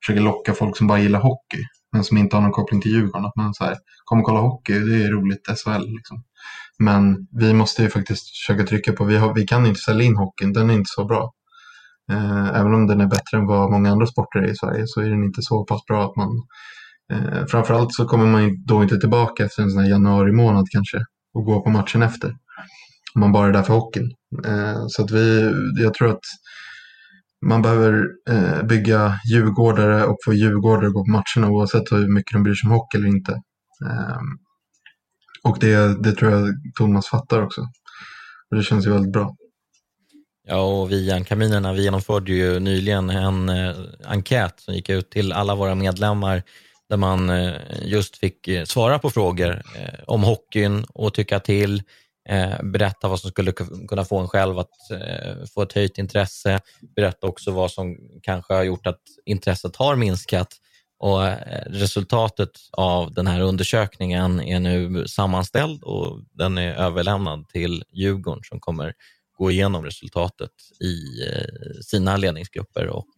försöker 0.02 0.22
locka 0.22 0.54
folk 0.54 0.76
som 0.76 0.86
bara 0.86 0.98
gillar 0.98 1.20
hockey 1.20 1.62
men 1.92 2.04
som 2.04 2.18
inte 2.18 2.36
har 2.36 2.42
någon 2.42 2.52
koppling 2.52 2.80
till 2.80 2.92
Djurgården. 2.92 3.24
Att 3.24 3.36
man 3.36 3.54
så 3.54 3.64
här, 3.64 3.76
kom 4.04 4.18
och 4.18 4.24
kolla 4.24 4.40
hockey, 4.40 4.72
det 4.72 5.04
är 5.04 5.10
roligt, 5.10 5.46
SHL. 5.46 5.86
Liksom. 5.96 6.22
Men 6.78 7.26
vi 7.30 7.52
måste 7.52 7.82
ju 7.82 7.90
faktiskt 7.90 8.28
försöka 8.28 8.66
trycka 8.66 8.92
på, 8.92 9.04
vi, 9.04 9.16
har, 9.16 9.34
vi 9.34 9.46
kan 9.46 9.66
inte 9.66 9.80
sälja 9.80 10.06
in 10.06 10.16
hockeyn, 10.16 10.52
den 10.52 10.70
är 10.70 10.74
inte 10.74 10.90
så 10.94 11.04
bra. 11.04 11.32
Eh, 12.12 12.48
även 12.60 12.74
om 12.74 12.86
den 12.86 13.00
är 13.00 13.06
bättre 13.06 13.38
än 13.38 13.46
vad 13.46 13.70
många 13.70 13.90
andra 13.90 14.06
sporter 14.06 14.38
är 14.38 14.50
i 14.50 14.56
Sverige 14.56 14.84
så 14.86 15.00
är 15.00 15.10
den 15.10 15.24
inte 15.24 15.42
så 15.42 15.64
pass 15.64 15.86
bra 15.86 16.04
att 16.04 16.16
man 16.16 16.42
eh, 17.12 17.46
Framförallt 17.46 17.94
så 17.94 18.04
kommer 18.04 18.26
man 18.26 18.64
då 18.66 18.82
inte 18.82 18.98
tillbaka 18.98 19.44
efter 19.44 19.62
en 19.62 19.70
sån 19.70 19.82
här 19.82 19.90
januari 19.90 20.32
månad 20.32 20.66
kanske 20.70 20.98
och 21.34 21.44
gå 21.44 21.62
på 21.62 21.70
matchen 21.70 22.02
efter. 22.02 22.28
Om 23.14 23.20
man 23.20 23.32
bara 23.32 23.48
är 23.48 23.52
där 23.52 23.62
för 23.62 23.74
hockeyn. 23.74 24.10
Eh, 24.44 24.84
så 24.88 25.02
att 25.02 25.10
vi, 25.10 25.52
jag 25.82 25.94
tror 25.94 26.10
att 26.10 26.24
man 27.46 27.62
behöver 27.62 28.06
eh, 28.30 28.62
bygga 28.62 29.14
djurgårdare 29.32 30.04
och 30.04 30.16
få 30.24 30.32
djurgårdare 30.32 30.86
att 30.86 30.92
gå 30.92 31.04
på 31.04 31.10
matcherna 31.10 31.52
oavsett 31.52 31.92
hur 31.92 32.14
mycket 32.14 32.32
de 32.32 32.42
bryr 32.42 32.54
sig 32.54 32.68
om 32.68 32.74
hockey 32.74 32.98
eller 32.98 33.08
inte. 33.08 33.32
Eh, 33.86 34.18
och 35.44 35.58
det, 35.60 36.02
det 36.02 36.12
tror 36.12 36.32
jag 36.32 36.48
Thomas 36.78 37.06
fattar 37.06 37.42
också. 37.42 37.60
Och 38.50 38.56
det 38.56 38.62
känns 38.62 38.86
ju 38.86 38.90
väldigt 38.90 39.12
bra. 39.12 39.36
Ja, 40.46 40.60
och 40.60 40.92
vi 40.92 41.06
Järnkaminerna, 41.06 41.72
vi 41.72 41.82
genomförde 41.82 42.32
ju 42.32 42.60
nyligen 42.60 43.10
en 43.10 43.48
eh, 43.48 43.76
enkät 44.04 44.60
som 44.60 44.74
gick 44.74 44.88
ut 44.88 45.10
till 45.10 45.32
alla 45.32 45.54
våra 45.54 45.74
medlemmar 45.74 46.42
där 46.88 46.96
man 46.96 47.30
eh, 47.30 47.54
just 47.82 48.16
fick 48.16 48.48
eh, 48.48 48.64
svara 48.64 48.98
på 48.98 49.10
frågor 49.10 49.62
eh, 49.76 50.00
om 50.06 50.22
hockeyn 50.22 50.84
och 50.88 51.14
tycka 51.14 51.40
till, 51.40 51.82
eh, 52.28 52.62
berätta 52.62 53.08
vad 53.08 53.20
som 53.20 53.30
skulle 53.30 53.52
kunna 53.88 54.04
få 54.04 54.18
en 54.18 54.28
själv 54.28 54.58
att 54.58 54.90
eh, 54.90 55.44
få 55.54 55.62
ett 55.62 55.72
höjt 55.72 55.98
intresse, 55.98 56.60
berätta 56.96 57.26
också 57.26 57.50
vad 57.50 57.70
som 57.70 57.96
kanske 58.22 58.54
har 58.54 58.62
gjort 58.62 58.86
att 58.86 59.00
intresset 59.24 59.76
har 59.76 59.96
minskat. 59.96 60.48
Och 60.98 61.26
eh, 61.26 61.62
resultatet 61.66 62.50
av 62.72 63.14
den 63.14 63.26
här 63.26 63.40
undersökningen 63.40 64.40
är 64.40 64.60
nu 64.60 65.08
sammanställd 65.08 65.82
och 65.82 66.20
den 66.32 66.58
är 66.58 66.74
överlämnad 66.74 67.48
till 67.48 67.84
Djurgården 67.92 68.42
som 68.44 68.60
kommer 68.60 68.94
gå 69.34 69.50
igenom 69.50 69.84
resultatet 69.84 70.50
i 70.80 71.28
eh, 71.28 71.80
sina 71.82 72.16
ledningsgrupper 72.16 72.88
och 72.88 73.08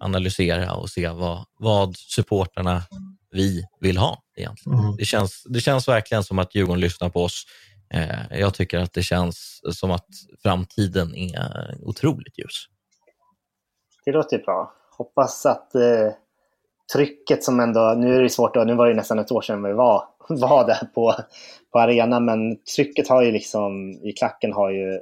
analysera 0.00 0.74
och 0.74 0.90
se 0.90 1.08
vad, 1.08 1.44
vad 1.58 1.96
supporterna 1.96 2.82
vi 3.30 3.64
vill 3.80 3.96
ha 3.96 4.22
egentligen. 4.36 4.78
Mm. 4.78 4.96
Det, 4.96 5.04
känns, 5.04 5.42
det 5.48 5.60
känns 5.60 5.88
verkligen 5.88 6.24
som 6.24 6.38
att 6.38 6.54
Djurgården 6.54 6.80
lyssnar 6.80 7.08
på 7.08 7.22
oss. 7.22 7.44
Eh, 7.94 8.38
jag 8.40 8.54
tycker 8.54 8.78
att 8.78 8.92
det 8.92 9.02
känns 9.02 9.60
som 9.72 9.90
att 9.90 10.06
framtiden 10.42 11.14
är 11.14 11.78
otroligt 11.82 12.38
ljus. 12.38 12.66
Det 14.04 14.12
låter 14.12 14.38
bra. 14.38 14.72
Hoppas 14.96 15.46
att 15.46 15.74
eh, 15.74 16.12
trycket 16.92 17.44
som 17.44 17.60
ändå, 17.60 17.94
nu 17.96 18.16
är 18.16 18.22
det 18.22 18.30
svårt, 18.30 18.54
nu 18.54 18.74
var 18.74 18.88
det 18.88 18.94
nästan 18.94 19.18
ett 19.18 19.32
år 19.32 19.42
sedan 19.42 19.62
vi 19.62 19.72
var, 19.72 20.04
var 20.28 20.66
där 20.66 20.86
på, 20.94 21.14
på 21.72 21.78
arenan, 21.78 22.24
men 22.24 22.56
trycket 22.76 23.08
har 23.08 23.22
ju 23.22 23.32
liksom 23.32 23.90
i 23.90 24.12
klacken 24.12 24.52
har 24.52 24.70
ju 24.70 25.00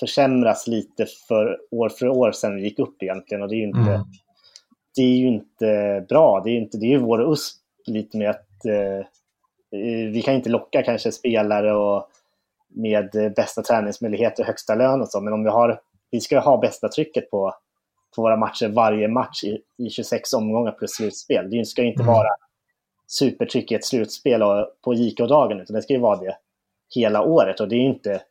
försämras 0.00 0.66
lite 0.66 1.06
för 1.28 1.58
år 1.70 1.88
för 1.88 2.08
år 2.08 2.32
sedan 2.32 2.56
vi 2.56 2.62
gick 2.62 2.78
upp 2.78 3.02
egentligen. 3.02 3.42
Och 3.42 3.48
det 3.48 3.54
är 3.54 3.58
ju 3.58 3.66
inte, 3.66 3.78
mm. 3.80 4.00
det 4.96 5.02
är 5.02 5.16
ju 5.16 5.28
inte 5.28 6.04
bra. 6.08 6.40
Det 6.44 6.50
är, 6.50 6.56
inte, 6.56 6.78
det 6.78 6.86
är 6.86 6.90
ju 6.90 6.98
vår 6.98 7.32
USP 7.32 7.56
lite 7.86 8.18
med 8.18 8.30
att 8.30 8.64
eh, 8.64 9.06
vi 10.12 10.22
kan 10.24 10.34
inte 10.34 10.50
locka 10.50 10.82
kanske 10.82 11.12
spelare 11.12 11.74
och 11.74 12.08
med 12.68 13.32
bästa 13.36 13.62
träningsmöjligheter 13.62 14.42
och 14.42 14.46
högsta 14.46 14.74
lön 14.74 15.00
och 15.00 15.08
så. 15.08 15.20
Men 15.20 15.32
om 15.32 15.44
vi 15.44 15.50
har, 15.50 15.80
vi 16.10 16.20
ska 16.20 16.38
ha 16.38 16.56
bästa 16.56 16.88
trycket 16.88 17.30
på, 17.30 17.54
på 18.16 18.22
våra 18.22 18.36
matcher 18.36 18.68
varje 18.68 19.08
match 19.08 19.44
i, 19.44 19.60
i 19.78 19.90
26 19.90 20.32
omgångar 20.32 20.72
plus 20.72 20.90
slutspel. 20.90 21.50
Det 21.50 21.64
ska 21.64 21.82
inte 21.82 22.02
mm. 22.02 22.14
vara 22.14 22.28
supertryck 23.06 23.72
i 23.72 23.74
ett 23.74 23.84
slutspel 23.84 24.42
och 24.42 24.66
på 24.84 24.94
JK-dagen, 24.94 25.60
utan 25.60 25.76
det 25.76 25.82
ska 25.82 25.92
ju 25.92 26.00
vara 26.00 26.20
det 26.20 26.36
hela 26.94 27.22
året. 27.22 27.60
Och 27.60 27.68
det 27.68 27.76
är 27.76 27.80
inte 27.80 28.22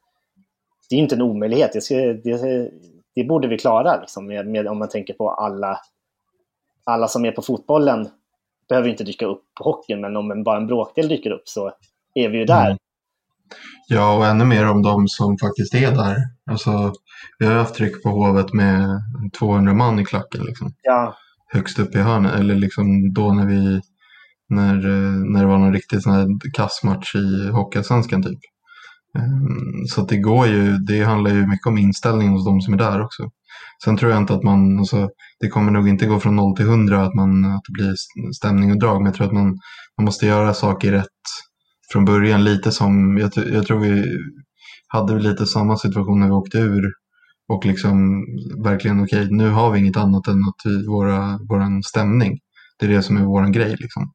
det 0.90 0.96
är 0.96 1.00
inte 1.00 1.16
en 1.16 1.22
omöjlighet. 1.22 1.72
Det, 1.90 2.14
det, 2.24 2.70
det 3.16 3.24
borde 3.24 3.48
vi 3.48 3.58
klara 3.58 4.02
liksom, 4.02 4.28
med, 4.28 4.48
med, 4.48 4.68
om 4.68 4.80
man 4.80 4.90
tänker 4.90 5.14
på 5.14 5.30
alla, 5.30 5.80
alla 6.84 7.08
som 7.08 7.26
är 7.26 7.32
på 7.32 7.42
fotbollen 7.42 8.08
behöver 8.70 8.90
inte 8.90 9.04
dyka 9.04 9.26
upp 9.26 9.44
på 9.58 9.64
hockeyn, 9.64 10.02
men 10.02 10.18
om 10.18 10.32
en, 10.32 10.44
bara 10.44 10.58
en 10.58 10.68
bråkdel 10.68 11.08
dyker 11.08 11.32
upp 11.32 11.44
så 11.46 11.72
är 12.14 12.30
vi 12.30 12.38
ju 12.38 12.46
där. 12.46 12.66
Mm. 12.66 12.78
Ja, 13.88 14.18
och 14.18 14.26
ännu 14.26 14.46
mer 14.46 14.70
om 14.70 14.82
de 14.82 15.08
som 15.08 15.38
faktiskt 15.38 15.76
är 15.76 15.92
där. 15.92 16.18
Alltså, 16.52 16.94
vi 17.40 17.46
har 17.46 17.54
haft 17.54 17.76
tryck 17.76 18.04
på 18.04 18.10
Hovet 18.10 18.54
med 18.54 19.02
200 19.40 19.74
man 19.74 20.00
i 20.00 20.06
klacken. 20.06 20.44
Liksom. 20.46 20.74
Ja. 20.82 21.16
Högst 21.54 21.80
upp 21.80 21.96
i 21.96 22.00
hörnet, 22.00 22.40
eller 22.40 22.56
liksom 22.56 23.14
då 23.14 23.34
när 23.34 23.46
vi 23.46 23.82
när, 24.50 24.76
när 25.34 25.40
det 25.40 25.48
var 25.48 25.58
någon 25.58 25.74
riktigt 25.74 26.04
sån 26.04 26.14
här 26.14 26.28
kassmatch 26.54 27.16
i 27.16 27.50
Hockeyallsvenskan 27.50 28.24
typ. 28.24 28.40
Ehm, 29.20 29.88
så 29.88 30.02
det 30.02 30.18
går 30.18 30.48
ju, 30.48 30.78
det 30.78 31.04
handlar 31.04 31.32
ju 31.32 31.48
mycket 31.48 31.68
om 31.68 31.78
inställning 31.78 32.30
hos 32.30 32.46
de 32.46 32.62
som 32.62 32.74
är 32.74 32.78
där 32.78 33.02
också. 33.02 33.30
Sen 33.84 33.98
tror 33.98 34.12
jag 34.12 34.22
inte 34.22 34.34
att 34.34 34.44
man, 34.44 34.80
alltså, 34.80 35.10
det 35.40 35.48
kommer 35.48 35.72
nog 35.72 35.88
inte 35.90 36.06
gå 36.06 36.20
från 36.20 36.36
0 36.36 36.56
till 36.56 36.66
100 36.66 37.06
att, 37.06 37.14
man, 37.14 37.46
att 37.46 37.62
det 37.68 37.72
blir 37.74 37.96
stämning 38.34 38.72
och 38.72 38.80
drag, 38.80 38.98
men 38.98 39.06
jag 39.06 39.14
tror 39.16 39.28
att 39.28 39.34
man, 39.34 39.60
man 39.98 40.06
måste 40.06 40.26
göra 40.26 40.54
saker 40.54 40.92
rätt 40.92 41.08
från 41.92 42.06
början. 42.06 42.44
Lite 42.44 42.72
som, 42.72 43.18
jag, 43.18 43.32
jag 43.54 43.66
tror 43.68 43.80
vi 43.80 44.06
hade 44.88 45.20
lite 45.20 45.46
samma 45.46 45.78
situation 45.78 46.20
när 46.20 46.28
vi 46.28 46.34
åkte 46.34 46.58
ur 46.58 46.92
och 47.48 47.66
liksom 47.66 48.26
verkligen 48.64 49.04
okej, 49.04 49.24
okay, 49.24 49.38
nu 49.38 49.50
har 49.50 49.72
vi 49.72 49.80
inget 49.80 49.98
annat 49.98 50.28
än 50.28 50.40
att 50.40 50.62
vi, 50.66 50.88
våra, 50.88 51.40
våran 51.50 51.84
stämning. 51.84 52.40
Det 52.80 52.86
är 52.86 52.90
det 52.90 53.04
som 53.04 53.18
är 53.18 53.24
våran 53.24 53.52
grej 53.52 53.76
liksom. 53.80 54.12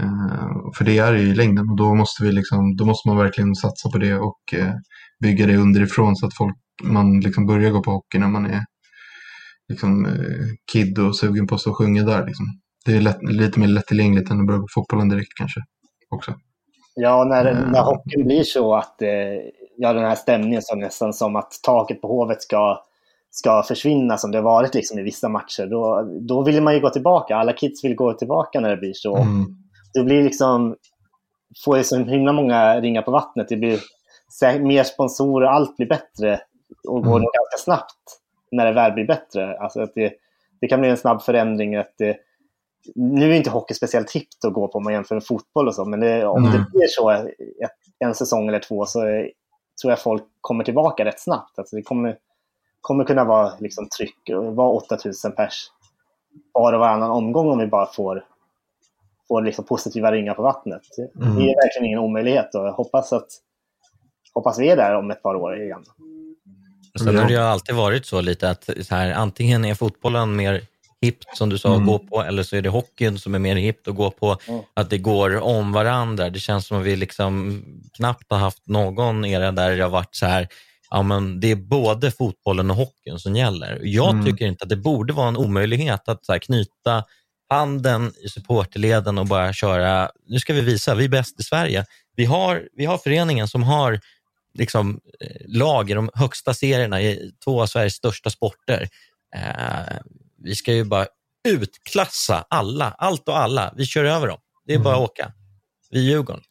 Uh, 0.00 0.72
för 0.76 0.84
det 0.84 0.98
är 0.98 1.12
det 1.12 1.20
ju 1.20 1.28
i 1.28 1.34
längden 1.34 1.70
och 1.70 1.76
då 1.76 1.94
måste, 1.94 2.24
vi 2.24 2.32
liksom, 2.32 2.76
då 2.76 2.84
måste 2.84 3.08
man 3.08 3.16
verkligen 3.16 3.54
satsa 3.54 3.90
på 3.90 3.98
det 3.98 4.14
och 4.14 4.40
uh, 4.58 4.72
bygga 5.20 5.46
det 5.46 5.56
underifrån 5.56 6.16
så 6.16 6.26
att 6.26 6.36
folk, 6.36 6.56
man 6.82 7.20
liksom 7.20 7.46
börjar 7.46 7.70
gå 7.70 7.82
på 7.82 7.90
hockey 7.90 8.18
när 8.18 8.28
man 8.28 8.46
är 8.46 8.64
liksom, 9.68 10.06
uh, 10.06 10.46
kid 10.72 10.98
och 10.98 11.16
sugen 11.16 11.46
på 11.46 11.54
att 11.54 11.60
stå 11.60 11.70
och 11.70 11.78
sjunga 11.78 12.02
där. 12.02 12.26
Liksom. 12.26 12.46
Det 12.84 12.96
är 12.96 13.00
lätt, 13.00 13.22
lite 13.22 13.60
mer 13.60 13.66
lättillgängligt 13.66 14.30
än 14.30 14.40
att 14.40 14.46
börja 14.46 14.60
på 14.60 14.66
fotbollen 14.74 15.08
direkt 15.08 15.34
kanske. 15.38 15.60
Också. 16.10 16.34
Ja, 16.94 17.24
när, 17.24 17.44
när 17.44 17.82
hockeyn 17.82 18.26
blir 18.26 18.42
så 18.42 18.74
att 18.74 18.96
ja, 19.76 19.92
den 19.92 20.04
här 20.04 20.14
stämningen 20.14 20.62
som 20.62 20.78
nästan 20.78 21.12
som 21.12 21.36
att 21.36 21.52
taket 21.62 22.00
på 22.00 22.08
Hovet 22.08 22.42
ska 22.42 22.84
ska 23.30 23.62
försvinna 23.62 24.16
som 24.16 24.30
det 24.30 24.38
har 24.38 24.42
varit 24.42 24.74
liksom 24.74 24.98
i 24.98 25.02
vissa 25.02 25.28
matcher, 25.28 25.66
då, 25.66 26.08
då 26.28 26.42
vill 26.42 26.62
man 26.62 26.74
ju 26.74 26.80
gå 26.80 26.90
tillbaka. 26.90 27.36
Alla 27.36 27.52
kids 27.52 27.84
vill 27.84 27.94
gå 27.94 28.12
tillbaka 28.12 28.60
när 28.60 28.70
det 28.70 28.76
blir 28.76 28.92
så. 28.94 29.16
Mm 29.16 29.63
det 29.94 30.04
blir 30.04 30.22
liksom, 30.22 30.76
får 31.64 31.78
ju 31.78 31.84
så 31.84 31.98
himla 31.98 32.32
många 32.32 32.80
ringar 32.80 33.02
på 33.02 33.10
vattnet. 33.10 33.48
Det 33.48 33.56
blir 33.56 33.80
mer 34.60 34.84
sponsorer, 34.84 35.46
allt 35.46 35.76
blir 35.76 35.86
bättre 35.86 36.40
och 36.88 37.02
går 37.04 37.16
mm. 37.16 37.22
ganska 37.22 37.58
snabbt 37.58 38.20
när 38.50 38.66
det 38.66 38.72
väl 38.72 38.92
blir 38.92 39.06
bättre. 39.06 39.58
Alltså 39.58 39.80
att 39.80 39.94
det, 39.94 40.12
det 40.60 40.68
kan 40.68 40.80
bli 40.80 40.88
en 40.88 40.96
snabb 40.96 41.22
förändring. 41.22 41.76
Att 41.76 41.94
det, 41.98 42.16
nu 42.94 43.30
är 43.32 43.36
inte 43.36 43.50
hockey 43.50 43.74
speciellt 43.74 44.12
hippt 44.12 44.44
att 44.44 44.52
gå 44.52 44.68
på 44.68 44.78
om 44.78 44.84
man 44.84 44.92
jämför 44.92 45.14
med 45.14 45.26
fotboll 45.26 45.68
och 45.68 45.74
så, 45.74 45.84
men 45.84 46.00
det, 46.00 46.26
om 46.26 46.44
mm. 46.44 46.52
det 46.52 46.66
blir 46.72 46.86
så 46.88 47.10
ett, 47.10 47.28
en 47.98 48.14
säsong 48.14 48.48
eller 48.48 48.58
två 48.58 48.86
så 48.86 49.00
är, 49.00 49.30
tror 49.82 49.92
jag 49.92 49.98
folk 49.98 50.24
kommer 50.40 50.64
tillbaka 50.64 51.04
rätt 51.04 51.20
snabbt. 51.20 51.58
Alltså 51.58 51.76
det 51.76 51.82
kommer, 51.82 52.16
kommer 52.80 53.04
kunna 53.04 53.24
vara 53.24 53.52
liksom 53.58 53.88
tryck, 53.98 54.30
vara 54.54 54.68
8000 54.68 55.32
pers 55.32 55.70
var 56.52 56.72
och 56.72 56.80
varannan 56.80 57.10
omgång 57.10 57.50
om 57.50 57.58
vi 57.58 57.66
bara 57.66 57.86
får 57.86 58.24
får 59.28 59.42
liksom 59.42 59.64
positiva 59.64 60.12
ringar 60.12 60.34
på 60.34 60.42
vattnet. 60.42 60.82
Mm. 60.98 61.36
Det 61.36 61.42
är 61.42 61.54
verkligen 61.64 61.86
ingen 61.86 61.98
omöjlighet 61.98 62.54
och 62.54 62.66
jag 62.66 62.72
hoppas 62.72 63.12
att 63.12 63.28
hoppas 64.34 64.58
vi 64.58 64.68
är 64.68 64.76
där 64.76 64.94
om 64.94 65.10
ett 65.10 65.22
par 65.22 65.34
år 65.34 65.62
igen. 65.62 65.84
Sen 66.98 67.16
har 67.16 67.24
det 67.24 67.32
ju 67.32 67.38
alltid 67.38 67.74
varit 67.74 68.06
så 68.06 68.20
lite 68.20 68.50
att 68.50 68.70
så 68.82 68.94
här, 68.94 69.12
antingen 69.12 69.64
är 69.64 69.74
fotbollen 69.74 70.36
mer 70.36 70.62
hippt 71.04 71.36
som 71.36 71.48
du 71.48 71.58
sa 71.58 71.68
att 71.68 71.76
mm. 71.76 71.86
gå 71.86 71.98
på 71.98 72.22
eller 72.22 72.42
så 72.42 72.56
är 72.56 72.62
det 72.62 72.68
hockeyn 72.68 73.18
som 73.18 73.34
är 73.34 73.38
mer 73.38 73.56
hippt 73.56 73.88
att 73.88 73.94
gå 73.94 74.10
på. 74.10 74.36
Mm. 74.48 74.60
Att 74.74 74.90
det 74.90 74.98
går 74.98 75.40
om 75.40 75.72
varandra. 75.72 76.30
Det 76.30 76.38
känns 76.38 76.66
som 76.66 76.78
att 76.78 76.84
vi 76.84 76.96
liksom 76.96 77.62
knappt 77.96 78.30
har 78.30 78.38
haft 78.38 78.66
någon 78.66 79.24
era 79.24 79.52
där 79.52 79.76
det 79.76 79.82
har 79.82 79.90
varit 79.90 80.14
så 80.14 80.26
här, 80.26 80.48
ja 80.90 81.02
men 81.02 81.40
det 81.40 81.50
är 81.50 81.56
både 81.56 82.10
fotbollen 82.10 82.70
och 82.70 82.76
hockeyn 82.76 83.18
som 83.18 83.36
gäller. 83.36 83.80
Jag 83.82 84.10
mm. 84.10 84.24
tycker 84.24 84.46
inte 84.46 84.62
att 84.62 84.68
det 84.68 84.76
borde 84.76 85.12
vara 85.12 85.28
en 85.28 85.36
omöjlighet 85.36 86.08
att 86.08 86.24
så 86.24 86.32
här, 86.32 86.38
knyta 86.38 87.04
handen 87.48 88.12
i 88.24 88.28
supporterleden 88.28 89.18
och 89.18 89.26
bara 89.26 89.52
köra, 89.52 90.10
nu 90.26 90.38
ska 90.38 90.54
vi 90.54 90.60
visa, 90.60 90.94
vi 90.94 91.04
är 91.04 91.08
bäst 91.08 91.40
i 91.40 91.42
Sverige. 91.42 91.84
Vi 92.16 92.24
har, 92.24 92.68
vi 92.76 92.84
har 92.84 92.98
föreningen 92.98 93.48
som 93.48 93.62
har 93.62 94.00
liksom, 94.54 95.00
eh, 95.20 95.58
lag 95.58 95.90
i 95.90 95.94
de 95.94 96.10
högsta 96.14 96.54
serierna 96.54 97.02
i 97.02 97.32
två 97.44 97.62
av 97.62 97.66
Sveriges 97.66 97.94
största 97.94 98.30
sporter. 98.30 98.88
Eh, 99.36 99.96
vi 100.38 100.54
ska 100.54 100.72
ju 100.72 100.84
bara 100.84 101.06
utklassa 101.48 102.44
alla, 102.50 102.90
allt 102.98 103.28
och 103.28 103.38
alla. 103.38 103.74
Vi 103.76 103.86
kör 103.86 104.04
över 104.04 104.28
dem. 104.28 104.38
Det 104.66 104.74
är 104.74 104.78
bara 104.78 104.94
att 104.94 105.10
åka. 105.10 105.32
Vi 105.90 105.98
är 105.98 106.02
Djurgården. 106.02 106.42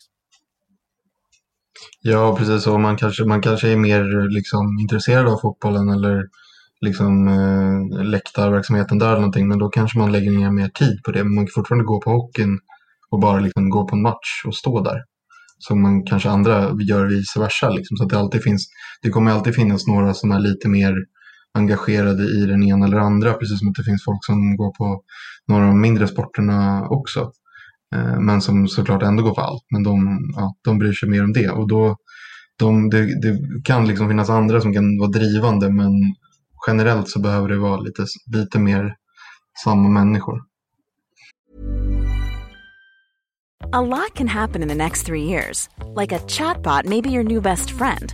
Ja, 2.02 2.36
precis 2.38 2.64
så. 2.64 2.78
Man 2.78 2.98
kanske, 2.98 3.24
man 3.24 3.42
kanske 3.42 3.70
är 3.70 3.76
mer 3.76 4.30
liksom, 4.30 4.80
intresserad 4.82 5.28
av 5.28 5.38
fotbollen 5.38 5.90
eller 5.90 6.24
liksom, 6.84 7.28
eh, 7.28 8.04
läktarverksamheten 8.04 8.98
där 8.98 9.08
eller 9.08 9.16
någonting. 9.16 9.48
Men 9.48 9.60
då 9.60 9.70
kanske 9.70 10.00
man 10.00 10.12
lägger 10.12 10.32
ner 10.32 10.52
mer 10.52 10.68
tid 10.68 11.04
på 11.06 11.12
det. 11.12 11.24
Men 11.24 11.36
man 11.36 11.46
kan 11.46 11.52
fortfarande 11.56 11.86
gå 11.86 12.02
på 12.02 12.12
hockeyn 12.12 12.60
och 13.12 13.20
bara 13.20 13.40
liksom, 13.40 13.70
gå 13.70 13.88
på 13.88 13.96
en 13.96 14.02
match 14.02 14.32
och 14.46 14.56
stå 14.56 14.84
där. 14.84 15.00
Som 15.58 15.82
man 15.82 16.04
kanske 16.06 16.30
andra 16.30 16.72
gör 16.82 17.06
vice 17.06 17.40
versa. 17.40 17.70
Liksom. 17.70 17.98
Så 17.98 18.04
att 18.04 18.10
det, 18.10 18.20
alltid 18.20 18.44
finns, 18.44 18.68
det 19.02 19.10
kommer 19.10 19.32
alltid 19.32 19.56
finnas 19.56 19.88
några 19.88 20.14
som 20.14 20.32
är 20.32 20.40
lite 20.40 20.70
mer 20.70 20.96
engagerade 21.54 22.24
i 22.24 22.46
den 22.46 22.64
ena 22.64 22.86
eller 22.86 22.98
andra. 22.98 23.34
Precis 23.34 23.60
som 23.60 23.68
att 23.70 23.76
det 23.76 23.84
finns 23.84 24.04
folk 24.04 24.26
som 24.26 24.58
går 24.58 24.72
på 24.78 25.02
några 25.48 25.64
av 25.64 25.70
de 25.70 25.82
mindre 25.82 26.08
sporterna 26.08 26.88
också. 26.90 27.32
Eh, 27.96 28.20
men 28.20 28.42
som 28.42 28.68
såklart 28.68 29.04
ändå 29.04 29.24
går 29.24 29.36
för 29.36 29.42
allt. 29.42 29.66
Men 29.72 29.84
de, 29.84 30.20
ja, 30.36 30.56
de 30.64 30.80
bryr 30.80 30.94
sig 30.94 31.10
mer 31.10 31.24
om 31.24 31.34
det. 31.34 31.50
Och 31.50 31.68
då, 31.68 31.98
de, 32.60 32.90
det, 32.90 33.22
det 33.22 33.40
kan 33.64 33.88
liksom 33.88 34.08
finnas 34.10 34.30
andra 34.30 34.62
som 34.62 34.74
kan 34.74 34.98
vara 35.00 35.10
drivande 35.10 35.70
men 35.70 35.92
generellt 36.68 37.10
så 37.10 37.20
behöver 37.20 37.50
det 37.50 37.58
vara 37.58 37.78
lite, 37.78 38.06
lite 38.34 38.60
mer 38.60 38.96
samma 39.64 39.90
människor. 39.90 40.42
A 43.74 43.82
lot 43.82 44.14
can 44.14 44.28
happen 44.28 44.62
in 44.62 44.68
the 44.68 44.76
next 44.76 45.06
three 45.06 45.24
years. 45.24 45.70
Like 45.96 46.16
a 46.16 46.20
chatbot 46.28 46.86
maybe 46.86 47.10
your 47.10 47.24
new 47.24 47.42
best 47.42 47.72
friend. 47.72 48.14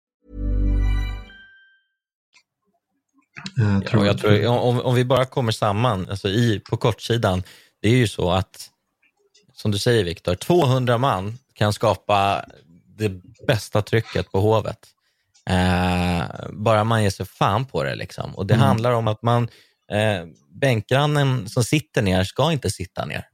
Jag 3.55 3.85
tror, 3.87 4.05
Ja, 4.05 4.07
jag 4.11 4.17
tror, 4.17 4.47
om, 4.47 4.81
om 4.81 4.95
vi 4.95 5.05
bara 5.05 5.25
kommer 5.25 5.51
samman 5.51 6.07
alltså 6.09 6.27
i, 6.29 6.59
på 6.69 6.77
kortsidan, 6.77 7.43
det 7.81 7.87
är 7.89 7.95
ju 7.95 8.07
så 8.07 8.31
att, 8.31 8.69
som 9.53 9.71
du 9.71 9.77
säger 9.77 10.03
Viktor, 10.03 10.35
200 10.35 10.97
man 10.97 11.37
kan 11.53 11.73
skapa 11.73 12.45
det 12.97 13.11
bästa 13.47 13.81
trycket 13.81 14.31
på 14.31 14.39
Hovet. 14.39 14.77
Eh, 15.49 16.23
bara 16.49 16.83
man 16.83 17.03
ger 17.03 17.09
sig 17.09 17.25
fan 17.25 17.65
på 17.65 17.83
det. 17.83 17.95
Liksom. 17.95 18.35
Och 18.35 18.45
Det 18.45 18.53
Mm. 18.53 18.67
handlar 18.67 18.91
om 18.91 19.07
att 19.07 19.21
man, 19.21 19.43
eh, 19.91 20.25
bänkgrannen 20.49 21.49
som 21.49 21.63
sitter 21.63 22.01
ner 22.01 22.23
ska 22.23 22.51
inte 22.51 22.69
sitta 22.69 23.05
ner. 23.05 23.27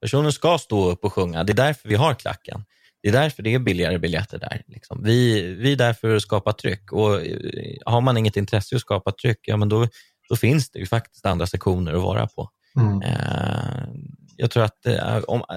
Personen 0.00 0.32
ska 0.32 0.58
stå 0.58 0.90
upp 0.90 1.04
och 1.04 1.12
sjunga. 1.12 1.44
Det 1.44 1.52
är 1.52 1.54
därför 1.54 1.88
vi 1.88 1.94
har 1.94 2.14
klacken. 2.14 2.64
Det 3.04 3.10
är 3.10 3.12
därför 3.12 3.42
det 3.42 3.54
är 3.54 3.58
billigare 3.58 3.98
biljetter 3.98 4.38
där. 4.38 4.62
Liksom. 4.66 5.02
Vi, 5.02 5.42
vi 5.54 5.72
är 5.72 5.76
där 5.76 5.92
för 5.92 6.16
att 6.16 6.22
skapa 6.22 6.52
tryck 6.52 6.92
och 6.92 7.26
eh, 7.26 7.76
har 7.86 8.00
man 8.00 8.16
inget 8.16 8.36
intresse 8.36 8.76
att 8.76 8.80
skapa 8.80 9.12
tryck, 9.12 9.38
ja, 9.42 9.56
men 9.56 9.68
då, 9.68 9.88
då 10.28 10.36
finns 10.36 10.70
det 10.70 10.78
ju 10.78 10.86
faktiskt 10.86 11.26
andra 11.26 11.46
sektioner 11.46 11.92
att 11.92 12.02
vara 12.02 12.26
på. 12.26 12.50
Mm. 12.76 13.02
Eh, 13.02 13.88
jag 14.36 14.50
tror 14.50 14.64
att 14.64 14.86
är, 14.86 15.30
om, 15.30 15.40
eh, 15.40 15.56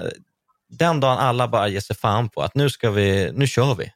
den 0.68 1.00
dagen 1.00 1.18
alla 1.18 1.48
bara 1.48 1.68
ger 1.68 1.80
sig 1.80 1.96
fan 1.96 2.28
på 2.28 2.42
att 2.42 2.54
nu, 2.54 2.70
ska 2.70 2.90
vi, 2.90 3.30
nu 3.34 3.46
kör 3.46 3.74
vi. 3.74 3.92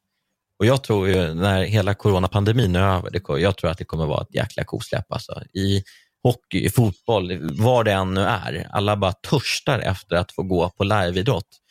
Och 0.58 0.66
jag 0.66 0.84
tror 0.84 1.08
ju 1.08 1.34
när 1.34 1.62
hela 1.62 1.94
coronapandemin 1.94 2.76
är 2.76 2.96
över, 2.96 3.10
det, 3.10 3.40
jag 3.40 3.56
tror 3.56 3.70
att 3.70 3.78
det 3.78 3.84
kommer 3.84 4.06
vara 4.06 4.22
ett 4.22 4.34
jäkla 4.34 4.64
kosläpp. 4.64 5.12
Alltså. 5.12 5.42
I 5.54 5.82
hockey, 6.22 6.64
i 6.64 6.70
fotboll, 6.70 7.38
vad 7.60 7.84
det 7.84 7.92
än 7.92 8.14
nu 8.14 8.20
är. 8.20 8.68
Alla 8.70 8.96
bara 8.96 9.12
törstar 9.12 9.78
efter 9.78 10.16
att 10.16 10.32
få 10.32 10.42
gå 10.42 10.70
på 10.70 10.84
liveidrott. 10.84 11.61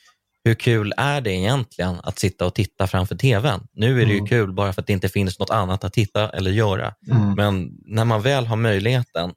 Hur 0.43 0.53
kul 0.53 0.93
är 0.97 1.21
det 1.21 1.31
egentligen 1.31 1.95
att 2.03 2.19
sitta 2.19 2.45
och 2.45 2.55
titta 2.55 2.87
framför 2.87 3.15
tvn? 3.15 3.59
Nu 3.73 4.01
är 4.01 4.05
det 4.05 4.11
ju 4.11 4.17
Mm. 4.17 4.27
kul 4.27 4.53
bara 4.53 4.73
för 4.73 4.81
att 4.81 4.87
det 4.87 4.93
inte 4.93 5.09
finns 5.09 5.39
något 5.39 5.49
annat 5.49 5.83
att 5.83 5.93
titta 5.93 6.29
eller 6.29 6.51
göra. 6.51 6.93
Mm. 7.11 7.33
Men 7.33 7.69
när 7.85 8.05
man 8.05 8.21
väl 8.21 8.45
har 8.47 8.55
möjligheten, 8.55 9.31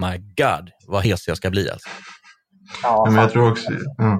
my 0.00 0.18
god 0.18 0.70
vad 0.86 1.04
hes 1.04 1.28
jag 1.28 1.36
ska 1.36 1.50
bli. 1.50 1.70
Alltså. 1.70 1.88
Ja, 2.82 3.04
men 3.10 3.14
jag, 3.22 3.32
tror 3.32 3.50
också, 3.50 3.70
ja. 3.96 4.18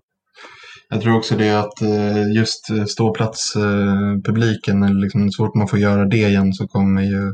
jag 0.89 1.01
tror 1.03 1.17
också 1.17 1.37
det 1.37 1.59
att 1.61 1.83
eh, 1.83 2.33
just 2.37 2.71
eh, 2.71 2.85
ståplatspubliken, 2.85 4.83
eller 4.83 5.01
liksom, 5.03 5.31
så 5.31 5.45
fort 5.47 5.55
man 5.55 5.69
får 5.69 5.79
göra 5.79 6.05
det 6.05 6.17
igen 6.17 6.53
så 6.53 6.69
kommer 6.69 7.03
ju, 7.03 7.33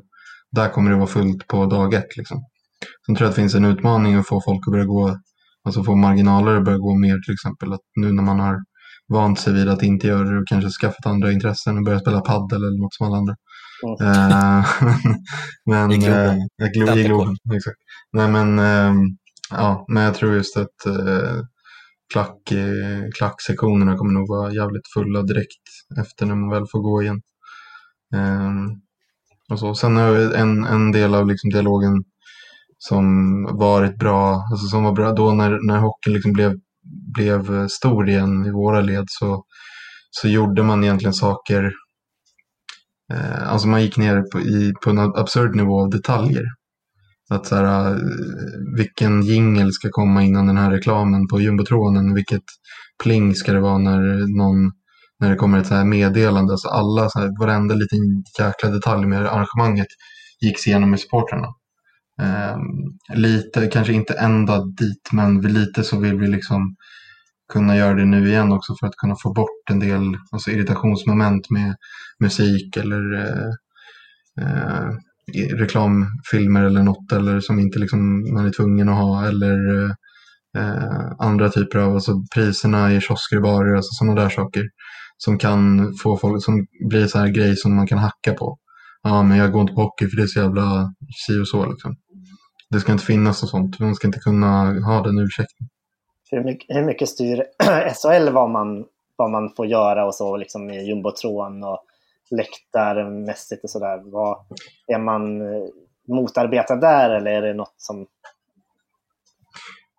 där 0.53 0.69
kommer 0.69 0.91
det 0.91 0.97
vara 0.97 1.07
fullt 1.07 1.47
på 1.47 1.67
dag 1.67 1.95
ett. 1.95 2.17
Liksom. 2.17 2.45
Sen 3.07 3.15
tror 3.15 3.25
jag 3.27 3.31
att 3.31 3.37
det 3.37 3.43
finns 3.43 3.55
en 3.55 3.65
utmaning 3.65 4.15
att 4.15 4.29
få 4.29 4.41
folk 4.45 4.67
att 4.67 4.73
börja 4.73 4.85
gå, 4.85 5.19
alltså 5.65 5.85
få 5.85 5.97
marginaler 5.97 6.57
att 6.57 6.65
börja 6.65 6.79
gå 6.79 6.95
mer 6.95 7.19
till 7.25 7.35
exempel. 7.35 7.73
Att 7.73 7.81
nu 7.97 8.13
när 8.13 8.23
man 8.23 8.41
har 8.41 8.59
vant 9.09 9.41
sig 9.41 9.53
vid 9.53 9.69
att 9.69 9.83
inte 9.83 10.07
göra 10.07 10.31
det 10.31 10.39
och 10.39 10.49
kanske 10.49 10.71
skaffat 10.71 11.07
andra 11.07 11.33
intressen 11.33 11.79
och 11.79 11.85
börja 11.85 12.01
spela 12.01 12.21
paddel 12.21 12.63
eller 12.65 12.79
något 12.83 12.95
som 12.95 13.07
alla 13.07 13.17
andra. 13.17 13.37
Eh, 14.01 14.67
men, 15.67 15.93
I 15.93 15.99
Globen. 15.99 16.39
eh, 16.63 16.67
Glo- 16.77 16.97
I. 16.99 17.05
Globen. 17.05 17.37
Exakt. 17.55 17.77
Nej, 18.13 18.29
men, 18.31 18.59
ehm, 18.59 18.97
ja, 19.51 19.85
men 19.89 20.03
jag 20.03 20.15
tror 20.15 20.35
just 20.35 20.57
att 20.57 20.87
eh, 20.87 21.41
klack, 22.13 22.51
eh, 22.53 23.03
klacksektionerna 23.19 23.97
kommer 23.97 24.13
nog 24.13 24.29
vara 24.29 24.53
jävligt 24.53 24.93
fulla 24.95 25.23
direkt 25.23 25.63
efter 26.01 26.27
när 26.27 26.35
man 26.35 26.51
väl 26.51 26.67
får 26.73 26.81
gå 26.83 27.03
igen. 27.03 27.21
Ehm, 28.15 28.69
och 29.51 29.59
så. 29.59 29.75
Sen 29.75 29.97
har 29.97 30.13
vi 30.13 30.35
en, 30.37 30.65
en 30.65 30.93
del 30.93 31.15
av 31.15 31.27
liksom 31.27 31.51
dialogen 31.51 32.05
som 32.89 33.05
varit 33.59 33.99
bra, 33.99 34.45
alltså 34.51 34.67
som 34.67 34.85
var 34.85 34.93
bra 34.93 35.13
då 35.13 35.33
när, 35.33 35.67
när 35.67 35.79
hockeyn 35.79 36.15
liksom 36.15 36.33
blev, 36.33 36.53
blev 37.15 37.69
stor 37.69 38.09
igen 38.09 38.47
i 38.47 38.51
våra 38.51 38.81
led 38.81 39.05
så, 39.09 39.45
så 40.11 40.29
gjorde 40.29 40.63
man 40.63 40.85
egentligen 40.85 41.15
saker 41.15 41.73
Eh, 43.13 43.53
alltså 43.53 43.69
man 43.69 43.83
gick 43.83 43.97
ner 43.97 44.23
på, 44.33 44.41
i, 44.41 44.73
på 44.85 44.91
en 44.91 44.99
absurd 44.99 45.57
nivå 45.57 45.81
av 45.81 45.91
detaljer. 45.91 46.45
Att 47.31 47.47
så 47.47 47.57
här, 47.57 47.91
eh, 47.91 47.99
vilken 48.77 49.23
jingel 49.23 49.73
ska 49.73 49.89
komma 49.91 50.23
innan 50.23 50.47
den 50.47 50.57
här 50.57 50.71
reklamen 50.71 51.29
på 51.29 51.41
jumbotronen? 51.41 52.15
Vilket 52.15 52.45
pling 53.03 53.35
ska 53.35 53.53
det 53.53 53.61
vara 53.61 53.79
när, 53.79 54.01
någon, 54.39 54.71
när 55.21 55.31
det 55.31 55.37
kommer 55.37 55.59
ett 55.59 55.67
så 55.67 55.75
här 55.75 55.85
meddelande? 55.85 56.53
Alltså 56.53 56.69
alla, 56.69 57.09
så 57.09 57.19
här, 57.19 57.41
varenda 57.41 57.75
liten 57.75 57.99
jäkla 58.39 58.71
detalj 58.71 59.07
med 59.07 59.27
arrangemanget 59.27 59.89
gick 60.41 60.67
igenom 60.67 60.91
med 60.91 61.01
supportrarna. 61.01 61.49
Eh, 62.21 62.57
lite, 63.15 63.67
kanske 63.67 63.93
inte 63.93 64.15
ända 64.15 64.65
dit, 64.65 65.13
men 65.13 65.41
lite 65.41 65.85
så 65.85 65.99
vill 65.99 66.19
vi 66.19 66.27
liksom 66.27 66.77
kunna 67.53 67.77
göra 67.77 67.95
det 67.95 68.05
nu 68.05 68.29
igen 68.29 68.53
också 68.53 68.75
för 68.81 68.87
att 68.87 68.97
kunna 68.97 69.17
få 69.23 69.33
bort 69.33 69.71
en 69.71 69.81
del 69.81 70.17
alltså 70.33 70.51
irritationsmoment 70.51 71.51
med 71.51 71.77
musik 72.21 72.77
eller 72.77 73.15
eh, 73.15 73.51
eh, 74.41 74.89
reklamfilmer 75.57 76.65
eller 76.65 76.83
något 76.83 77.13
eller 77.13 77.41
som 77.41 77.59
inte 77.59 77.79
liksom 77.79 78.33
man 78.35 78.47
är 78.47 78.51
tvungen 78.51 78.89
att 78.89 78.97
ha 78.97 79.29
eller 79.29 79.85
eh, 79.85 79.91
eh, 80.59 81.13
andra 81.19 81.49
typer 81.49 81.79
av 81.79 81.95
alltså 81.95 82.13
priserna 82.35 82.93
i 82.93 83.01
kiosker 83.01 83.37
och 83.37 83.43
barer, 83.43 83.77
alltså 83.77 83.91
sådana 83.93 84.23
där 84.23 84.29
saker. 84.29 84.69
Som 85.19 85.39
kan 85.39 85.95
få 86.03 86.17
folk, 86.17 86.45
som 86.45 86.67
blir 86.89 87.07
så 87.07 87.19
här 87.19 87.29
grej 87.29 87.57
som 87.57 87.77
man 87.77 87.87
kan 87.87 87.99
hacka 87.99 88.35
på. 88.35 88.59
Ja, 89.03 89.23
men 89.23 89.39
jag 89.39 89.53
går 89.53 89.61
inte 89.61 89.75
på 89.75 89.83
hockey 89.83 90.09
för 90.09 90.17
det 90.17 90.23
är 90.23 90.27
så 90.27 90.41
jävla 90.41 90.95
si 91.27 91.41
och 91.41 91.49
så 91.49 91.67
liksom. 91.67 91.97
Det 92.71 92.81
ska 92.81 92.93
inte 92.93 93.05
finnas 93.05 93.43
något 93.43 93.51
sånt. 93.51 93.79
Man 93.79 93.95
ska 93.95 94.07
inte 94.07 94.19
kunna 94.19 94.81
ha 94.87 95.03
den 95.03 95.19
ursäkten. 95.19 95.69
Hur 96.31 96.45
mycket, 96.45 96.77
hur 96.77 96.85
mycket 96.85 97.09
styr 97.09 97.43
SHL 98.03 98.29
vad 98.33 98.51
man, 98.51 98.85
vad 99.17 99.31
man 99.31 99.51
får 99.57 99.67
göra 99.67 100.07
och 100.07 100.15
så 100.15 100.37
liksom 100.37 100.71
i 100.71 100.87
jumbotron 100.87 101.65
och 101.65 101.79
läktarmässigt 102.31 103.65
och 103.65 103.71
sådär? 103.71 103.99
Är 104.87 104.99
man 104.99 105.41
eh, 105.41 105.69
motarbetad 106.09 106.77
där 106.77 107.11
eller 107.11 107.31
är 107.31 107.43
det 107.43 107.55
något 107.55 107.75
som... 107.77 108.07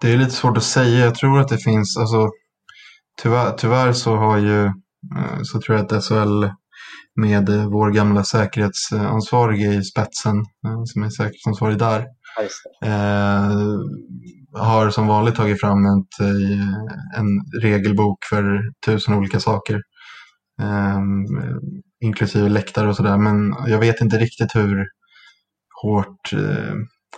Det 0.02 0.14
är 0.14 0.18
lite 0.18 0.32
svårt 0.32 0.58
att 0.58 0.64
säga. 0.64 1.06
Jag 1.06 1.16
tror 1.16 1.40
att 1.40 1.48
det 1.48 1.58
finns, 1.58 1.98
alltså 1.98 2.30
tyvärr, 3.22 3.52
tyvärr 3.52 3.94
så 3.94 4.16
har 4.16 4.38
ju, 4.38 4.66
eh, 4.66 5.40
så 5.44 5.62
tror 5.62 5.78
jag 5.78 5.94
att 5.94 6.04
SHL 6.04 6.46
med 7.16 7.50
vår 7.50 7.92
gamla 7.92 8.24
säkerhetsansvarige 8.24 9.74
i 9.74 9.84
spetsen, 9.84 10.38
eh, 10.38 10.84
som 10.86 11.04
är 11.04 11.10
säkerhetsansvarig 11.10 11.78
där, 11.78 12.06
eh, 12.86 13.80
har 14.62 14.90
som 14.90 15.08
vanligt 15.08 15.36
tagit 15.36 15.62
fram 15.62 15.86
ett, 15.86 16.20
eh, 16.20 17.20
en 17.20 17.62
regelbok 17.62 18.18
för 18.30 18.62
tusen 18.86 19.14
olika 19.14 19.40
saker. 19.40 19.82
Eh, 20.62 21.00
inklusive 22.04 22.50
läktare 22.50 22.90
och 22.90 22.96
sådär. 22.96 23.18
Men 23.18 23.56
jag 23.68 23.80
vet 23.80 24.02
inte 24.02 24.18
riktigt 24.18 24.56
hur 24.56 24.86
hårt 25.82 26.34
eh, 26.34 26.74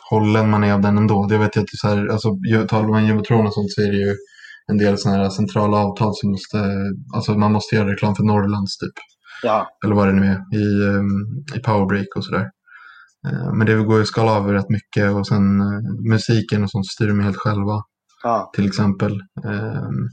hållen 0.09 0.49
man 0.49 0.63
är 0.63 0.73
av 0.73 0.81
den 0.81 0.97
ändå. 0.97 1.27
Jag 1.29 1.39
vet 1.39 1.57
ju 1.57 1.61
att 1.61 1.69
så 1.69 1.87
här, 1.87 2.07
alltså, 2.07 2.29
talar 2.69 2.89
man 2.89 3.05
Jumbotron 3.05 3.47
och 3.47 3.53
sånt 3.53 3.71
så 3.71 3.81
är 3.81 3.91
det 3.91 3.97
ju 3.97 4.15
en 4.67 4.77
del 4.77 4.97
sådana 4.97 5.23
här 5.23 5.29
centrala 5.29 5.77
avtal 5.77 6.11
som 6.15 6.31
måste, 6.31 6.57
alltså 7.15 7.31
man 7.33 7.51
måste 7.51 7.75
göra 7.75 7.91
reklam 7.91 8.15
för 8.15 8.23
Norrlands 8.23 8.77
typ. 8.77 8.93
Ja. 9.45 9.67
Eller 9.85 9.95
vad 9.95 10.07
det 10.07 10.13
nu 10.13 10.25
är 10.25 10.57
i, 10.59 10.83
um, 10.87 11.43
i 11.55 11.59
powerbreak 11.59 12.07
och 12.15 12.25
sådär. 12.25 12.49
Uh, 13.27 13.53
men 13.53 13.67
det 13.67 13.75
går 13.75 13.95
ju 13.95 14.01
att 14.01 14.07
skala 14.07 14.31
av 14.31 14.51
rätt 14.51 14.69
mycket 14.69 15.11
och 15.11 15.27
sen 15.27 15.61
uh, 15.61 16.09
musiken 16.11 16.63
och 16.63 16.71
sånt 16.71 16.85
styr 16.85 17.07
de 17.07 17.19
helt 17.19 17.37
själva. 17.37 17.81
Ja. 18.23 18.51
Till 18.55 18.67
exempel. 18.67 19.11
Um, 19.43 20.09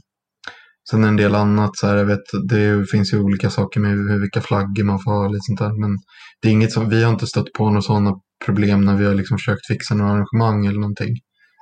sen 0.89 1.03
en 1.03 1.17
del 1.17 1.35
annat, 1.35 1.77
så 1.77 1.87
här, 1.87 1.95
jag 1.95 2.05
vet, 2.05 2.27
det 2.49 2.89
finns 2.91 3.13
ju 3.13 3.19
olika 3.19 3.49
saker 3.49 3.79
med 3.79 3.91
hur, 3.91 4.19
vilka 4.19 4.41
flaggor 4.41 4.83
man 4.83 4.99
får 4.99 5.11
ha. 5.11 5.27
Lite 5.27 5.41
sånt 5.41 5.59
där. 5.59 5.81
Men 5.81 5.97
det 6.41 6.47
är 6.47 6.51
inget 6.51 6.71
som, 6.71 6.89
vi 6.89 7.03
har 7.03 7.11
inte 7.11 7.27
stött 7.27 7.53
på 7.57 7.65
några 7.65 7.81
sådana 7.81 8.13
problem 8.45 8.85
när 8.85 8.95
vi 8.95 9.05
har 9.05 9.15
liksom 9.15 9.37
försökt 9.37 9.67
fixa 9.67 9.95
några 9.95 10.11
arrangemang 10.11 10.65
eller 10.65 10.79
någonting. 10.79 11.13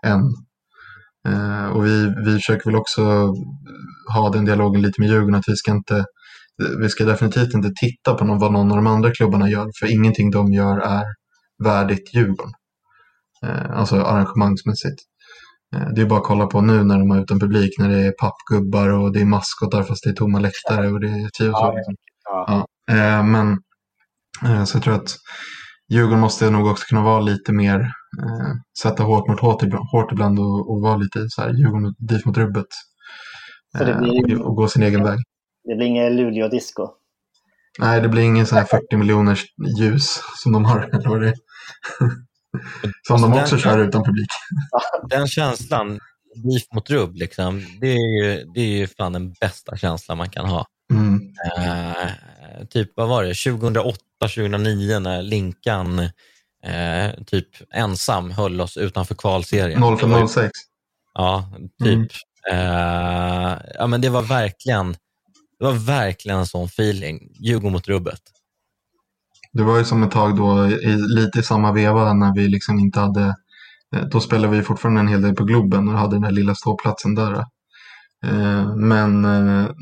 Än. 0.06 0.22
Uh, 1.28 1.68
och 1.68 1.86
vi, 1.86 2.14
vi 2.26 2.34
försöker 2.34 2.66
väl 2.66 2.76
också 2.76 3.34
ha 4.14 4.30
den 4.30 4.46
dialogen 4.46 4.82
lite 4.82 5.02
med 5.02 5.10
Djurgården 5.10 5.36
att 5.36 5.48
vi 5.48 5.56
ska 5.56 5.72
inte 5.72 6.06
vi 6.80 6.90
ska 6.90 7.06
definitivt 7.06 7.54
inte 7.54 7.72
titta 7.82 8.14
på 8.14 8.26
vad 8.26 8.54
någon 8.54 8.72
av 8.72 8.78
de 8.78 8.88
andra 8.88 9.12
klubbarna 9.12 9.50
gör, 9.50 9.70
för 9.80 9.92
ingenting 9.94 10.32
de 10.32 10.54
gör 10.54 10.78
är 10.80 11.04
värdigt 11.64 12.14
Djurgården. 12.14 12.54
Eh, 13.46 13.80
alltså 13.80 13.96
arrangemangsmässigt. 13.96 15.02
Eh, 15.76 15.88
det 15.96 16.02
är 16.02 16.06
bara 16.06 16.20
att 16.20 16.26
kolla 16.26 16.46
på 16.46 16.62
nu 16.62 16.84
när 16.84 17.00
de 17.00 17.10
har 17.10 17.22
utan 17.22 17.40
publik, 17.40 17.80
när 17.80 17.90
det 17.90 18.02
är 18.02 18.12
pappgubbar 18.12 18.90
och 18.90 19.14
det 19.14 19.22
är 19.22 19.26
maskotar 19.26 19.84
fast 19.84 20.04
det 20.04 20.10
är 20.10 20.14
tomma 20.14 20.40
läktare 20.40 20.88
och 20.88 21.00
det 21.00 21.08
är 21.08 21.30
tio 21.38 21.50
och 21.50 21.58
så. 21.58 21.76
Liksom. 21.76 21.96
Ja. 22.24 22.66
Eh, 22.92 23.24
men 23.24 23.58
så 24.66 24.78
jag 24.78 24.84
tror 24.84 24.94
att 24.94 25.18
Djurgården 25.90 26.20
måste 26.20 26.50
nog 26.50 26.68
också 26.68 26.86
kunna 26.86 27.02
vara 27.02 27.20
lite 27.20 27.54
mer, 27.54 27.92
sätta 28.82 29.04
hårt 29.04 29.28
mot 29.28 29.40
hårt 29.40 29.64
ibland, 29.64 29.86
hårt 29.92 30.12
ibland 30.12 30.40
och, 30.40 30.72
och 30.72 30.82
vara 30.82 30.98
lite 30.98 31.26
så 31.30 31.42
här 31.42 31.54
Djurgården 31.54 31.86
och 31.86 31.96
dit 31.98 32.26
mot 32.26 32.38
rubbet. 32.38 32.66
Blir... 33.74 34.42
och 34.42 34.56
gå 34.56 34.68
sin 34.68 34.84
egen 34.84 35.04
väg. 35.04 35.20
Det 35.64 35.76
blir 35.76 35.88
inget 35.88 36.12
Luleå-disco. 36.12 36.90
Nej, 37.80 38.02
det 38.02 38.10
blir 38.10 38.24
ingen 38.24 38.46
sån 38.46 38.58
här 38.58 38.66
40 38.66 38.98
miljoners 38.98 39.46
ljus 39.80 40.22
som 40.36 40.52
de 40.52 40.66
har. 40.66 40.90
Som 43.08 43.16
alltså 43.16 43.30
de 43.30 43.42
också 43.42 43.58
kör 43.58 43.80
utan 43.80 44.04
publik. 44.04 44.28
Den 45.10 45.28
känslan, 45.28 46.00
beef 46.36 46.64
mot 46.74 46.90
rubb, 46.90 47.16
liksom, 47.16 47.66
det, 47.82 47.88
är 47.88 48.24
ju, 48.24 48.46
det 48.54 48.62
är 48.62 48.78
ju 48.78 48.88
fan 48.88 49.14
den 49.14 49.34
bästa 49.34 49.78
känslan 49.78 50.18
man 50.18 50.30
kan 50.30 50.46
ha. 50.46 50.66
Mm. 50.94 51.22
Uh, 51.58 52.66
typ, 52.70 52.92
vad 52.96 53.10
var 53.10 53.24
det, 53.24 53.34
2008, 53.34 53.98
2009 54.20 55.00
när 55.00 55.22
Linkan 55.22 56.00
uh, 56.00 57.24
typ 57.26 57.48
ensam 57.74 58.32
höll 58.32 58.62
oss 58.62 58.78
utanför 58.78 59.16
kvalserien. 59.16 59.84
05-06. 59.84 60.50
Ja, 61.14 61.54
typ. 61.84 62.12
Mm. 62.52 62.60
Uh, 62.60 63.58
ja, 63.74 63.88
men 63.88 64.02
det 64.02 64.10
var 64.10 64.22
verkligen 64.22 64.96
det 65.62 65.68
var 65.68 65.74
verkligen 65.74 66.40
en 66.40 66.46
sån 66.46 66.66
feeling. 66.66 67.20
Djurgården 67.40 67.72
mot 67.72 67.88
rubbet. 67.88 68.22
Det 69.54 69.64
var 69.64 69.78
ju 69.78 69.86
som 69.86 70.04
ett 70.04 70.12
tag 70.12 70.38
då, 70.38 70.68
i, 70.68 70.96
lite 70.96 71.40
i 71.40 71.44
samma 71.44 71.72
veva 71.72 72.14
när 72.14 72.36
vi 72.36 72.48
liksom 72.48 72.80
inte 72.80 73.00
hade, 73.00 73.36
eh, 73.96 74.02
då 74.12 74.20
spelade 74.20 74.58
vi 74.58 74.64
fortfarande 74.64 75.00
en 75.00 75.08
hel 75.08 75.22
del 75.22 75.36
på 75.36 75.44
Globen 75.44 75.90
och 75.90 75.98
hade 75.98 76.16
den 76.16 76.22
där 76.22 76.32
lilla 76.32 76.56
ståplatsen 76.56 77.16
där. 77.16 77.34
Eh. 77.34 77.44
Eh, 78.26 78.76
men 78.76 79.22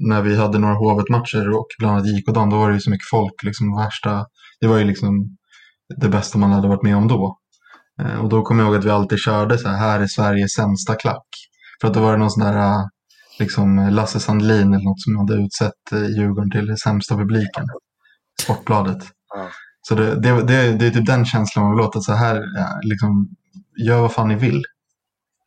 när 0.09 0.21
vi 0.21 0.35
hade 0.35 0.59
några 0.59 0.73
Hovet-matcher 0.73 1.49
och 1.49 1.67
bland 1.79 1.95
annat 1.95 2.07
JK-dagen, 2.07 2.49
då 2.49 2.57
var 2.57 2.69
det 2.69 2.75
ju 2.75 2.81
så 2.81 2.89
mycket 2.89 3.09
folk. 3.11 3.43
Liksom 3.43 3.75
värsta, 3.75 4.25
det 4.61 4.67
var 4.67 4.77
ju 4.77 4.83
liksom 4.83 5.37
det 6.01 6.09
bästa 6.09 6.37
man 6.37 6.51
hade 6.51 6.67
varit 6.67 6.83
med 6.83 6.95
om 6.95 7.07
då. 7.07 7.37
Och 8.21 8.29
då 8.29 8.41
kommer 8.41 8.63
jag 8.63 8.67
ihåg 8.67 8.79
att 8.79 8.85
vi 8.85 8.89
alltid 8.89 9.19
körde 9.19 9.57
så 9.57 9.67
här, 9.67 9.77
här 9.77 9.99
är 9.99 10.07
Sveriges 10.07 10.53
sämsta 10.53 10.95
klack. 10.95 11.27
För 11.81 11.87
att 11.87 11.93
då 11.93 12.01
var 12.01 12.11
det 12.11 12.17
någon 12.17 12.31
sån 12.31 12.43
där 12.43 12.89
liksom 13.39 13.89
Lasse 13.91 14.19
Sandlin 14.19 14.73
eller 14.73 14.83
något 14.83 15.01
som 15.01 15.17
hade 15.17 15.33
utsett 15.33 15.91
eh, 15.91 16.05
Djurgården 16.05 16.51
till 16.51 16.77
sämsta 16.77 17.15
publiken. 17.15 17.65
Sportbladet. 18.41 19.03
Ja. 19.33 19.49
Så 19.81 19.95
det, 19.95 20.15
det, 20.15 20.43
det, 20.43 20.77
det 20.77 20.85
är 20.85 20.91
typ 20.91 21.05
den 21.05 21.25
känslan 21.25 21.65
man 21.65 21.75
vill 21.75 21.85
åt. 21.85 21.95
Att 21.95 22.03
så 22.03 22.13
här, 22.13 22.43
liksom, 22.81 23.29
gör 23.85 24.01
vad 24.01 24.13
fan 24.13 24.27
ni 24.27 24.35
vill. 24.35 24.63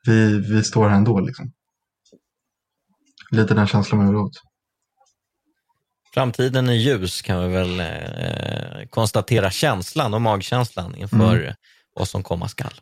Vi, 0.06 0.40
vi 0.40 0.64
står 0.64 0.88
här 0.88 0.96
ändå. 0.96 1.20
Liksom. 1.20 1.52
Lite 3.30 3.54
den 3.54 3.66
känslan 3.66 3.98
man 3.98 4.06
vill 4.06 4.16
åt. 4.16 4.32
Framtiden 6.14 6.68
är 6.68 6.72
ljus 6.72 7.22
kan 7.22 7.42
vi 7.42 7.48
väl 7.48 7.80
eh, 7.80 8.88
konstatera 8.90 9.50
känslan 9.50 10.14
och 10.14 10.22
magkänslan 10.22 10.94
inför 10.94 11.36
mm. 11.36 11.54
vad 11.94 12.08
som 12.08 12.22
komma 12.22 12.48
skall. 12.48 12.74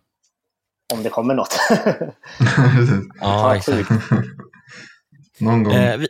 Om 0.94 1.02
det 1.02 1.08
kommer 1.08 1.34
något. 1.34 1.58
ja, 3.20 3.56
exakt. 3.56 3.90
Någon 5.40 5.62
gång. 5.62 5.74
Eh, 5.74 5.96
vi, 5.96 6.08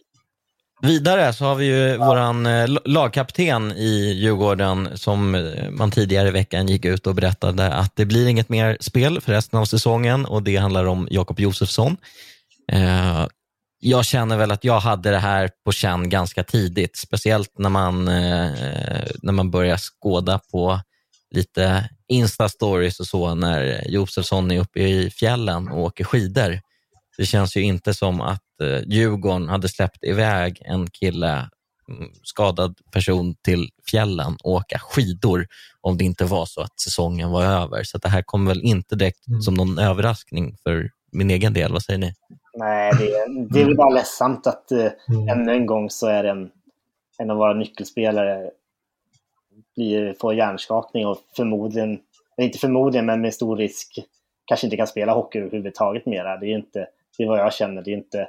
vidare 0.82 1.32
så 1.32 1.44
har 1.44 1.54
vi 1.54 1.66
ju 1.66 1.88
ja. 1.88 2.06
våran 2.06 2.46
eh, 2.46 2.68
lagkapten 2.84 3.72
i 3.72 4.12
Djurgården 4.12 4.88
som 4.94 5.34
eh, 5.34 5.70
man 5.70 5.90
tidigare 5.90 6.28
i 6.28 6.30
veckan 6.30 6.68
gick 6.68 6.84
ut 6.84 7.06
och 7.06 7.14
berättade 7.14 7.72
att 7.72 7.96
det 7.96 8.04
blir 8.04 8.28
inget 8.28 8.48
mer 8.48 8.76
spel 8.80 9.20
för 9.20 9.32
resten 9.32 9.60
av 9.60 9.64
säsongen 9.64 10.26
och 10.26 10.42
det 10.42 10.56
handlar 10.56 10.84
om 10.84 11.08
Jakob 11.10 11.40
Josefsson. 11.40 11.96
Eh, 12.72 13.26
jag 13.80 14.04
känner 14.04 14.36
väl 14.36 14.50
att 14.50 14.64
jag 14.64 14.80
hade 14.80 15.10
det 15.10 15.18
här 15.18 15.50
på 15.64 15.72
känn 15.72 16.08
ganska 16.08 16.44
tidigt, 16.44 16.96
speciellt 16.96 17.58
när 17.58 17.68
man, 17.68 18.08
eh, 18.08 18.50
när 19.22 19.32
man 19.32 19.50
börjar 19.50 19.76
skåda 19.76 20.40
på 20.52 20.80
lite 21.34 21.88
Insta-stories 22.12 23.00
och 23.00 23.06
så 23.06 23.34
när 23.34 23.84
Josefsson 23.88 24.50
är 24.50 24.60
uppe 24.60 24.80
i 24.80 25.10
fjällen 25.10 25.68
och 25.68 25.80
åker 25.80 26.04
skidor. 26.04 26.60
Det 27.18 27.24
känns 27.24 27.56
ju 27.56 27.62
inte 27.62 27.94
som 27.94 28.20
att 28.20 28.60
eh, 28.62 28.80
Djurgården 28.86 29.48
hade 29.48 29.68
släppt 29.68 30.04
iväg 30.04 30.62
en 30.64 30.90
kille, 30.90 31.50
mm, 31.88 32.10
skadad 32.22 32.74
person 32.92 33.34
till 33.34 33.68
fjällen 33.90 34.36
och 34.42 34.52
åka 34.52 34.78
skidor 34.78 35.46
om 35.80 35.98
det 35.98 36.04
inte 36.04 36.24
var 36.24 36.46
så 36.46 36.60
att 36.60 36.80
säsongen 36.80 37.30
var 37.30 37.44
över. 37.44 37.82
Så 37.84 37.98
det 37.98 38.08
här 38.08 38.22
kommer 38.22 38.50
väl 38.50 38.62
inte 38.62 38.96
direkt 38.96 39.28
mm. 39.28 39.42
som 39.42 39.54
någon 39.54 39.78
överraskning 39.78 40.56
för 40.62 40.90
min 41.12 41.30
egen 41.30 41.52
del. 41.52 41.72
Vad 41.72 41.82
säger 41.82 41.98
ni? 41.98 42.14
Nej, 42.54 42.92
det 42.98 43.04
är, 43.04 43.48
det 43.52 43.60
är 43.60 43.64
väl 43.64 43.76
bara 43.76 43.94
ledsamt 43.94 44.46
att 44.46 44.68
uh, 44.72 44.88
mm. 45.08 45.28
ännu 45.28 45.52
en 45.52 45.66
gång 45.66 45.90
så 45.90 46.06
är 46.06 46.22
det 46.22 46.30
en, 46.30 46.50
en 47.18 47.30
av 47.30 47.36
våra 47.36 47.54
nyckelspelare 47.54 48.50
blir, 49.76 50.14
får 50.20 50.34
hjärnskakning 50.34 51.06
och 51.06 51.18
förmodligen, 51.36 51.98
inte 52.40 52.58
förmodligen, 52.58 53.06
men 53.06 53.20
med 53.20 53.34
stor 53.34 53.56
risk 53.56 53.98
kanske 54.44 54.66
inte 54.66 54.76
kan 54.76 54.86
spela 54.86 55.12
hockey 55.12 55.38
överhuvudtaget 55.38 56.06
mera. 56.06 56.36
Det 56.36 56.46
är 56.46 56.56
inte 56.56 56.86
det 57.20 57.24
är 57.24 57.28
vad 57.28 57.38
jag 57.38 57.54
känner. 57.54 57.82
Det 57.82 57.90
är 57.90 57.96
inte, 57.96 58.28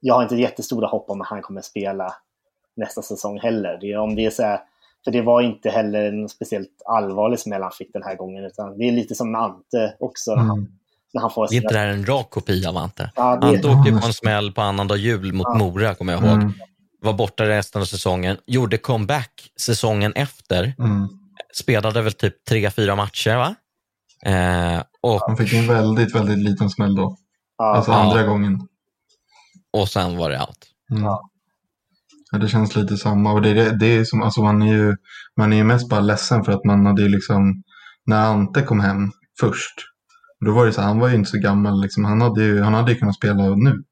jag 0.00 0.14
har 0.14 0.22
inte 0.22 0.36
jättestora 0.36 0.86
hopp 0.86 1.10
om 1.10 1.20
att 1.20 1.26
han 1.26 1.42
kommer 1.42 1.60
spela 1.60 2.14
nästa 2.76 3.02
säsong 3.02 3.38
heller. 3.38 3.78
Det 3.80 3.92
är, 3.92 3.98
om 3.98 4.14
det 4.14 4.26
är 4.26 4.30
så 4.30 4.42
här, 4.42 4.60
för 5.04 5.10
det 5.10 5.22
var 5.22 5.40
inte 5.40 5.70
heller 5.70 6.04
en 6.04 6.28
speciellt 6.28 6.82
allvarlig 6.86 7.38
smäll 7.38 7.62
han 7.62 7.72
fick 7.72 7.92
den 7.92 8.02
här 8.02 8.16
gången. 8.16 8.44
Utan 8.44 8.78
det 8.78 8.88
är 8.88 8.92
lite 8.92 9.14
som 9.14 9.32
med 9.32 9.40
Ante 9.40 9.94
också. 9.98 10.32
Mm. 10.32 10.46
När 10.46 10.48
han, 10.48 10.68
när 11.12 11.20
han 11.20 11.30
får 11.30 11.48
det 11.48 11.54
är 11.54 11.56
inte 11.56 11.74
det 11.74 11.78
här 11.78 11.86
en 11.86 12.06
rak 12.06 12.30
kopia 12.30 12.68
av 12.68 12.76
Ante? 12.76 13.10
Ja, 13.16 13.36
det... 13.36 13.46
Ante 13.46 13.68
åkte 13.68 13.92
på 13.92 14.06
en 14.06 14.12
smäll 14.12 14.52
på 14.52 14.60
annandag 14.60 14.96
jul 14.96 15.32
mot 15.32 15.46
ja. 15.50 15.58
Mora, 15.58 15.94
kommer 15.94 16.12
jag 16.12 16.22
ihåg. 16.22 16.42
Mm. 16.42 16.52
Var 17.00 17.12
borta 17.12 17.48
resten 17.48 17.80
av 17.82 17.86
säsongen. 17.86 18.36
Gjorde 18.46 18.78
comeback 18.78 19.52
säsongen 19.60 20.12
efter. 20.12 20.74
Mm. 20.78 21.08
Spelade 21.54 22.02
väl 22.02 22.12
typ 22.12 22.44
tre, 22.44 22.70
fyra 22.70 22.96
matcher, 22.96 23.36
va? 23.36 23.54
Eh, 24.24 24.82
och... 25.00 25.20
Han 25.26 25.36
fick 25.36 25.52
en 25.52 25.66
väldigt, 25.66 26.14
väldigt 26.14 26.38
liten 26.38 26.70
smäll 26.70 26.94
då. 26.94 27.16
Alltså 27.58 27.92
andra 27.92 28.22
gången. 28.22 28.68
Och 29.72 29.88
sen 29.88 30.16
var 30.16 30.30
det 30.30 30.40
out. 30.40 30.58
Mm. 30.90 31.02
Ja. 31.02 31.30
det 32.40 32.48
känns 32.48 32.76
lite 32.76 32.96
samma. 32.96 33.32
Och 33.32 33.42
det, 33.42 33.54
det, 33.54 33.78
det 33.78 33.86
är 33.86 34.04
som, 34.04 34.22
alltså 34.22 34.42
man 34.42 34.62
är 34.62 34.72
ju 34.72 34.96
man 35.36 35.52
är 35.52 35.56
ju 35.56 35.64
mest 35.64 35.88
bara 35.88 36.00
ledsen 36.00 36.44
för 36.44 36.52
att 36.52 36.64
man 36.64 36.86
hade 36.86 37.02
ju 37.02 37.08
liksom, 37.08 37.62
när 38.06 38.26
Ante 38.26 38.62
kom 38.62 38.80
hem 38.80 39.10
först, 39.40 39.74
då 40.46 40.52
var 40.52 40.66
det 40.66 40.72
så 40.72 40.82
han 40.82 40.98
var 40.98 41.08
ju 41.08 41.14
inte 41.14 41.30
så 41.30 41.38
gammal, 41.38 41.82
liksom, 41.82 42.04
han 42.04 42.20
hade 42.20 42.44
ju 42.44 42.62
han 42.62 42.74
hade 42.74 42.92
ju 42.92 42.98
kunnat 42.98 43.16
spela 43.16 43.54
nu. 43.54 43.82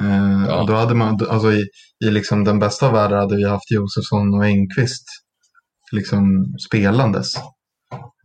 Eh, 0.00 0.44
ja. 0.48 0.60
och 0.60 0.66
då 0.66 0.74
hade 0.74 0.94
man, 0.94 1.18
alltså 1.30 1.52
i, 1.52 1.64
i 2.04 2.10
liksom 2.10 2.44
den 2.44 2.58
bästa 2.58 2.86
av 2.86 2.92
världar 2.92 3.16
hade 3.16 3.36
vi 3.36 3.48
haft 3.48 3.70
Josefsson 3.70 4.34
och 4.34 4.44
Engqvist 4.44 5.04
liksom 5.92 6.54
spelandes. 6.68 7.36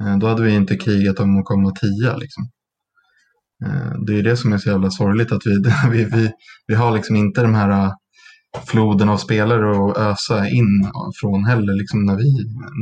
Eh, 0.02 0.18
då 0.20 0.28
hade 0.28 0.44
vi 0.44 0.56
inte 0.56 0.78
krigat 0.78 1.20
om 1.20 1.40
att 1.40 1.46
komma 1.46 1.72
tia. 1.72 2.18
Liksom. 2.18 2.50
Eh, 3.66 4.00
det 4.08 4.20
är 4.20 4.24
det 4.24 4.38
som 4.38 4.54
är 4.54 4.58
så 4.58 4.70
jävla 4.70 4.90
sorgligt 4.90 5.32
att 5.32 5.42
vi, 5.46 5.64
vi, 5.92 6.04
vi, 6.04 6.32
vi 6.68 6.76
har 6.76 6.92
liksom 6.92 7.16
inte 7.16 7.42
de 7.42 7.56
här 7.56 7.70
eh, 7.70 7.94
floden 8.66 9.10
av 9.10 9.18
spelare 9.18 9.92
att 9.92 9.98
ösa 9.98 10.50
in 10.50 10.92
från 11.22 11.46
heller 11.46 11.74
liksom 11.74 12.06
när, 12.06 12.16
vi, 12.16 12.34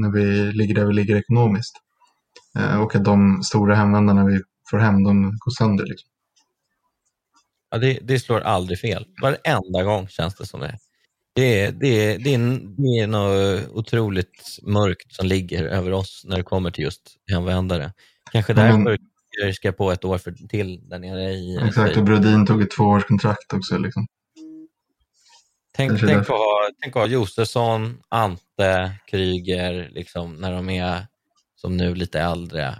när 0.01 0.11
vi 0.11 0.51
ligger 0.51 0.75
där 0.75 0.85
vi 0.85 0.93
ligger 0.93 1.15
ekonomiskt. 1.15 1.73
Och 2.79 2.95
att 2.95 3.05
de 3.05 3.43
stora 3.43 3.75
hemvändarna 3.75 4.25
vi 4.25 4.39
får 4.69 4.77
hem, 4.77 5.03
de 5.03 5.23
går 5.23 5.51
sönder. 5.57 5.85
Liksom. 5.85 6.09
Ja, 7.71 7.77
det, 7.77 7.99
det 8.01 8.19
slår 8.19 8.41
aldrig 8.41 8.79
fel. 8.79 9.05
Varenda 9.21 9.83
gång 9.83 10.07
känns 10.07 10.35
det 10.35 10.45
som 10.45 10.59
det. 10.59 10.77
Det 11.35 11.61
är, 11.61 11.71
det, 11.71 11.87
är, 11.87 12.19
det, 12.19 12.33
är, 12.33 12.39
det 12.77 12.99
är 12.99 13.07
något 13.07 13.69
otroligt 13.71 14.59
mörkt 14.63 15.13
som 15.13 15.27
ligger 15.27 15.63
över 15.63 15.91
oss 15.91 16.23
när 16.27 16.37
det 16.37 16.43
kommer 16.43 16.71
till 16.71 16.83
just 16.83 17.01
hemvändare. 17.31 17.93
Kanske 18.31 18.53
därför 18.53 18.75
mm. 18.75 18.97
Jag 19.41 19.55
ska 19.55 19.71
på 19.71 19.91
ett 19.91 20.05
år 20.05 20.17
för, 20.17 20.31
till 20.31 20.89
där 20.89 20.99
nere 20.99 21.31
i... 21.31 21.59
Exakt, 21.67 21.97
och 21.97 22.03
Brodin 22.03 22.45
tog 22.45 22.61
ett 22.61 22.71
tvåårskontrakt 22.71 23.53
också. 23.53 23.77
Liksom. 23.77 24.07
Tänk, 25.75 25.99
tänk, 25.99 26.11
att 26.11 26.27
ha, 26.27 26.69
tänk 26.81 26.95
att 26.95 27.01
ha 27.01 27.07
Josefsson, 27.07 27.99
Ante, 28.09 28.91
Kryger, 29.07 29.89
liksom, 29.91 30.35
när 30.35 30.51
de 30.51 30.69
är 30.69 31.07
som 31.55 31.77
nu 31.77 31.95
lite 31.95 32.19
äldre, 32.19 32.75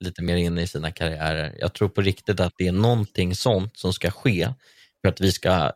lite 0.00 0.22
mer 0.22 0.36
inne 0.36 0.62
i 0.62 0.66
sina 0.66 0.90
karriärer. 0.90 1.56
Jag 1.58 1.72
tror 1.72 1.88
på 1.88 2.00
riktigt 2.00 2.40
att 2.40 2.52
det 2.56 2.66
är 2.66 2.72
någonting 2.72 3.34
sånt 3.34 3.76
som 3.76 3.92
ska 3.92 4.10
ske 4.10 4.48
för 5.02 5.08
att 5.08 5.20
vi 5.20 5.32
ska 5.32 5.72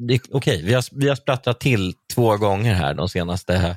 Okej, 0.00 0.20
okay, 0.30 0.62
vi, 0.62 0.74
har, 0.74 0.84
vi 0.92 1.08
har 1.08 1.16
splattrat 1.16 1.60
till 1.60 1.94
två 2.14 2.36
gånger 2.36 2.74
här 2.74 2.94
de 2.94 3.08
senaste 3.08 3.76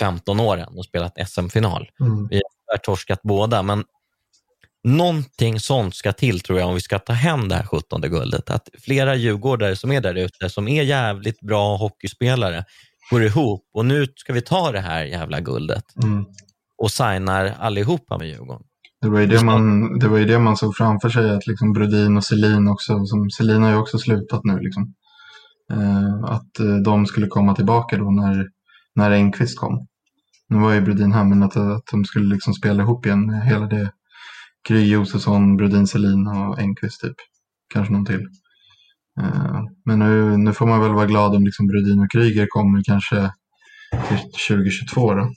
15 0.00 0.40
åren 0.40 0.68
och 0.76 0.84
spelat 0.84 1.28
SM-final. 1.28 1.90
Mm. 2.00 2.28
Vi 2.28 2.40
har 2.66 2.78
torskat 2.78 3.20
båda, 3.22 3.62
men 3.62 3.84
någonting 4.84 5.60
sånt 5.60 5.94
ska 5.94 6.12
till 6.12 6.40
tror 6.40 6.58
jag 6.58 6.68
om 6.68 6.74
vi 6.74 6.80
ska 6.80 6.98
ta 6.98 7.12
hem 7.12 7.48
det 7.48 7.54
här 7.54 7.66
17 7.66 8.00
guldet. 8.00 8.50
Att 8.50 8.68
flera 8.78 9.14
djurgårdare 9.14 9.76
som 9.76 9.92
är 9.92 10.00
där 10.00 10.14
ute, 10.14 10.50
som 10.50 10.68
är 10.68 10.82
jävligt 10.82 11.40
bra 11.40 11.76
hockeyspelare, 11.76 12.64
går 13.10 13.22
ihop 13.22 13.70
och 13.74 13.86
nu 13.86 14.06
ska 14.16 14.32
vi 14.32 14.42
ta 14.42 14.72
det 14.72 14.80
här 14.80 15.04
jävla 15.04 15.40
guldet 15.40 15.84
mm. 16.02 16.24
och 16.82 16.90
signar 16.90 17.54
allihopa 17.58 18.18
med 18.18 18.28
Djurgården. 18.28 18.62
Det 19.02 19.08
var 19.08 19.20
ju 19.20 19.26
det 19.26 19.44
man, 19.44 19.98
det 19.98 20.08
var 20.08 20.18
ju 20.18 20.24
det 20.24 20.38
man 20.38 20.56
såg 20.56 20.76
framför 20.76 21.08
sig, 21.08 21.30
att 21.30 21.46
liksom 21.46 21.72
Brodin 21.72 22.16
och 22.16 22.24
Selin 22.24 22.68
också, 22.68 23.04
som 23.06 23.30
Selin 23.30 23.62
har 23.62 23.70
ju 23.70 23.76
också 23.76 23.98
slutat 23.98 24.44
nu. 24.44 24.58
Liksom. 24.58 24.94
Eh, 25.72 26.24
att 26.24 26.60
eh, 26.60 26.76
de 26.84 27.06
skulle 27.06 27.26
komma 27.26 27.54
tillbaka 27.54 27.96
då 27.96 28.10
när, 28.10 28.46
när 28.94 29.10
Engqvist 29.10 29.58
kom. 29.58 29.86
Nu 30.48 30.58
var 30.58 30.72
ju 30.72 30.80
Brodin 30.80 31.12
här, 31.12 31.24
men 31.24 31.42
att, 31.42 31.56
att 31.56 31.86
de 31.90 32.04
skulle 32.04 32.34
liksom 32.34 32.54
spela 32.54 32.82
ihop 32.82 33.06
igen 33.06 33.26
med 33.26 33.46
hela 33.46 33.66
det. 33.66 33.92
Kry 34.68 34.88
Josefsson, 34.88 35.56
Brodin 35.56 35.86
Selin 35.86 36.26
och 36.26 36.58
Engqvist 36.58 37.00
typ. 37.00 37.16
Kanske 37.74 37.92
någon 37.92 38.06
till. 38.06 38.26
Eh, 39.20 39.60
men 39.84 39.98
nu, 39.98 40.36
nu 40.36 40.52
får 40.52 40.66
man 40.66 40.80
väl 40.80 40.92
vara 40.92 41.06
glad 41.06 41.34
om 41.34 41.44
liksom 41.44 41.66
Brodin 41.66 42.00
och 42.00 42.10
Kryger 42.10 42.46
kommer 42.46 42.82
kanske 42.84 43.32
till 44.08 44.18
2022 44.48 45.14
då. 45.14 45.32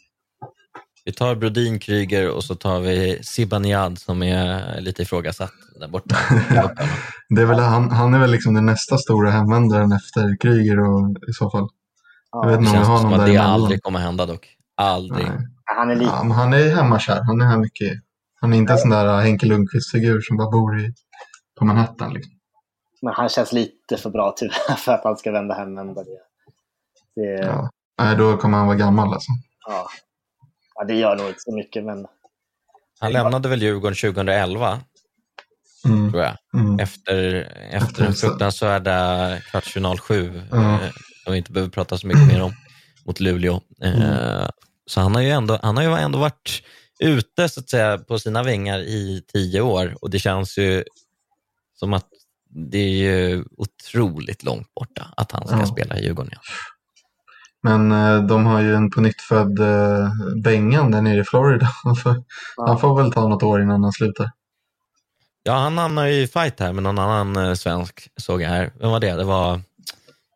Vi 1.05 1.13
tar 1.13 1.36
Brodin, 1.36 1.80
Kryger 1.80 2.30
och 2.30 2.43
så 2.43 2.55
tar 2.55 2.80
vi 2.80 3.19
Zibanejad 3.24 3.99
som 3.99 4.24
är 4.24 4.82
lite 4.82 5.01
ifrågasatt 5.01 5.53
där 5.80 5.88
borta. 5.88 6.15
det 7.30 7.41
är 7.41 7.45
väl, 7.45 7.59
han, 7.59 7.91
han 7.91 8.13
är 8.13 8.19
väl 8.19 8.32
liksom 8.32 8.53
den 8.53 8.65
nästa 8.65 8.97
stora 8.97 9.32
hemvändaren 9.32 9.91
efter 9.91 10.38
Kryger 10.41 10.80
och, 10.80 11.09
i 11.30 11.34
så 11.34 11.49
fall. 11.49 11.67
Jag 12.32 12.47
vet 12.47 12.59
inte 12.59 12.71
om 12.71 12.78
vi 12.78 12.86
har 12.86 13.01
någon 13.01 13.19
där 13.19 13.28
Det 13.28 13.38
aldrig 13.38 13.84
kommer 13.84 13.99
hända 13.99 14.26
dock. 14.26 14.47
Aldrig. 14.78 15.26
Nej. 15.26 15.47
Han 15.78 15.89
är, 15.89 15.95
lite... 15.95 16.11
ja, 16.11 16.34
han 16.34 16.53
är 16.53 16.76
hemmakär. 16.76 17.21
Han 17.24 17.41
är 17.41 17.45
här 17.45 17.57
mycket. 17.57 17.93
Han 18.44 18.54
är 18.54 18.58
inte 18.58 18.74
en 18.74 18.80
sån 18.80 18.89
där 18.89 19.22
Henke 19.22 19.46
Lundqvist-figur 19.46 20.22
som 20.22 20.38
bara 20.38 20.50
bor 20.50 20.80
i, 20.80 20.94
på 21.60 21.66
Manhattan. 21.66 22.14
Liksom. 22.14 22.34
Men 23.02 23.14
han 23.14 23.30
känns 23.30 23.54
lite 23.54 23.98
för 23.98 24.10
bra 24.10 24.34
tyvärr 24.38 24.76
för 24.78 24.91
att 24.91 25.04
han 25.04 25.18
ska 25.18 25.32
vända 25.32 25.56
hem 25.56 25.76
det. 25.76 26.04
det... 27.16 27.46
Ja. 27.46 27.70
Nej, 28.02 28.16
då 28.16 28.38
kommer 28.38 28.58
han 28.58 28.68
vara 28.68 28.78
gammal 28.78 29.14
alltså. 29.14 29.32
Ja. 29.68 29.88
ja, 30.76 30.84
det 30.84 30.94
gör 30.94 31.16
nog 31.16 31.28
inte 31.28 31.39
så 31.39 31.56
mycket 31.56 31.84
men... 31.84 32.06
Han 33.00 33.12
lämnade 33.12 33.50
väl 33.50 33.62
Djurgården 33.62 33.96
2011? 33.96 34.80
mm. 35.86 36.12
tror 36.12 36.24
jag. 36.24 36.38
Mm. 36.54 36.80
Efter, 36.80 37.48
efter 37.72 38.04
den 38.04 38.14
fruktansvärda 38.14 39.38
kvartsfinal 39.52 40.00
7, 40.00 40.41
mm. 40.52 40.74
eh, 40.74 40.80
som 41.24 41.32
vi 41.34 41.38
inte 41.38 41.52
behöver 41.52 41.72
prata 41.72 41.98
så 41.98 42.08
mycket 42.08 42.28
mer 42.28 42.44
om, 42.44 42.54
mot 43.06 43.20
Luleå. 43.20 43.62
Eh, 43.84 44.48
så 44.86 45.02
han 45.02 45.16
har 45.16 45.22
ju 45.22 45.30
ändå, 45.30 45.60
han 45.62 45.78
har 45.78 45.84
ju 45.84 45.94
ändå 45.94 46.20
varit 46.20 46.64
ute 47.04 47.49
så 47.49 47.60
att 47.60 47.70
säga, 47.70 47.97
på 47.97 48.20
sina 48.20 48.43
vingar 48.43 48.80
i 48.80 49.24
tio 49.34 49.62
år 49.62 49.95
och 50.01 50.10
det 50.10 50.20
känns 50.20 50.58
ju 50.58 50.84
som 51.76 51.93
att 51.93 52.08
det 52.49 52.78
är 52.78 52.89
ju 52.89 53.43
otroligt 53.58 54.43
långt 54.43 54.74
borta 54.74 55.14
att 55.18 55.32
han 55.32 55.47
ska 55.47 55.58
ja. 55.58 55.66
spela 55.66 55.99
i 55.99 56.04
Djurgården. 56.04 56.32
Ja. 56.34 56.39
Men 57.64 57.91
eh, 57.91 58.24
de 58.24 58.45
har 58.45 58.62
ju 58.62 58.76
en 58.76 58.89
på 58.89 59.01
nytt 59.01 59.22
född 59.22 59.60
eh, 59.60 60.10
Bengan 60.43 60.91
där 60.91 61.01
nere 61.01 61.22
i 61.22 61.24
Florida. 61.24 61.70
Han 61.84 61.95
får, 61.95 62.24
ja. 62.58 62.68
han 62.68 62.80
får 62.80 63.01
väl 63.01 63.12
ta 63.12 63.28
något 63.28 63.43
år 63.43 63.62
innan 63.62 63.84
han 63.84 63.91
slutar. 63.91 64.32
Ja, 65.43 65.54
han 65.54 65.78
hamnade 65.78 66.12
i 66.12 66.28
fight 66.28 66.60
här 66.60 66.74
med 66.74 66.84
någon 66.84 66.99
annan 66.99 67.45
eh, 67.45 67.54
svensk, 67.54 68.10
såg 68.18 68.41
jag 68.41 68.49
här. 68.49 68.74
Vem 68.80 68.91
var 68.91 68.99
det? 68.99 69.14
Det 69.14 69.24
var... 69.24 69.62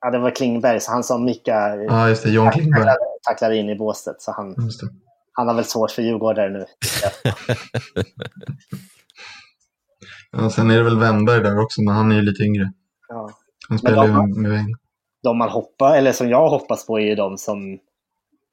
Ja, 0.02 0.12
det 0.12 0.20
var 0.20 0.32
Klingberg, 0.32 0.80
så 0.80 0.92
han 0.92 1.04
som 1.04 1.26
Micka 1.26 1.76
ja, 1.76 2.10
just 2.10 2.24
det, 2.24 2.30
John 2.30 2.52
Klingberg. 2.52 2.96
Tacklade, 3.28 3.58
in 3.58 3.70
i 3.70 3.76
båset. 3.76 4.22
Så 4.22 4.32
han, 4.32 4.56
han 5.38 5.48
har 5.48 5.56
väl 5.56 5.66
svårt 5.66 5.92
för 5.92 6.02
Djurgårdare 6.02 6.50
nu. 6.50 6.66
ja, 10.32 10.50
sen 10.50 10.72
är 10.72 10.78
det 10.78 10.84
väl 10.84 11.00
Wennberg 11.00 11.44
där 11.44 11.60
också, 11.60 11.82
men 11.82 11.96
han 11.96 12.12
är 12.12 12.16
ju 12.16 12.22
lite 12.22 12.44
yngre. 12.44 12.72
Ja. 13.08 13.30
Han 13.70 13.80
spelar 13.80 14.06
ju 14.06 14.12
med 14.42 14.52
Weng. 14.52 14.76
De 15.24 15.38
man 15.38 15.50
hoppar, 15.50 15.98
eller 15.98 16.12
som 16.12 16.30
jag 16.30 16.50
hoppas 16.50 16.86
på 16.86 17.00
är 17.00 17.06
ju 17.06 17.16
de 17.16 17.38
som 17.38 17.80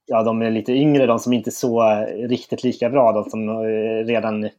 ja, 0.06 0.22
de 0.22 0.42
är 0.42 0.50
lite 0.50 0.72
yngre, 0.72 1.06
de 1.06 1.18
som 1.18 1.32
inte 1.32 1.50
är 1.50 1.52
så 1.52 1.82
riktigt 2.28 2.64
lika 2.64 2.90
bra, 2.90 3.12
de 3.12 3.30
som 3.30 3.48
eh, 3.48 4.06
redan 4.06 4.50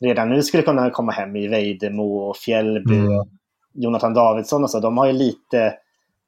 redan 0.00 0.28
nu 0.28 0.42
skulle 0.42 0.62
kunna 0.62 0.90
komma 0.90 1.12
hem 1.12 1.36
i 1.36 1.48
Vejdemo 1.48 2.16
och 2.16 2.36
Fjällby 2.36 2.96
mm. 2.96 3.18
och 3.18 3.28
Jonathan 3.74 4.14
Davidsson 4.14 4.62
och 4.62 4.70
så. 4.70 4.80
De 4.80 4.98
har 4.98 5.06
ju 5.06 5.12
lite, 5.12 5.74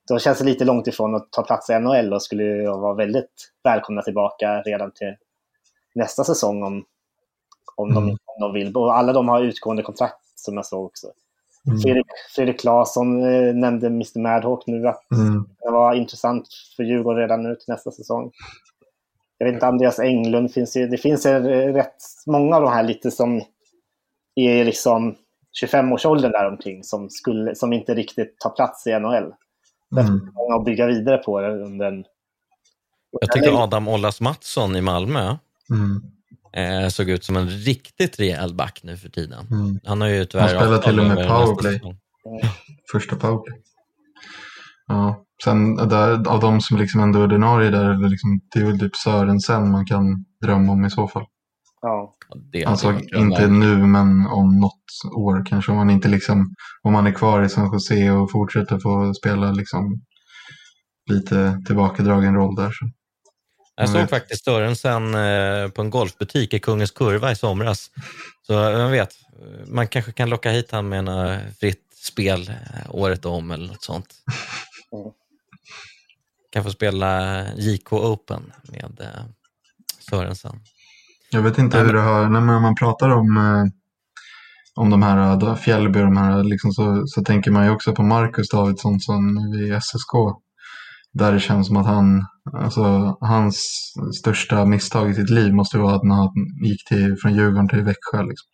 de 0.08 0.18
känns 0.18 0.40
lite 0.40 0.64
långt 0.64 0.86
ifrån 0.86 1.14
att 1.14 1.32
ta 1.32 1.42
plats 1.42 1.70
i 1.70 1.78
NHL 1.78 2.12
och 2.12 2.22
skulle 2.22 2.66
vara 2.68 2.94
väldigt 2.94 3.52
välkomna 3.64 4.02
tillbaka 4.02 4.62
redan 4.62 4.92
till 4.92 5.14
nästa 5.94 6.24
säsong 6.24 6.62
om, 6.62 6.84
om, 7.76 7.90
mm. 7.90 8.04
de, 8.04 8.10
om 8.10 8.40
de 8.40 8.52
vill. 8.52 8.76
Och 8.76 8.96
alla 8.96 9.12
de 9.12 9.28
har 9.28 9.42
utgående 9.42 9.82
kontrakt 9.82 10.22
som 10.34 10.54
jag 10.54 10.66
såg 10.66 10.84
också. 10.84 11.06
Mm. 11.66 11.78
Fredrik, 11.78 12.06
Fredrik 12.34 12.60
Claesson 12.60 13.24
eh, 13.24 13.54
nämnde 13.54 13.86
Mr 13.86 14.18
Madhawk 14.18 14.66
nu 14.66 14.88
att 14.88 15.12
mm. 15.12 15.46
det 15.64 15.70
var 15.70 15.94
intressant 15.94 16.48
för 16.76 16.82
Djurgården 16.82 17.20
redan 17.20 17.42
nu 17.42 17.54
till 17.54 17.68
nästa 17.68 17.90
säsong. 17.90 18.30
Jag 19.38 19.46
vet 19.46 19.54
inte, 19.54 19.66
Andreas 19.66 19.98
Englund 19.98 20.52
finns 20.52 20.76
ju, 20.76 20.86
det 20.86 20.98
finns 20.98 21.26
ju 21.26 21.32
rätt 21.72 21.96
många 22.26 22.56
av 22.56 22.62
de 22.62 22.70
här 22.70 22.82
lite 22.82 23.10
som 23.10 23.42
i 24.34 24.64
liksom 24.64 25.14
25-årsåldern 25.62 26.32
däromkring 26.32 26.84
som, 26.84 27.10
skulle, 27.10 27.54
som 27.54 27.72
inte 27.72 27.94
riktigt 27.94 28.38
tar 28.38 28.50
plats 28.50 28.86
i 28.86 28.98
NHL. 28.98 29.34
Mm. 29.96 30.20
Att 30.58 30.64
bygga 30.64 30.86
vidare 30.86 31.18
på 31.18 31.40
det 31.40 31.62
under 31.62 31.86
en... 31.86 32.04
Jag 33.20 33.30
tycker 33.30 33.62
Adam 33.62 33.88
Ollas 33.88 34.20
Mattsson 34.20 34.76
i 34.76 34.80
Malmö 34.80 35.36
mm. 35.74 36.82
eh, 36.82 36.88
såg 36.88 37.08
ut 37.08 37.24
som 37.24 37.36
en 37.36 37.48
riktigt 37.48 38.20
rejäl 38.20 38.54
back 38.54 38.80
nu 38.82 38.96
för 38.96 39.08
tiden. 39.08 39.46
Mm. 39.50 39.80
Han 39.84 40.00
har 40.00 40.08
ju 40.08 40.24
tyvärr... 40.24 40.54
Han 40.54 40.60
spelar 40.60 40.78
till 40.78 41.00
och 41.00 41.06
med 41.06 41.28
powerplay. 41.28 41.80
Första 42.92 43.16
powerplay. 43.16 43.58
Ja. 44.86 45.24
Sen 45.44 45.76
där, 45.76 46.28
av 46.28 46.40
de 46.40 46.60
som 46.60 46.78
liksom 46.78 47.00
ändå 47.00 47.18
är 47.18 47.24
ordinarie 47.24 47.70
där, 47.70 48.08
liksom, 48.08 48.40
det 48.54 48.60
är 48.60 48.64
väl 48.64 48.80
typ 48.80 48.96
Sörensen 48.96 49.70
man 49.70 49.86
kan 49.86 50.24
drömma 50.42 50.72
om 50.72 50.84
i 50.84 50.90
så 50.90 51.08
fall. 51.08 51.24
Ja. 51.80 52.14
Det 52.52 52.64
alltså 52.64 53.00
inte 53.16 53.48
nu 53.48 53.86
men 53.86 54.26
om 54.26 54.60
något 54.60 55.14
år 55.16 55.44
kanske 55.46 55.72
om 55.72 55.78
man 55.78 55.90
inte 55.90 56.08
liksom 56.08 56.54
om 56.82 56.92
man 56.92 57.06
är 57.06 57.12
kvar 57.12 57.42
i 57.42 57.48
San 57.48 57.72
Jose 57.72 58.10
och 58.10 58.30
fortsätter 58.30 58.78
få 58.78 59.14
spela 59.14 59.52
liksom 59.52 60.02
lite 61.10 61.62
tillbakadragen 61.66 62.34
roll 62.34 62.54
där. 62.54 62.70
Så. 62.70 62.86
Jag 63.82 63.90
såg 63.90 64.10
faktiskt 64.10 64.44
Sörensen 64.44 65.14
eh, 65.14 65.68
på 65.68 65.82
en 65.82 65.90
golfbutik 65.90 66.54
i 66.54 66.58
Kungens 66.58 66.90
Kurva 66.90 67.32
i 67.32 67.36
somras. 67.36 67.90
Så 68.46 68.54
vem 68.54 68.90
vet, 68.90 69.14
man 69.66 69.88
kanske 69.88 70.12
kan 70.12 70.30
locka 70.30 70.50
hit 70.50 70.70
han 70.70 70.88
med 70.88 71.08
en 71.08 71.40
fritt 71.60 71.92
spel 72.02 72.48
eh, 72.48 72.94
året 72.94 73.24
om 73.24 73.50
eller 73.50 73.66
något 73.66 73.84
sånt. 73.84 74.06
Kan 76.52 76.64
få 76.64 76.70
spela 76.70 77.42
JK 77.54 77.92
Open 77.92 78.52
med 78.64 79.00
eh, 79.00 79.24
Sörensen. 80.10 80.60
Jag 81.30 81.42
vet 81.42 81.58
inte 81.58 81.78
hur 81.78 81.92
det 81.92 82.00
har, 82.00 82.28
när 82.28 82.40
man 82.40 82.74
pratar 82.74 83.10
om, 83.10 83.36
eh, 83.36 83.64
om 84.74 84.90
de 84.90 85.02
här 85.02 85.56
Fjällby 85.56 86.00
de 86.00 86.16
här, 86.16 86.44
liksom 86.44 86.72
så, 86.72 87.06
så 87.06 87.24
tänker 87.24 87.50
man 87.50 87.64
ju 87.64 87.70
också 87.70 87.94
på 87.94 88.02
Marcus 88.02 88.48
Davidsson 88.48 89.00
som 89.00 89.38
i 89.38 89.80
SSK. 89.80 90.12
Där 91.14 91.32
det 91.32 91.40
känns 91.40 91.66
som 91.66 91.76
att 91.76 91.86
han, 91.86 92.26
alltså 92.52 92.82
hans 93.20 93.56
största 94.20 94.64
misstag 94.64 95.10
i 95.10 95.14
sitt 95.14 95.30
liv 95.30 95.52
måste 95.54 95.78
vara 95.78 95.94
att 95.94 96.02
när 96.02 96.14
han 96.14 96.28
gick 96.64 96.88
till, 96.88 97.16
från 97.22 97.34
Djurgården 97.34 97.68
till 97.68 97.82
Växjö. 97.82 98.22
Liksom. 98.22 98.48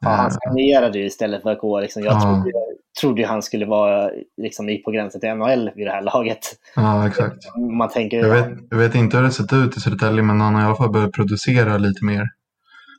Ja, 0.00 0.08
han 0.10 0.26
Eh, 0.26 0.32
signerade 0.48 0.98
ju 0.98 1.06
istället 1.06 1.42
för 1.42 1.50
att 1.50 1.58
gå. 1.58 1.80
Liksom. 1.80 2.02
Jag 2.02 2.14
Ja. 2.14 2.20
trodde, 2.20 2.52
trodde 3.00 3.26
han 3.26 3.42
skulle 3.42 3.66
vara 3.66 4.10
liksom, 4.42 4.68
i 4.68 4.78
på 4.82 4.90
gränsen 4.90 5.20
till 5.20 5.30
NHL 5.34 5.70
vid 5.74 5.86
det 5.86 5.90
här 5.90 6.02
laget. 6.02 6.38
ja, 6.76 7.06
exakt. 7.08 7.36
Man 7.78 7.88
tänker, 7.88 8.18
Jag 8.18 8.34
vet, 8.34 8.58
jag 8.70 8.78
vet 8.78 8.94
inte 8.94 9.16
hur 9.16 9.24
det 9.24 9.30
sett 9.30 9.52
ut 9.52 9.76
i 9.76 9.80
Södertälje 9.80 10.22
men 10.22 10.40
han 10.40 10.54
har 10.54 10.62
i 10.62 10.64
alla 10.64 10.76
fall 10.76 10.92
börjat 10.92 11.12
producera 11.12 11.78
lite 11.78 12.04
mer 12.04 12.24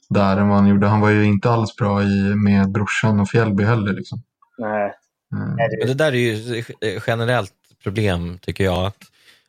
där 0.09 0.37
än 0.37 0.49
vad 0.49 0.57
han 0.57 0.67
gjorde. 0.67 0.87
Han 0.87 0.99
var 1.01 1.09
ju 1.09 1.23
inte 1.25 1.49
alls 1.51 1.75
bra 1.75 2.03
i, 2.03 2.35
med 2.35 2.71
brorsan 2.71 3.19
och 3.19 3.29
Fjällby 3.29 3.63
heller. 3.63 3.93
Liksom. 3.93 4.21
nej, 4.57 4.93
Men 5.31 5.87
det, 5.87 5.93
där 5.93 6.11
är 6.11 6.17
ju 6.17 6.63
generellt 7.07 7.53
problem 7.83 8.39
tycker 8.41 8.63
jag. 8.63 8.85
Att, 8.85 9.03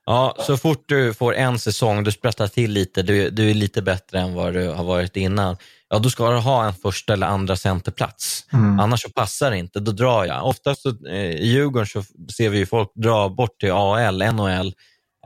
ja, 0.06 0.36
så 0.38 0.56
fort 0.56 0.84
du 0.86 1.14
får 1.14 1.34
en 1.34 1.58
säsong, 1.58 2.04
du 2.04 2.12
sprättar 2.12 2.48
till 2.48 2.70
lite, 2.70 3.02
du, 3.02 3.30
du 3.30 3.50
är 3.50 3.54
lite 3.54 3.82
bättre 3.82 4.20
än 4.20 4.34
vad 4.34 4.54
du 4.54 4.68
har 4.68 4.84
varit 4.84 5.16
innan. 5.16 5.56
Ja, 5.88 5.98
då 5.98 6.10
ska 6.10 6.30
du 6.30 6.36
ha 6.36 6.66
en 6.66 6.74
första 6.74 7.12
eller 7.12 7.26
andra 7.26 7.56
centerplats. 7.56 8.46
Mm. 8.52 8.80
Annars 8.80 9.02
så 9.02 9.10
passar 9.10 9.50
det 9.50 9.58
inte, 9.58 9.80
då 9.80 9.92
drar 9.92 10.24
jag. 10.24 10.46
Oftast 10.46 10.82
så, 10.82 11.06
eh, 11.06 11.14
i 11.14 11.46
Djurgården 11.46 11.86
så 11.86 12.02
ser 12.36 12.48
vi 12.48 12.58
ju 12.58 12.66
folk 12.66 12.90
dra 12.94 13.28
bort 13.28 13.60
till 13.60 13.72
AL, 13.72 14.22
NHL, 14.22 14.74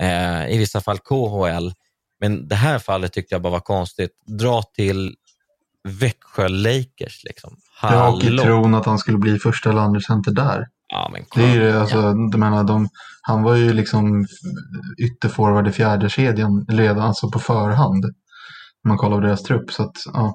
eh, 0.00 0.54
i 0.54 0.58
vissa 0.58 0.80
fall 0.80 0.98
KHL. 0.98 1.72
Men 2.20 2.48
det 2.48 2.54
här 2.54 2.78
fallet 2.78 3.12
tyckte 3.12 3.34
jag 3.34 3.42
bara 3.42 3.52
var 3.52 3.60
konstigt. 3.60 4.10
Dra 4.26 4.62
till 4.62 5.14
Växjö 5.88 6.48
Lakers. 6.48 7.24
Liksom. 7.24 7.56
Ja, 7.82 8.08
och 8.08 8.22
i 8.22 8.26
Hallå. 8.26 8.42
tron 8.42 8.74
att 8.74 8.86
han 8.86 8.98
skulle 8.98 9.18
bli 9.18 9.38
första 9.38 9.70
eller 9.70 9.80
andra 9.80 10.00
center 10.00 10.30
där. 10.30 10.68
Ja, 10.94 11.10
men 11.12 11.22
Det 11.34 11.50
är 11.50 11.54
ju, 11.54 11.70
alltså, 11.72 11.96
jag 11.96 12.38
menar, 12.38 12.64
de, 12.64 12.88
han 13.22 13.42
var 13.42 13.54
ju 13.56 13.72
liksom 13.72 14.26
ytterforward 14.98 15.68
i 15.68 15.72
fjärde 15.72 16.08
kedjan 16.08 16.66
redan 16.68 17.04
alltså 17.04 17.30
på 17.30 17.38
förhand. 17.38 18.04
Om 18.84 18.88
man 18.88 18.98
kollar 18.98 19.16
på 19.16 19.26
deras 19.26 19.42
trupp. 19.42 19.72
Så 19.72 19.82
att, 19.82 19.96
ja. 20.12 20.34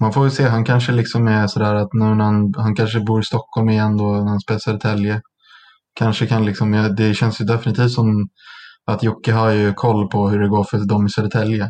Man 0.00 0.12
får 0.12 0.24
ju 0.24 0.30
se, 0.30 0.44
han 0.44 0.64
kanske 0.64 0.92
liksom 0.92 1.28
är 1.28 1.46
sådär 1.46 1.74
att 1.74 1.92
nu 1.92 2.14
när 2.14 2.24
han, 2.24 2.54
han 2.56 2.74
kanske 2.74 3.00
bor 3.00 3.20
i 3.20 3.24
Stockholm 3.24 3.68
igen 3.68 3.96
då 3.96 4.12
när 4.12 4.30
han 4.30 4.40
spelar 4.40 4.58
i 4.58 4.60
Södertälje. 4.60 5.20
Kanske 5.94 6.26
kan 6.26 6.44
liksom, 6.44 6.74
ja, 6.74 6.88
det 6.88 7.14
känns 7.14 7.40
ju 7.40 7.44
definitivt 7.44 7.92
som 7.92 8.28
att 8.86 9.02
Jocke 9.02 9.32
har 9.32 9.50
ju 9.50 9.72
koll 9.72 10.08
på 10.08 10.28
hur 10.28 10.40
det 10.40 10.48
går 10.48 10.64
för 10.64 10.78
dem 10.88 11.06
i 11.06 11.10
Södertälje. 11.10 11.64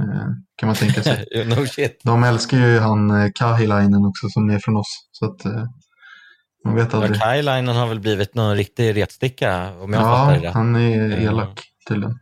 Eh, 0.00 0.26
kan 0.56 0.66
man 0.66 0.76
tänka 0.76 1.02
sig. 1.02 1.24
no 1.46 1.66
shit. 1.66 2.00
De 2.04 2.24
älskar 2.24 2.58
ju 2.58 2.78
han 2.78 3.10
eh, 3.10 3.30
Kahilainen 3.34 4.04
också 4.04 4.28
som 4.28 4.50
är 4.50 4.58
från 4.58 4.76
oss. 4.76 5.08
Så 5.12 5.24
att 5.24 5.44
eh, 5.44 5.64
man 6.64 6.74
vet 6.74 6.94
aldrig. 6.94 7.10
Men 7.10 7.20
Kailainen 7.20 7.76
har 7.76 7.86
väl 7.86 8.00
blivit 8.00 8.34
någon 8.34 8.56
riktig 8.56 8.96
retsticka 8.96 9.72
om 9.80 9.92
jag 9.92 10.02
fattar 10.02 10.32
det 10.32 10.38
Ja, 10.38 10.42
rätt. 10.48 10.54
han 10.54 10.76
är 10.76 11.10
Eh, 11.18 11.24
elak 11.24 11.60
tydligen. 11.88 12.18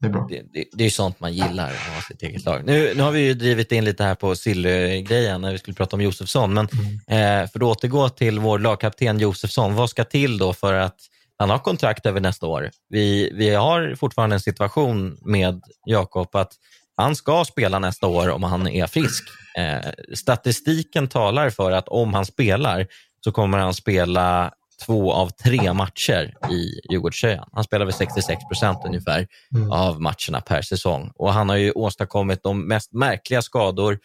Det 0.00 0.06
är 0.06 0.10
bra. 0.10 0.26
Det, 0.30 0.42
det, 0.52 0.64
det 0.72 0.82
är 0.82 0.84
ju 0.84 0.90
sånt 0.90 1.20
man 1.20 1.32
gillar 1.32 1.70
att 1.70 1.94
ha 1.94 2.00
sitt 2.08 2.22
eget 2.22 2.44
lag. 2.44 2.62
Nu, 2.66 2.92
nu 2.94 3.02
har 3.02 3.10
vi 3.10 3.20
ju 3.20 3.34
drivit 3.34 3.72
in 3.72 3.84
lite 3.84 4.04
här 4.04 4.14
på 4.14 4.36
Sille-grejen 4.36 5.40
när 5.40 5.52
vi 5.52 5.58
skulle 5.58 5.74
prata 5.74 5.96
om 5.96 6.02
Josefsson. 6.02 6.54
Men 6.54 6.68
Mm. 7.08 7.42
eh, 7.44 7.50
för 7.50 7.58
att 7.58 7.62
återgå 7.62 8.08
till 8.08 8.38
vår 8.38 8.58
lagkapten 8.58 9.18
Josefsson, 9.18 9.74
vad 9.74 9.90
ska 9.90 10.04
till 10.04 10.38
då 10.38 10.52
för 10.52 10.74
att 10.74 10.96
han 11.38 11.50
har 11.50 11.58
kontrakt 11.58 12.06
över 12.06 12.20
nästa 12.20 12.46
år? 12.46 12.70
Vi, 12.88 13.30
vi 13.34 13.54
har 13.54 13.94
fortfarande 13.94 14.36
en 14.36 14.40
situation 14.40 15.18
med 15.24 15.62
Jakob 15.86 16.36
att 16.36 16.52
han 16.96 17.16
ska 17.16 17.44
spela 17.44 17.78
nästa 17.78 18.06
år 18.06 18.28
om 18.30 18.42
han 18.42 18.68
är 18.68 18.86
frisk. 18.86 19.24
Eh, 19.58 19.90
statistiken 20.14 21.08
talar 21.08 21.50
för 21.50 21.72
att 21.72 21.88
om 21.88 22.14
han 22.14 22.26
spelar 22.26 22.86
så 23.20 23.32
kommer 23.32 23.58
han 23.58 23.74
spela 23.74 24.52
två 24.86 25.12
av 25.12 25.28
tre 25.30 25.72
matcher 25.72 26.34
i 26.50 26.80
Djurgårdströjan. 26.92 27.48
Han 27.52 27.64
spelar 27.64 27.84
väl 27.86 27.94
66 27.94 28.44
procent 28.48 28.78
ungefär 28.86 29.26
Mm. 29.54 29.72
av 29.72 30.00
matcherna 30.00 30.40
per 30.46 30.62
säsong. 30.62 31.12
Och 31.14 31.32
Han 31.32 31.48
har 31.48 31.56
ju 31.56 31.72
åstadkommit 31.72 32.42
de 32.42 32.68
mest 32.68 32.92
märkliga 32.92 33.42
skador. 33.42 33.98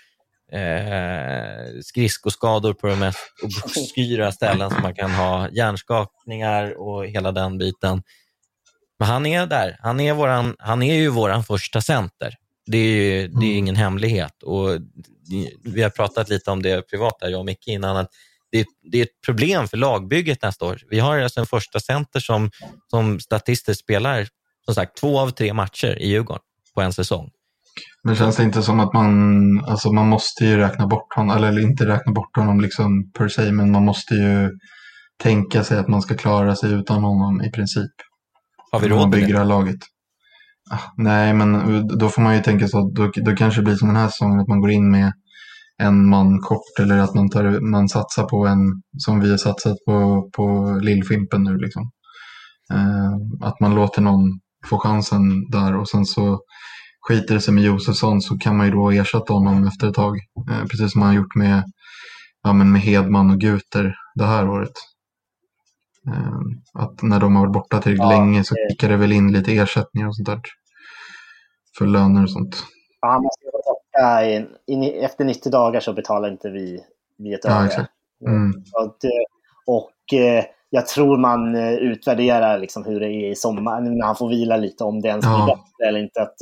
Eh, 0.52 1.82
skridskoskador 1.84 2.74
på 2.74 2.88
de 2.88 2.96
mest 3.00 3.20
obskyra 3.44 4.32
ställen 4.32 4.70
som 4.72 4.82
man 4.82 4.96
kan 4.96 5.12
ha. 5.12 5.50
Hjärnskakningar 5.50 6.82
och 6.82 7.06
hela 7.08 7.32
den 7.32 7.58
biten. 7.58 8.04
Men 9.00 9.08
han 9.08 9.26
är 9.26 9.46
där. 9.46 9.78
Han 9.82 10.00
är, 10.00 10.14
våran, 10.14 10.56
han 10.60 10.84
är 10.84 10.96
ju 10.96 11.10
våran 11.10 11.44
första 11.44 11.82
center. 11.82 12.36
Det 12.66 12.78
är 12.78 12.96
ju 12.96 13.28
det 13.28 13.46
är 13.46 13.58
ingen 13.58 13.76
hemlighet. 13.76 14.44
Och 14.44 14.70
vi 15.64 15.84
har 15.84 15.90
pratat 15.90 16.30
lite 16.30 16.52
om 16.52 16.62
det 16.62 16.82
privat, 16.90 17.20
där, 17.20 17.30
jag 17.30 17.40
och 17.40 17.46
Micke, 17.46 17.68
innan. 17.68 17.98
Att 17.98 18.10
det, 18.54 18.66
det 18.92 18.98
är 18.98 19.04
ett 19.04 19.22
problem 19.26 19.68
för 19.68 19.78
lagbygget 19.78 20.44
nästa 20.44 20.66
år. 20.66 20.78
Vi 20.90 21.00
har 21.00 21.20
alltså 21.20 21.40
en 21.40 21.46
första 21.46 21.80
center 21.80 22.20
som, 22.20 22.52
som 22.88 23.20
statistiskt 23.20 23.84
spelar 23.84 24.28
som 24.66 24.76
sagt, 24.76 24.98
två 24.98 25.20
av 25.20 25.30
tre 25.30 25.54
matcher 25.54 26.02
i 26.02 26.08
Djurgården 26.08 26.44
på 26.76 26.82
en 26.82 26.94
säsong. 26.94 27.30
Men 28.04 28.16
känns 28.16 28.36
det 28.36 28.44
inte 28.44 28.64
som 28.64 28.80
att 28.80 28.94
man, 28.94 29.10
alltså 29.66 29.92
man 29.92 30.08
måste 30.08 30.46
ju 30.46 30.58
räkna 30.58 30.88
bort 30.88 31.16
honom, 31.16 31.38
eller 31.38 31.62
inte 31.62 31.88
räkna 31.88 32.12
bort 32.12 32.38
honom 32.38 32.62
liksom 32.62 33.12
per 33.18 33.28
se, 33.28 33.52
men 33.52 33.72
man 33.72 33.86
måste 33.86 34.14
ju 34.14 34.50
tänka 35.24 35.64
sig 35.64 35.78
att 35.78 35.88
man 35.88 36.02
ska 36.02 36.16
klara 36.16 36.56
sig 36.56 36.72
utan 36.72 37.04
honom 37.04 37.42
i 37.42 37.52
princip. 37.52 37.92
Har 38.72 38.80
vi 38.80 38.88
råd 38.88 39.00
med 39.00 39.10
bygger 39.10 39.40
det 39.40 39.44
laget. 39.44 39.80
Ah, 40.72 40.80
Nej, 40.98 41.34
men 41.34 41.88
då 41.98 42.10
får 42.10 42.22
man 42.22 42.36
ju 42.36 42.42
tänka 42.42 42.68
så 42.68 42.80
att 42.80 42.96
då, 42.96 43.12
då 43.16 43.36
kanske 43.36 43.62
det 43.62 43.66
blir 43.66 43.76
som 43.76 43.88
den 43.88 43.98
här 43.98 44.08
säsongen, 44.08 44.40
att 44.40 44.48
man 44.48 44.62
går 44.62 44.72
in 44.72 44.92
med 44.92 45.14
en 45.84 46.10
man 46.10 46.40
kort 46.40 46.80
eller 46.80 46.98
att 46.98 47.14
man, 47.14 47.30
tar, 47.30 47.72
man 47.72 47.90
satsar 47.90 48.24
på 48.24 48.48
en, 48.48 48.82
som 48.98 49.20
vi 49.20 49.30
har 49.30 49.38
satsat 49.38 49.78
på, 49.86 50.30
på 50.36 50.78
Lillfimpen 50.82 51.44
nu. 51.44 51.58
Liksom. 51.58 51.92
Eh, 52.74 53.48
att 53.48 53.60
man 53.60 53.76
låter 53.76 54.02
någon 54.02 54.40
få 54.70 54.78
chansen 54.78 55.50
där 55.52 55.78
och 55.78 55.90
sen 55.90 56.06
så 56.06 56.40
skiter 57.08 57.34
det 57.34 57.42
sig 57.42 57.54
med 57.54 57.64
Josefsson 57.64 58.22
så 58.22 58.38
kan 58.38 58.58
man 58.58 58.66
ju 58.66 58.72
då 58.72 58.92
ersätta 58.92 59.34
honom 59.34 59.68
efter 59.68 59.88
ett 59.88 59.94
tag. 59.94 60.18
Eh, 60.52 60.66
precis 60.66 60.92
som 60.92 61.00
man 61.00 61.10
har 61.10 61.16
gjort 61.16 61.36
med, 61.36 61.64
ja, 62.44 62.54
men 62.54 62.72
med 62.72 62.82
Hedman 62.82 63.30
och 63.32 63.40
Guter 63.40 63.96
det 64.16 64.26
här 64.26 64.50
året. 64.50 64.74
Eh, 66.08 66.40
att 66.74 67.02
när 67.02 67.20
de 67.20 67.36
har 67.36 67.42
varit 67.42 67.54
borta 67.54 67.82
tillräckligt 67.82 68.12
Ja, 68.12 68.20
länge 68.20 68.44
så 68.44 68.56
kickar 68.70 68.90
det 68.90 68.98
väl 68.98 69.12
in 69.12 69.32
lite 69.32 69.58
ersättningar 69.58 70.08
och 70.08 70.16
sånt 70.16 70.28
där. 70.28 70.42
För 71.78 71.86
löner 71.88 72.24
och 72.24 72.32
sånt. 72.32 72.64
ja, 73.02 73.08
han 73.12 73.22
måste 73.24 73.44
borta 73.94 74.26
i, 74.26 74.46
i, 74.66 75.00
efter 75.00 75.26
90 75.26 75.52
dagar 75.52 75.80
så 75.80 75.94
betalar 75.94 76.30
inte 76.30 76.50
vi, 76.50 76.84
vi 77.18 77.34
ett 77.34 77.40
Ja, 77.44 77.52
öre. 77.60 77.66
exakt. 77.66 77.90
Mm. 78.28 78.50
Att, 78.74 79.04
eh, 79.04 79.10
och 79.66 80.14
eh, 80.20 80.46
jag 80.70 80.88
tror 80.88 81.18
man 81.18 81.56
eh, 81.56 81.74
utvärderar 81.74 82.58
liksom 82.58 82.86
hur 82.86 83.00
det 83.00 83.08
är 83.08 83.32
i 83.32 83.36
sommar, 83.36 83.82
när 83.82 84.06
han 84.06 84.16
får 84.16 84.30
vila 84.30 84.58
lite, 84.58 84.84
om 84.84 85.02
det 85.02 85.08
ens 85.08 85.26
blir 85.26 85.34
Ja. 85.38 85.46
bättre 85.46 85.90
eller 85.90 86.00
inte. 86.00 86.22
Att, 86.22 86.36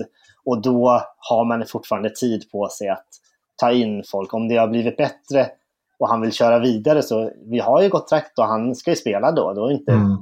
och 0.45 0.61
då 0.61 1.01
har 1.17 1.45
man 1.45 1.65
fortfarande 1.65 2.09
tid 2.09 2.51
på 2.51 2.67
sig 2.67 2.89
att 2.89 3.07
ta 3.55 3.71
in 3.71 4.03
folk. 4.11 4.33
Om 4.33 4.47
det 4.47 4.57
har 4.57 4.67
blivit 4.67 4.97
bättre 4.97 5.47
och 5.99 6.09
han 6.09 6.21
vill 6.21 6.31
köra 6.31 6.59
vidare 6.59 7.01
så, 7.01 7.31
vi 7.45 7.59
har 7.59 7.81
ju 7.81 7.89
gott 7.89 8.07
trakt 8.07 8.39
och 8.39 8.45
han 8.45 8.75
ska 8.75 8.89
ju 8.91 8.95
spela 8.95 9.31
då. 9.31 9.53
Då 9.53 9.65
är 9.65 9.69
det 9.69 9.73
inte 9.75 9.91
Mm. 9.91 10.17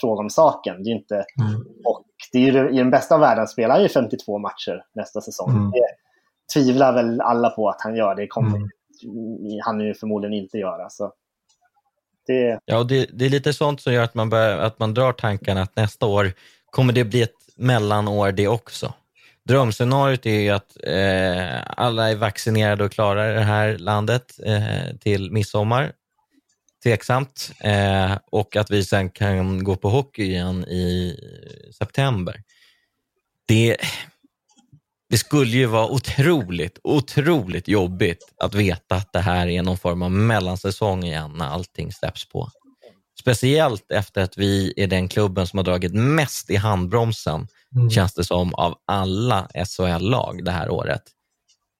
fråga 0.00 0.20
om 0.20 0.30
saken. 0.30 0.82
Det 0.82 0.90
är 0.90 0.94
inte, 0.94 1.14
Mm. 1.14 1.60
och 1.84 2.02
det 2.32 2.38
är 2.38 2.52
ju, 2.52 2.70
I 2.70 2.76
den 2.78 2.90
bästa 2.90 3.14
av 3.14 3.20
världen 3.20 3.46
spelar 3.46 3.74
han 3.74 3.82
ju 3.82 3.88
52 3.88 4.38
matcher 4.38 4.84
nästa 4.94 5.20
säsong. 5.20 5.50
Mm. 5.50 5.70
Det 5.70 5.78
tvivlar 6.54 6.92
väl 6.92 7.20
alla 7.20 7.50
på 7.50 7.68
att 7.68 7.80
han 7.80 7.96
gör. 7.96 8.14
Det 8.14 8.26
kommer 8.26 8.56
Mm. 8.56 8.68
han 9.64 9.80
ju 9.80 9.94
förmodligen 9.94 10.34
inte 10.34 10.58
göra. 10.58 10.90
Så 10.90 11.12
det, 12.26 12.58
Ja, 12.64 12.78
och 12.78 12.86
det, 12.86 13.06
det 13.12 13.26
är 13.26 13.30
lite 13.30 13.52
sånt 13.52 13.80
som 13.80 13.92
gör 13.92 14.02
att 14.04 14.14
man, 14.14 14.30
bör, 14.30 14.58
att 14.58 14.78
man 14.78 14.94
drar 14.94 15.12
tankarna 15.12 15.62
att 15.62 15.76
nästa 15.76 16.06
år 16.06 16.32
kommer 16.70 16.92
det 16.92 17.04
bli 17.04 17.22
ett 17.22 17.34
mellanår 17.56 18.32
det 18.32 18.48
också. 18.48 18.94
Drömscenariot 19.44 20.26
är 20.26 20.40
ju 20.40 20.50
att 20.50 20.76
eh, 20.82 21.80
alla 21.82 22.10
är 22.10 22.16
vaccinerade 22.16 22.84
och 22.84 22.92
klara 22.92 23.32
det 23.32 23.40
här 23.40 23.78
landet 23.78 24.40
eh, 24.44 24.96
till 25.00 25.32
midsommar. 25.32 25.92
Tveksamt. 26.82 27.52
Eh, 27.60 28.18
och 28.30 28.56
att 28.56 28.70
vi 28.70 28.84
sen 28.84 29.10
kan 29.10 29.64
gå 29.64 29.76
på 29.76 29.88
hockey 29.88 30.22
igen 30.22 30.64
i 30.64 31.16
september. 31.78 32.42
Det, 33.46 33.76
det 35.10 35.18
skulle 35.18 35.50
ju 35.50 35.66
vara 35.66 35.86
otroligt, 35.88 36.78
otroligt 36.84 37.68
jobbigt 37.68 38.34
att 38.44 38.54
veta 38.54 38.94
att 38.94 39.12
det 39.12 39.20
här 39.20 39.46
är 39.46 39.62
någon 39.62 39.78
form 39.78 40.02
av 40.02 40.10
mellansäsong 40.10 41.04
igen 41.04 41.32
när 41.36 41.46
allting 41.46 41.92
släpps 41.92 42.28
på. 42.28 42.50
Speciellt 43.20 43.90
efter 43.90 44.22
att 44.22 44.38
vi 44.38 44.72
är 44.76 44.86
den 44.86 45.08
klubben 45.08 45.46
som 45.46 45.56
har 45.56 45.64
dragit 45.64 45.94
mest 45.94 46.50
i 46.50 46.56
handbromsen, 46.56 47.48
Mm. 47.76 47.90
känns 47.90 48.14
det 48.14 48.24
som, 48.24 48.54
av 48.54 48.74
alla 48.86 49.48
SHL-lag 49.54 50.44
det 50.44 50.50
här 50.50 50.70
året. 50.70 51.02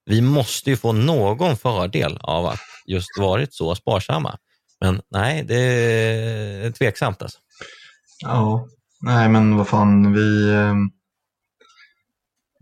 Vi 0.06 0.20
måste 0.20 0.70
ju 0.70 0.76
få 0.76 0.92
någon 0.92 1.56
fördel 1.56 2.18
av 2.20 2.46
att 2.46 2.60
just 2.86 3.18
varit 3.18 3.54
så 3.54 3.74
sparsamma. 3.74 4.38
Men 4.80 5.00
nej, 5.10 5.44
det 5.44 5.56
är 5.56 6.70
tveksamt 6.70 7.22
alltså. 7.22 7.38
Ja, 8.22 8.68
nej 9.00 9.28
men 9.28 9.56
vad 9.56 9.68
fan, 9.68 10.12
vi... 10.12 10.52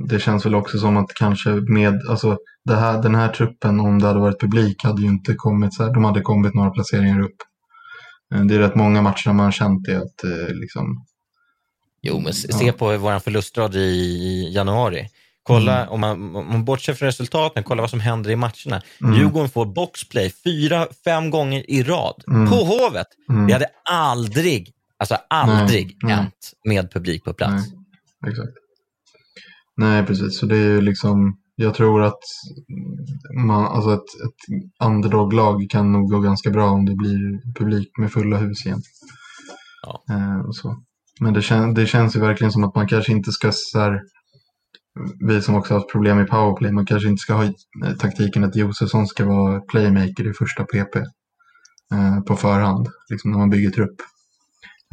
Det 0.08 0.18
känns 0.20 0.46
väl 0.46 0.54
också 0.54 0.78
som 0.78 0.96
att 0.96 1.14
kanske 1.14 1.50
med, 1.50 2.00
alltså 2.08 2.38
det 2.64 2.76
här, 2.76 3.02
den 3.02 3.14
här 3.14 3.28
truppen, 3.28 3.80
om 3.80 3.98
det 3.98 4.06
hade 4.06 4.20
varit 4.20 4.40
publik, 4.40 4.84
hade 4.84 5.02
ju 5.02 5.08
inte 5.08 5.34
kommit 5.34 5.74
så 5.74 5.84
här, 5.84 5.94
de 5.94 6.04
hade 6.04 6.20
kommit 6.20 6.54
några 6.54 6.70
placeringar 6.70 7.20
upp. 7.20 7.36
Eh, 8.34 8.40
Det 8.44 8.54
är 8.54 8.58
rätt 8.58 8.74
många 8.74 9.02
matcher 9.02 9.28
man 9.32 9.44
har 9.44 9.52
känt 9.52 9.84
det 9.86 9.96
att 9.96 10.24
eh, 10.24 10.54
liksom... 10.54 11.04
Jo, 12.02 12.20
men 12.20 12.32
se 12.34 12.72
på 12.72 12.96
vår 12.96 13.18
förlustrad 13.18 13.74
i 13.76 14.52
januari. 14.54 15.08
Kolla, 15.42 15.88
om, 15.88 16.00
man, 16.00 16.36
om 16.36 16.46
man 16.48 16.64
bortser 16.64 16.94
från 16.94 17.06
resultaten, 17.06 17.62
kolla 17.62 17.80
vad 17.82 17.90
som 17.90 18.00
händer 18.00 18.30
i 18.30 18.36
matcherna. 18.36 18.82
Mm. 19.02 19.14
Djurgården 19.18 19.48
får 19.48 19.66
boxplay 19.66 20.30
fyra, 20.44 20.86
fem 21.04 21.30
gånger 21.30 21.70
i 21.70 21.82
rad 21.82 22.24
Mm. 22.28 22.50
på 22.50 22.56
Hovet. 22.56 23.06
Mm. 23.30 23.46
Det 23.46 23.52
hade 23.52 23.66
aldrig, 23.90 24.72
alltså 24.98 25.16
aldrig 25.30 25.98
nej. 26.02 26.14
hänt 26.14 26.52
med 26.64 26.92
publik 26.92 27.24
på 27.24 27.32
plats. 27.34 27.64
Nej, 28.22 28.30
exakt. 28.32 28.52
Nej, 29.76 30.06
precis. 30.06 30.38
Så 30.38 30.46
det 30.46 30.56
är 30.56 30.68
ju 30.68 30.80
liksom, 30.80 31.36
jag 31.54 31.74
tror 31.74 32.02
att 32.02 32.20
man, 33.46 33.64
alltså 33.64 33.92
ett, 33.94 33.98
ett 33.98 34.84
underdog-lag 34.84 35.66
kan 35.70 35.92
nog 35.92 36.10
gå 36.10 36.20
ganska 36.20 36.50
bra 36.50 36.70
om 36.70 36.84
det 36.84 36.94
blir 36.94 37.52
publik 37.54 37.98
med 37.98 38.12
fulla 38.12 38.36
hus 38.36 38.66
igen. 38.66 38.82
Ja. 39.82 40.04
Eh, 40.14 40.50
så. 40.50 40.82
Men 41.20 41.34
det, 41.34 41.42
kän, 41.42 41.74
det 41.74 41.86
känns 41.86 42.16
ju 42.16 42.20
verkligen 42.20 42.52
som 42.52 42.64
att 42.64 42.74
man 42.74 42.88
kanske 42.88 43.12
inte 43.12 43.32
ska 43.32 43.50
så 43.52 43.78
här, 43.78 44.02
vi 45.28 45.42
som 45.42 45.54
också 45.54 45.74
har 45.74 45.80
haft 45.80 45.92
problem 45.92 46.20
i 46.20 46.24
powerplay, 46.24 46.72
man 46.72 46.86
kanske 46.86 47.08
inte 47.08 47.20
ska 47.20 47.34
ha 47.34 47.44
eh, 47.44 47.96
taktiken 47.98 48.44
att 48.44 48.56
Josefsson 48.56 49.06
ska 49.06 49.24
vara 49.24 49.60
playmaker 49.60 50.30
i 50.30 50.32
första 50.32 50.64
PP 50.64 50.96
eh, 51.92 52.20
på 52.26 52.36
förhand, 52.36 52.88
liksom 53.10 53.30
när 53.30 53.38
man 53.38 53.50
bygger 53.50 53.70
trupp. 53.70 53.96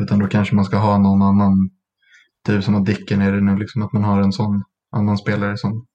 Utan 0.02 0.20
då 0.20 0.28
kanske 0.28 0.56
man 0.56 0.66
ska 0.66 0.78
ha 0.78 0.98
någon 0.98 1.22
annan, 1.22 1.70
typ 2.46 2.64
som 2.64 2.76
att 2.76 2.86
Dicken 2.86 3.22
är 3.22 3.32
det 3.32 3.42
nu, 3.42 3.58
liksom 3.58 3.82
att 3.82 3.94
man 3.94 4.04
har 4.04 4.22
en 4.22 4.32
sån 4.32 4.64
annan 4.92 5.18
spelare 5.18 5.58
som 5.58 5.86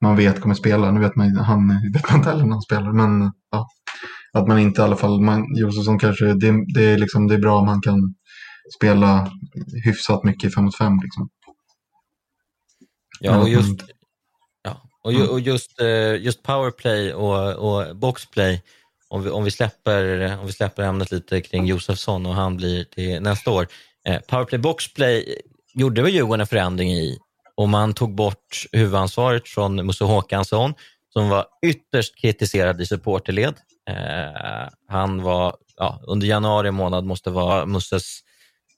man 0.00 0.16
vet 0.16 0.40
kommer 0.40 0.54
spela. 0.54 0.90
Nu 0.90 1.00
vet 1.00 1.16
man, 1.16 1.36
han 1.36 1.68
vet 1.92 2.10
man 2.10 2.18
inte 2.18 2.30
heller 2.30 2.44
när 2.44 2.52
han 2.52 2.62
spelar, 2.62 2.92
men 2.92 3.32
ja. 3.50 3.68
Att 4.32 4.48
man 4.48 4.58
inte 4.58 4.80
i 4.80 4.84
alla 4.84 4.96
fall, 4.96 5.20
man, 5.20 5.44
Josefsson 5.56 5.98
kanske, 5.98 6.24
det, 6.24 6.74
det, 6.74 6.84
är 6.84 6.98
liksom, 6.98 7.28
det 7.28 7.34
är 7.34 7.38
bra 7.38 7.58
om 7.58 7.68
han 7.68 7.80
kan 7.80 8.14
spela 8.76 9.30
hyfsat 9.84 10.24
mycket 10.24 10.54
5 10.54 10.64
mot 10.64 10.76
5 10.76 10.92
liksom. 11.02 11.28
Ja, 13.20 13.40
och 13.40 13.48
just, 13.48 13.80
ja, 14.62 14.82
och 15.02 15.12
ju, 15.12 15.26
och 15.26 15.40
just, 15.40 15.80
eh, 15.80 16.16
just 16.16 16.42
powerplay 16.42 17.14
och, 17.14 17.54
och 17.54 17.96
boxplay, 17.96 18.62
om 19.08 19.22
vi, 19.22 19.30
om, 19.30 19.44
vi 19.44 19.50
släpper, 19.50 20.38
om 20.38 20.46
vi 20.46 20.52
släpper 20.52 20.82
ämnet 20.82 21.10
lite 21.10 21.40
kring 21.40 21.66
Josefsson 21.66 22.26
och 22.26 22.34
han 22.34 22.56
blir 22.56 22.84
till 22.84 23.22
nästa 23.22 23.50
år. 23.50 23.66
Eh, 24.08 24.20
powerplay 24.20 24.58
boxplay 24.58 25.38
gjorde 25.74 26.02
väl 26.02 26.14
Djurgården 26.14 26.40
en 26.40 26.46
förändring 26.46 26.92
i 26.92 27.18
och 27.56 27.68
man 27.68 27.94
tog 27.94 28.14
bort 28.14 28.66
huvudansvaret 28.72 29.48
från 29.48 29.86
Musse 29.86 30.04
Håkansson 30.04 30.74
som 31.12 31.28
var 31.28 31.46
ytterst 31.66 32.20
kritiserad 32.20 32.80
i 32.80 32.86
supporterled. 32.86 33.54
Eh, 33.90 34.68
han 34.88 35.22
var, 35.22 35.56
ja, 35.76 36.00
under 36.06 36.26
januari 36.26 36.70
månad 36.70 37.04
måste 37.04 37.30
vara 37.30 37.66
Musses 37.66 38.20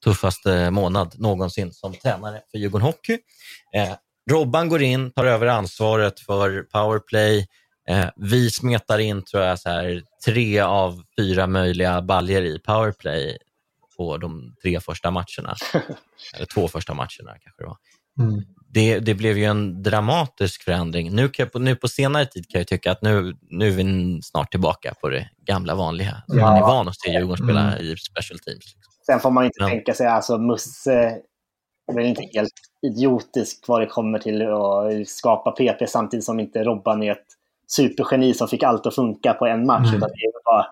tuffaste 0.04 0.70
månad 0.70 1.14
någonsin 1.18 1.72
som 1.72 1.94
tränare 1.94 2.40
för 2.50 2.58
Djurgården 2.58 2.86
Hockey. 2.86 3.18
Eh, 3.74 3.94
Robban 4.30 4.68
går 4.68 4.82
in, 4.82 5.10
tar 5.10 5.24
över 5.26 5.46
ansvaret 5.46 6.20
för 6.20 6.62
powerplay. 6.62 7.46
Eh, 7.88 8.08
vi 8.16 8.50
smetar 8.50 8.98
in 8.98 9.24
tror 9.24 9.42
jag, 9.42 9.60
så 9.60 9.68
här, 9.68 10.02
tre 10.24 10.60
av 10.60 11.02
fyra 11.18 11.46
möjliga 11.46 12.02
baljer 12.02 12.42
i 12.42 12.58
powerplay 12.58 13.38
på 13.96 14.16
de 14.16 14.54
tre 14.62 14.80
första 14.80 15.10
matcherna. 15.10 15.56
Eller 16.34 16.46
två 16.54 16.68
första 16.68 16.94
matcherna 16.94 17.38
kanske 17.40 17.62
det 17.62 17.66
var. 17.66 17.76
Mm. 18.20 18.44
Det, 18.70 18.98
det 18.98 19.14
blev 19.14 19.38
ju 19.38 19.44
en 19.44 19.82
dramatisk 19.82 20.62
förändring. 20.62 21.14
Nu, 21.14 21.28
kan 21.28 21.44
jag, 21.44 21.52
på- 21.52 21.58
nu 21.58 21.76
på 21.76 21.88
senare 21.88 22.26
tid 22.26 22.48
kan 22.48 22.58
jag 22.60 22.68
tycka 22.68 22.92
att 22.92 23.02
nu, 23.02 23.36
nu 23.40 23.66
är 23.68 23.70
vi 23.70 24.20
snart 24.22 24.50
tillbaka 24.50 24.94
på 25.00 25.08
det 25.08 25.28
gamla 25.46 25.74
vanliga. 25.74 26.22
som 26.26 26.38
Ja. 26.38 26.44
Man 26.46 26.56
är 26.56 26.60
van 26.60 26.88
att 26.88 27.00
se 27.00 27.10
Djurgården 27.10 27.46
spela 27.46 27.60
Mm. 27.72 27.84
i 27.84 27.96
special 27.96 28.38
teams. 28.38 28.64
Liksom. 28.74 28.92
Sen 29.06 29.20
får 29.20 29.30
man 29.30 29.44
inte 29.44 29.56
Ja. 29.60 29.68
tänka 29.68 29.94
sig, 29.94 30.06
alltså 30.06 30.38
Musse 30.38 30.92
är 31.90 31.94
väl 31.94 32.06
inte 32.06 32.22
helt 32.34 32.52
idiotisk 32.86 33.64
vad 33.68 33.80
det 33.80 33.86
kommer 33.86 34.18
till 34.18 34.42
att 34.42 35.08
skapa 35.08 35.50
PP 35.50 35.86
samtidigt 35.86 36.24
som 36.24 36.40
inte 36.40 36.64
Robban 36.64 37.02
är 37.02 37.12
ett 37.12 37.26
supergeni 37.66 38.34
som 38.34 38.48
fick 38.48 38.62
allt 38.62 38.86
att 38.86 38.94
funka 38.94 39.34
på 39.34 39.46
en 39.46 39.66
match. 39.66 39.86
Mm. 39.88 39.96
Utan 39.96 40.08
det 40.08 40.14
är 40.24 40.44
bara... 40.44 40.66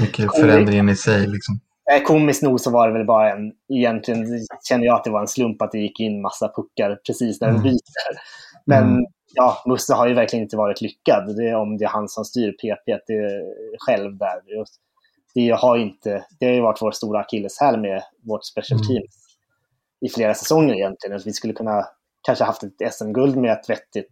Mycket 0.00 0.30
förändringen 0.40 0.88
i 0.88 0.96
sig 0.96 1.26
liksom. 1.26 1.60
Eh, 1.92 2.02
Komiskt 2.02 2.42
nog 2.42 2.60
så 2.60 2.70
var 2.70 2.88
det 2.88 2.94
väl 2.94 3.06
bara 3.06 3.32
en, 3.32 3.52
egentligen 3.68 4.26
känner 4.68 4.86
jag 4.86 4.94
att 4.96 5.04
det 5.04 5.10
var 5.10 5.20
en 5.20 5.28
slump 5.28 5.62
att 5.62 5.72
det 5.72 5.78
gick 5.78 6.00
in 6.00 6.22
massa 6.22 6.52
puckar 6.56 6.98
precis 7.06 7.40
när 7.40 7.48
den 7.48 7.56
Mm. 7.56 7.68
byter. 7.68 8.20
Men 8.64 8.82
Mm. 8.82 9.04
ja, 9.34 9.62
Musse 9.66 9.94
har 9.94 10.06
ju 10.08 10.14
verkligen 10.14 10.42
inte 10.42 10.56
varit 10.56 10.80
lyckad. 10.80 11.36
Det 11.36 11.48
är 11.48 11.54
om 11.54 11.78
det 11.78 11.84
är 11.84 11.88
han 11.88 12.08
som 12.08 12.24
styr 12.24 12.52
PP 12.52 12.98
själv 13.78 14.16
där. 14.16 14.40
Det 15.34 15.50
har, 15.50 15.76
inte, 15.76 16.24
det 16.40 16.46
har 16.46 16.52
ju 16.52 16.60
varit 16.60 16.82
vår 16.82 16.90
stora 16.90 17.20
akilleshäl 17.20 17.80
med 17.80 18.02
vårt 18.22 18.44
special 18.44 18.80
Mm. 18.80 18.86
team 18.88 19.02
i 20.00 20.08
flera 20.08 20.34
säsonger 20.34 20.74
egentligen. 20.74 21.20
Vi 21.24 21.32
skulle 21.32 21.52
kunna 21.52 21.86
kanske 22.22 22.44
haft 22.44 22.62
ett 22.62 22.92
SM-guld 22.94 23.36
med 23.36 23.52
ett 23.52 23.70
vettigt 23.70 24.10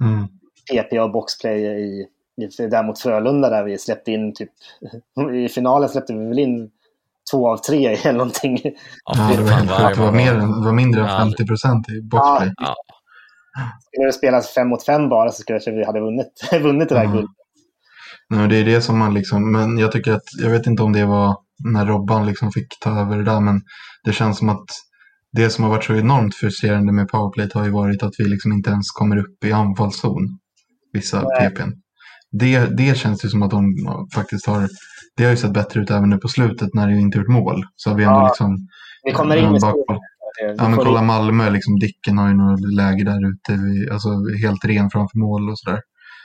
Mm. 0.00 0.26
PP 0.72 1.00
och 1.00 1.10
boxplay 1.12 1.62
i, 1.64 2.06
i, 2.36 2.66
där 2.66 2.82
mot 2.82 2.98
Frölunda 2.98 3.50
där 3.50 3.64
vi 3.64 3.78
släppte 3.78 4.12
in 4.12 4.34
typ, 4.34 4.50
i 5.34 5.48
finalen 5.48 5.88
släppte 5.88 6.12
vi 6.14 6.26
väl 6.28 6.38
in 6.38 6.70
två 7.32 7.52
av 7.52 7.56
tre 7.56 7.86
eller 8.04 8.18
någonting. 8.18 8.58
Ja, 9.04 9.14
det, 9.14 9.42
var, 9.42 10.06
det 10.06 10.12
mer 10.12 10.34
det 10.34 10.66
var 10.66 10.72
mindre 10.72 11.00
än 11.00 11.06
Ja. 11.06 11.18
50 11.18 11.46
procent 11.46 11.88
i 11.88 12.02
boxplay. 12.02 12.52
Ja, 12.56 12.74
Skulle 13.86 14.06
det 14.06 14.12
spelas 14.12 14.54
fem 14.54 14.68
mot 14.68 14.84
fem 14.84 15.08
bara 15.08 15.30
så 15.30 15.42
skulle 15.42 15.60
jag 15.66 15.72
vi 15.72 15.84
hade 15.84 16.00
vunnit, 16.00 16.48
vunnit 16.62 16.88
det 16.88 16.94
där 16.94 17.06
guldet. 17.06 17.30
Nej, 18.28 18.48
det 18.48 18.56
är 18.56 18.64
det 18.64 18.80
som 18.80 18.98
man 18.98 19.14
liksom, 19.14 19.52
men 19.52 19.78
jag 19.78 19.92
tycker 19.92 20.12
att, 20.12 20.22
jag 20.42 20.50
vet 20.50 20.66
inte 20.66 20.82
om 20.82 20.92
det 20.92 21.04
var 21.04 21.36
när 21.64 21.86
Robban 21.86 22.26
liksom 22.26 22.52
fick 22.52 22.66
ta 22.80 23.00
över 23.00 23.16
det 23.16 23.24
där, 23.24 23.40
men 23.40 23.62
det 24.04 24.12
känns 24.12 24.38
som 24.38 24.48
att 24.48 24.64
det 25.32 25.50
som 25.50 25.64
har 25.64 25.70
varit 25.70 25.84
så 25.84 25.94
enormt 25.94 26.34
frustrerande 26.34 26.92
med 26.92 27.08
powerplay 27.08 27.50
har 27.54 27.64
ju 27.64 27.70
varit 27.70 28.02
att 28.02 28.12
vi 28.18 28.24
liksom 28.24 28.52
inte 28.52 28.70
ens 28.70 28.90
kommer 28.90 29.16
upp 29.16 29.44
i 29.44 29.52
anfallszon, 29.52 30.38
vissa 30.92 31.22
Nej. 31.22 31.50
PPn. 31.50 31.70
Det, 32.30 32.76
det 32.76 32.98
känns 32.98 33.24
ju 33.24 33.28
som 33.28 33.42
att 33.42 33.50
de 33.50 33.74
faktiskt 34.14 34.46
har, 34.46 34.68
det 35.16 35.24
har 35.24 35.30
ju 35.30 35.36
sett 35.36 35.52
bättre 35.52 35.80
ut 35.80 35.90
även 35.90 36.10
nu 36.10 36.18
på 36.18 36.28
slutet 36.28 36.74
när 36.74 36.88
det 36.88 36.94
inte 37.00 37.18
gjort 37.18 37.28
mål. 37.28 37.64
Så 37.76 37.90
har 37.90 37.96
vi 37.96 38.04
ändå 38.04 38.16
Ja, 38.16 38.26
liksom, 38.28 38.68
Vi 39.02 39.12
kommer 39.12 39.36
in 39.36 39.52
med 39.52 39.60
bak- 39.60 39.70
stora- 39.84 39.98
ja 40.56 40.68
men 40.68 40.78
kolla 40.78 41.02
Malmö, 41.02 41.50
liksom 41.50 41.78
Dicken 41.78 42.18
har 42.18 42.28
ju 42.28 42.34
några 42.34 42.56
läge 42.56 43.04
där 43.04 43.30
ute, 43.30 43.52
vi, 43.62 43.90
alltså 43.90 44.08
helt 44.42 44.64
ren 44.64 44.90
framför 44.90 45.18
mål 45.18 45.50
och 45.50 45.58
sådär. 45.58 45.80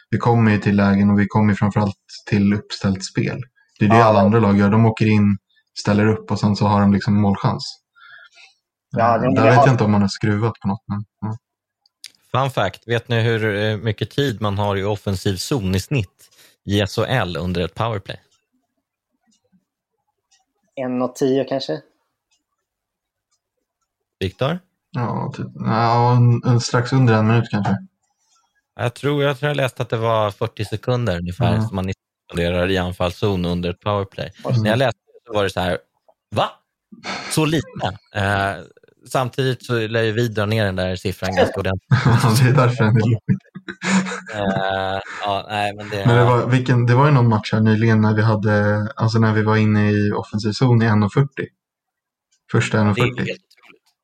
Vi 0.10 0.18
kommer 0.18 0.52
ju 0.52 0.58
till 0.58 0.76
lägen 0.76 1.10
och 1.10 1.20
vi 1.20 1.26
kommer 1.28 1.50
ju 1.54 1.56
framförallt 1.56 1.96
till 2.30 2.54
uppställt 2.54 3.04
spel. 3.06 3.42
Det 3.80 3.86
är 3.86 3.90
det 3.90 3.96
Ja. 3.98 4.04
alla 4.04 4.20
andra 4.20 4.40
lag 4.40 4.58
gör. 4.58 4.70
De 4.70 4.86
åker 4.86 5.06
in, 5.08 5.38
ställer 5.80 6.06
upp 6.08 6.32
och 6.32 6.40
sen 6.40 6.56
så 6.56 6.68
har 6.68 6.82
de 6.82 6.94
liksom 6.94 7.22
målchans. 7.22 7.80
Ja, 8.92 9.18
det- 9.18 9.22
Där 9.36 9.36
det 9.36 9.42
vet 9.50 9.56
har- 9.58 9.66
jag 9.66 9.74
inte 9.74 9.84
om 9.84 9.92
man 9.92 10.02
har 10.02 10.08
skruvat 10.10 10.54
på 10.62 10.68
något. 10.68 10.84
Men, 10.88 11.04
ja. 11.22 11.38
Fun 12.32 12.50
fact, 12.52 12.88
vet 12.88 13.08
ni 13.10 13.22
hur 13.22 13.56
eh, 13.56 13.78
mycket 13.78 14.10
tid 14.12 14.42
man 14.42 14.58
har 14.58 14.76
i 14.78 14.84
offensiv 14.84 15.36
zon 15.36 15.76
i 15.76 15.80
snitt 15.80 16.30
i 16.66 16.82
SHL 16.88 17.38
under 17.38 17.62
ett 17.66 17.76
powerplay? 17.76 18.18
En 20.86 21.02
och 21.02 21.16
tio 21.16 21.44
kanske? 21.44 21.82
Viktor? 24.20 24.60
Ja, 24.92 25.34
typ, 25.36 25.48
ja, 25.56 26.16
en, 26.16 26.44
en, 26.54 26.60
strax 26.62 26.94
under 26.94 27.14
en 27.14 27.28
minut 27.28 27.50
kanske. 27.52 27.76
Jag 28.76 28.94
tror, 28.94 29.24
jag 29.24 29.40
tror 29.40 29.48
jag 29.48 29.58
läste 29.58 29.84
att 29.84 29.90
det 29.90 29.98
var 29.98 30.32
40 30.32 30.66
sekunder 30.66 31.18
ungefär 31.20 31.56
Ja. 31.56 31.62
som 31.68 31.76
man 31.76 31.92
spenderar 32.32 32.72
i 32.72 32.78
anfallszon 32.78 33.46
under 33.46 33.70
ett 33.70 33.80
powerplay. 33.80 34.32
Mm. 34.50 34.62
När 34.62 34.70
jag 34.70 34.80
läste 34.80 35.00
det 35.06 35.28
så 35.28 35.34
var 35.34 35.44
det 35.44 35.50
så 35.50 35.60
här, 35.60 35.78
va? 36.36 36.50
Så 37.32 37.46
lite? 37.46 37.98
Eh, 38.16 38.54
samtidigt 39.08 39.66
så 39.66 39.88
lär 39.88 40.02
ju 40.04 40.12
vi 40.12 40.28
dra 40.28 40.46
ner 40.46 40.66
den 40.66 40.76
där 40.76 40.96
siffran 40.96 41.36
ganska 41.36 41.60
ordentligt. 41.60 41.90
det 42.44 42.50
är 42.50 42.68
därför 42.68 42.84
den 42.84 42.96
är 42.96 43.00
låg. 43.00 43.22
Eh, 44.34 45.00
ja, 45.24 45.46
nej, 45.50 45.74
men 45.76 45.90
det, 45.90 46.06
Men 46.06 46.18
det 46.18 46.24
var, 46.24 46.48
vilken, 46.48 46.86
det 46.86 46.96
var 46.96 47.06
ju 47.06 47.12
någon 47.12 47.30
match 47.30 47.54
här 47.54 47.60
nyligen 47.60 48.02
när 48.02 48.14
vi 48.14 48.22
hade, 48.22 48.88
alltså 48.96 49.20
när 49.20 49.34
vi 49.34 49.44
var 49.44 49.58
inne 49.58 49.92
i 49.92 50.12
offensiv 50.12 50.52
zon 50.52 50.82
i 50.82 50.86
1.40. 50.86 51.28
Första 52.52 52.78
det 52.78 52.84
är 52.84 52.88
1.40. 52.88 52.94
helt 52.96 53.18
otroligt. 53.18 53.40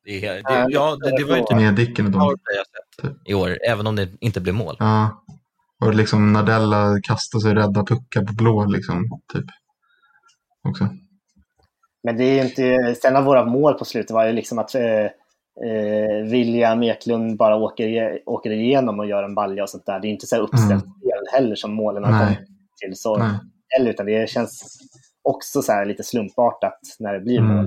Det, 0.04 0.26
är, 0.26 0.34
det, 0.34 0.66
ja, 0.72 0.96
det, 0.96 1.16
det 1.16 1.24
var 1.24 1.36
ju 1.36 1.42
typ 1.42 1.56
Med 1.56 1.74
Dicken 1.74 2.06
och 2.06 2.12
dem. 2.12 2.36
sett 3.02 3.12
i 3.24 3.34
år, 3.34 3.58
även 3.68 3.86
om 3.86 3.96
det 3.96 4.08
inte 4.20 4.40
blev 4.40 4.54
mål. 4.54 4.76
Ja. 4.78 5.24
Och 5.80 5.94
liksom 5.94 6.32
Nardella 6.32 7.00
kastar 7.02 7.38
sig 7.38 7.54
rädda 7.54 7.84
puckar 7.84 8.24
på 8.24 8.32
blå 8.32 8.64
liksom. 8.64 9.20
Typ. 9.32 9.44
Också. 10.68 10.88
Men 12.02 12.16
det 12.16 12.24
är 12.24 12.34
ju 12.34 12.48
inte, 12.48 12.94
sen 13.02 13.16
av 13.16 13.24
våra 13.24 13.44
mål 13.44 13.74
på 13.74 13.84
slutet 13.84 14.10
var 14.10 14.26
ju 14.26 14.32
liksom 14.32 14.58
att 14.58 14.74
eh, 14.74 15.06
eh, 15.64 16.30
William 16.30 16.82
Eklund 16.82 17.36
bara 17.36 17.56
åker, 17.56 18.18
åker 18.26 18.50
igenom 18.50 18.98
och 19.00 19.06
gör 19.06 19.22
en 19.22 19.34
balja 19.34 19.62
och 19.62 19.70
sånt 19.70 19.86
där. 19.86 20.00
Det 20.00 20.08
är 20.08 20.10
inte 20.10 20.26
så 20.26 20.36
här 20.36 20.42
uppställt 20.42 20.84
Mm. 20.84 21.24
heller 21.32 21.56
som 21.56 21.74
målen 21.74 22.04
har 22.04 22.20
kommit 22.24 22.38
till. 22.84 22.96
Så, 22.96 23.18
Nej. 23.18 23.38
eller, 23.78 23.90
utan 23.90 24.06
det 24.06 24.30
känns... 24.30 24.78
också 25.22 25.62
så 25.62 25.84
lite 25.84 26.02
slumpartat 26.02 26.78
när 26.98 27.12
det 27.14 27.20
blir 27.20 27.38
Mm. 27.38 27.56
mål. 27.56 27.66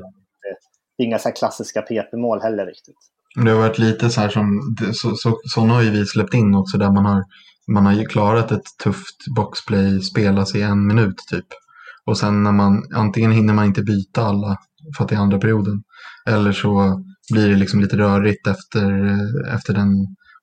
Det, 0.98 1.04
är 1.04 1.08
inga 1.08 1.20
så 1.20 1.32
klassiska 1.32 1.82
PP-mål 1.82 2.42
heller 2.42 2.66
riktigt. 2.66 2.96
Det 3.44 3.52
har 3.52 3.60
varit 3.60 3.78
lite 3.80 4.10
så 4.10 4.22
här 4.22 4.30
som, 4.30 4.76
så, 4.94 5.16
så, 5.16 5.40
sådana 5.44 5.74
har 5.74 5.82
ju 5.82 5.90
vi 5.90 6.06
släppt 6.06 6.34
in 6.34 6.56
också 6.56 6.78
där 6.78 6.92
man 6.92 7.06
har, 7.06 7.24
man 7.68 7.86
har 7.86 7.94
ju 7.94 8.06
klarat 8.06 8.52
ett 8.52 8.78
tufft 8.84 9.18
boxplay 9.36 10.00
spelas 10.02 10.56
i 10.56 10.62
en 10.62 10.88
minut 10.88 11.16
typ. 11.32 11.46
Och 12.10 12.18
sen 12.18 12.44
när 12.44 12.52
man, 12.52 12.84
antingen 12.96 13.32
hinner 13.32 13.54
man 13.54 13.66
inte 13.66 13.84
byta 13.84 14.24
alla 14.24 14.58
för 14.98 15.04
att 15.04 15.10
det 15.10 15.16
är 15.16 15.20
andra 15.20 15.40
perioden. 15.40 15.84
Eller 16.30 16.52
så 16.52 17.04
blir 17.34 17.50
det 17.50 17.56
liksom 17.56 17.80
lite 17.80 17.98
rörigt 17.98 18.48
efter, 18.48 19.18
efter 19.56 19.74
den 19.74 19.90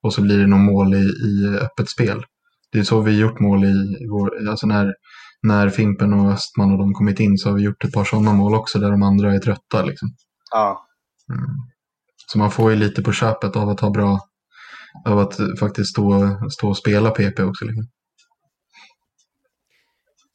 och 0.03 0.13
så 0.13 0.23
blir 0.23 0.39
det 0.39 0.47
någon 0.47 0.65
mål 0.65 0.95
i, 0.95 1.07
i 1.29 1.59
öppet 1.61 1.89
spel. 1.89 2.23
Det 2.73 2.79
är 2.79 2.83
så 2.83 3.01
vi 3.01 3.19
gjort 3.19 3.41
mål 3.41 3.65
i 3.65 4.07
vår, 4.11 4.49
alltså 4.49 4.67
när, 4.67 4.95
när 5.43 5.69
Fimpen 5.69 6.13
och 6.13 6.33
Östman 6.33 6.73
och 6.73 6.79
de 6.79 6.93
kommit 6.93 7.21
in 7.21 7.39
så 7.39 7.49
har 7.49 7.57
vi 7.57 7.63
gjort 7.63 7.85
ett 7.85 7.93
par 7.93 8.05
sådana 8.05 8.33
mål 8.33 8.55
också 8.55 8.79
där 8.79 8.91
de 8.91 9.03
andra 9.03 9.35
är 9.35 9.39
trötta 9.39 9.83
liksom. 9.83 10.09
Ja, 10.53 10.87
Mm. 11.33 11.47
Så 12.27 12.39
man 12.39 12.51
får 12.51 12.71
ju 12.71 12.77
lite 12.77 13.03
på 13.03 13.13
köpet 13.13 13.57
av 13.57 13.69
att 13.69 13.81
ha 13.81 13.91
bra, 13.91 14.21
av 15.07 15.19
att 15.19 15.37
faktiskt 15.61 15.91
stå, 15.91 16.39
stå 16.51 16.69
och 16.69 16.77
spela 16.77 17.11
PP 17.11 17.41
också. 17.41 17.65
Liksom. 17.65 17.87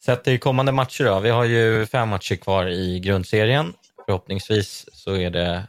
Sett 0.06 0.24
till 0.24 0.40
kommande 0.40 0.72
matcher 0.72 1.04
då. 1.04 1.20
Vi 1.20 1.30
har 1.30 1.44
ju 1.44 1.86
fem 1.86 2.10
matcher 2.10 2.36
kvar 2.36 2.66
i 2.66 3.00
grundserien. 3.00 3.74
Förhoppningsvis 4.06 4.86
så 4.94 5.16
är 5.16 5.30
det 5.30 5.68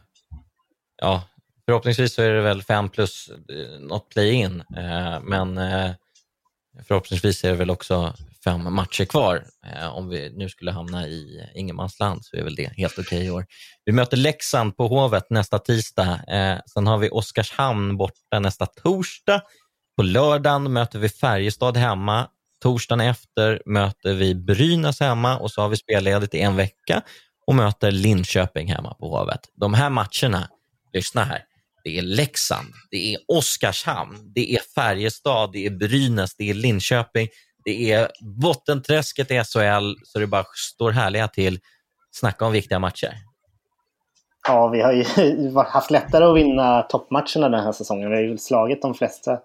ja, 1.01 1.23
förhoppningsvis 1.65 2.13
så 2.13 2.21
är 2.21 2.33
det 2.33 2.41
väl 2.41 2.63
fem 2.63 2.89
plus 2.89 3.29
eh, 3.29 3.79
något 3.79 4.09
play-in. 4.09 4.63
Eh, 4.77 5.19
men 5.21 5.57
eh, 5.57 5.91
förhoppningsvis 6.87 7.43
är 7.43 7.49
det 7.49 7.55
väl 7.55 7.69
också 7.71 8.13
fem 8.43 8.73
matcher 8.73 9.05
kvar. 9.05 9.45
Om 9.91 10.09
vi 10.09 10.29
nu 10.29 10.49
skulle 10.49 10.71
hamna 10.71 11.07
i 11.07 11.49
ingenmansland 11.55 12.25
så 12.25 12.37
är 12.37 12.43
väl 12.43 12.55
det 12.55 12.73
helt 12.77 12.99
okej 12.99 13.25
i 13.25 13.29
år. 13.29 13.45
Vi 13.85 13.91
möter 13.91 14.17
Leksand 14.17 14.77
på 14.77 14.87
Hovet 14.87 15.29
nästa 15.29 15.59
tisdag. 15.59 16.19
Sen 16.73 16.87
har 16.87 16.97
vi 16.97 17.09
Oskarshamn 17.09 17.97
borta 17.97 18.39
nästa 18.39 18.65
torsdag. 18.65 19.41
På 19.97 20.03
lördagen 20.03 20.73
möter 20.73 20.99
vi 20.99 21.09
Färjestad 21.09 21.77
hemma. 21.77 22.27
Torsdagen 22.63 23.07
efter 23.07 23.61
möter 23.65 24.13
vi 24.13 24.35
Brynäs 24.35 24.99
hemma 24.99 25.37
och 25.37 25.51
så 25.51 25.61
har 25.61 25.69
vi 25.69 25.77
spelledigt 25.77 26.33
i 26.33 26.39
en 26.39 26.55
vecka 26.55 27.01
och 27.47 27.55
möter 27.55 27.91
Linköping 27.91 28.67
hemma 28.67 28.93
på 28.93 29.17
Hovet. 29.17 29.39
De 29.55 29.73
här 29.73 29.89
matcherna, 29.89 30.49
lyssna 30.93 31.23
här, 31.23 31.43
det 31.83 31.97
är 31.97 32.01
Leksand, 32.01 32.67
det 32.91 33.13
är 33.13 33.19
Oskarshamn, 33.27 34.31
det 34.35 34.55
är 34.55 34.59
Färjestad, 34.75 35.51
det 35.51 35.65
är 35.65 35.69
Brynäs, 35.69 36.35
det 36.35 36.49
är 36.49 36.53
Linköping, 36.53 37.27
det 37.65 37.91
är 37.91 38.11
bottenträsket 38.41 39.31
i 39.31 39.43
SHL 39.43 39.93
så 40.03 40.19
det 40.19 40.27
bara 40.27 40.45
står 40.55 40.91
härliga 40.91 41.27
till. 41.27 41.59
Snacka 42.11 42.45
om 42.45 42.51
viktiga 42.51 42.79
matcher. 42.79 43.13
ja 44.47 44.67
vi 44.67 44.81
har 44.81 44.93
ju 44.93 45.05
haft 45.67 45.91
lättare 45.91 46.25
att 46.25 46.35
vinna 46.35 46.81
toppmatcherna 46.81 47.49
den 47.49 47.63
här 47.63 47.71
säsongen. 47.71 48.09
Vi 48.09 48.15
har 48.15 48.23
ju 48.23 48.37
slagit 48.37 48.81
de 48.81 48.93
flesta 48.93 49.39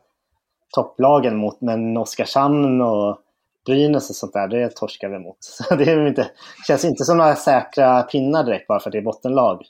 topplagen 0.74 1.36
mot, 1.36 1.60
men 1.60 1.96
Oskarshamn 1.96 2.80
och 2.80 3.18
Brynäs 3.66 4.10
och 4.10 4.16
sånt 4.16 4.32
där, 4.32 4.48
det 4.48 4.76
torskar 4.76 5.08
vi 5.08 5.18
mot. 5.18 5.36
Så 5.40 5.74
det 5.74 5.84
är 5.84 6.06
inte, 6.06 6.30
känns 6.66 6.84
inte 6.84 7.04
som 7.04 7.16
några 7.16 7.36
säkra 7.36 8.02
pinnar 8.02 8.44
direkt 8.44 8.66
bara 8.66 8.80
för 8.80 8.90
att 8.90 8.92
det 8.92 8.98
är 8.98 9.02
bottenlag. 9.02 9.62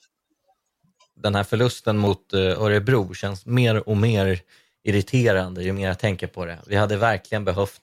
Den 1.15 1.35
här 1.35 1.45
förlusten 1.45 1.99
mot 1.99 2.33
eh, 2.33 2.63
Örebro 2.63 3.15
känns 3.15 3.47
mer 3.47 3.89
och 3.89 3.97
mer 3.97 4.41
irriterande 4.85 5.63
ju 5.63 5.73
mer 5.73 5.89
jag 5.89 5.99
tänker 5.99 6.27
på 6.27 6.45
det. 6.45 6.59
Vi 6.67 6.77
hade 6.77 6.97
verkligen 6.97 7.45
behövt... 7.45 7.83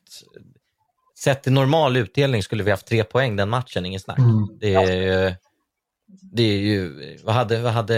Sett 1.18 1.44
till 1.44 1.54
normal 1.54 1.98
utdelning 1.98 2.44
skulle 2.44 2.64
vi 2.64 2.72
haft 2.72 2.88
tre 2.88 3.04
poäng 3.04 3.36
den 3.36 3.50
matchen, 3.50 3.86
ingen 3.86 4.00
snack. 4.00 4.20
Mm. 4.20 4.48
Det 4.60 4.74
är, 4.74 4.96
ju- 4.96 5.36
det 6.08 6.44
är 6.44 6.58
ju... 6.58 7.18
Vad 7.24 7.36
hade, 7.36 7.62
vad 7.62 7.72
hade 7.72 7.96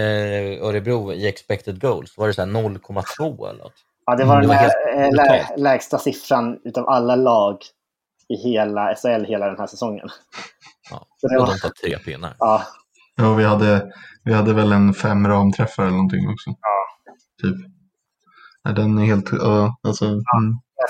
Örebro 0.61 1.13
i 1.13 1.27
expected 1.27 1.81
goals? 1.81 2.17
Var 2.17 2.27
det 2.27 2.33
så 2.33 2.41
här 2.41 2.49
0,2 2.49 3.49
eller 3.49 3.63
något? 3.63 3.73
Ja, 4.07 4.15
det 4.15 4.25
var 4.25 4.35
Mm, 4.43 4.47
den 4.47 4.57
eh, 4.99 5.11
lä, 5.15 5.23
brutalt. 5.23 5.59
lägsta 5.59 5.97
siffran 5.97 6.59
utav 6.63 6.89
alla 6.89 7.15
lag 7.15 7.57
i 8.29 8.35
hela 8.35 8.95
SHL 8.95 9.25
hela 9.25 9.45
den 9.47 9.57
här 9.59 9.67
säsongen. 9.67 10.07
Ja, 10.91 11.07
Så 11.17 11.27
det 11.27 11.37
och 11.37 11.47
var- 11.47 11.53
de 11.53 11.59
tar 11.59 11.69
tre 11.69 11.97
pinnar. 11.99 12.35
Ja, 12.39 12.63
Ja, 13.15 13.33
vi 13.33 13.43
hade, 13.43 13.91
vi 14.23 14.33
hade 14.33 14.53
väl 14.53 14.71
en 14.71 14.93
fem 14.93 15.27
ramträffar 15.27 15.83
eller 15.83 15.91
någonting 15.91 16.29
också. 16.29 16.49
Typ. 17.41 17.55
Ja, 18.63 18.71
den 18.71 18.97
är 18.97 19.05
helt, 19.05 19.29
ja, 19.31 19.77
alltså, 19.83 20.05
mm. 20.05 20.21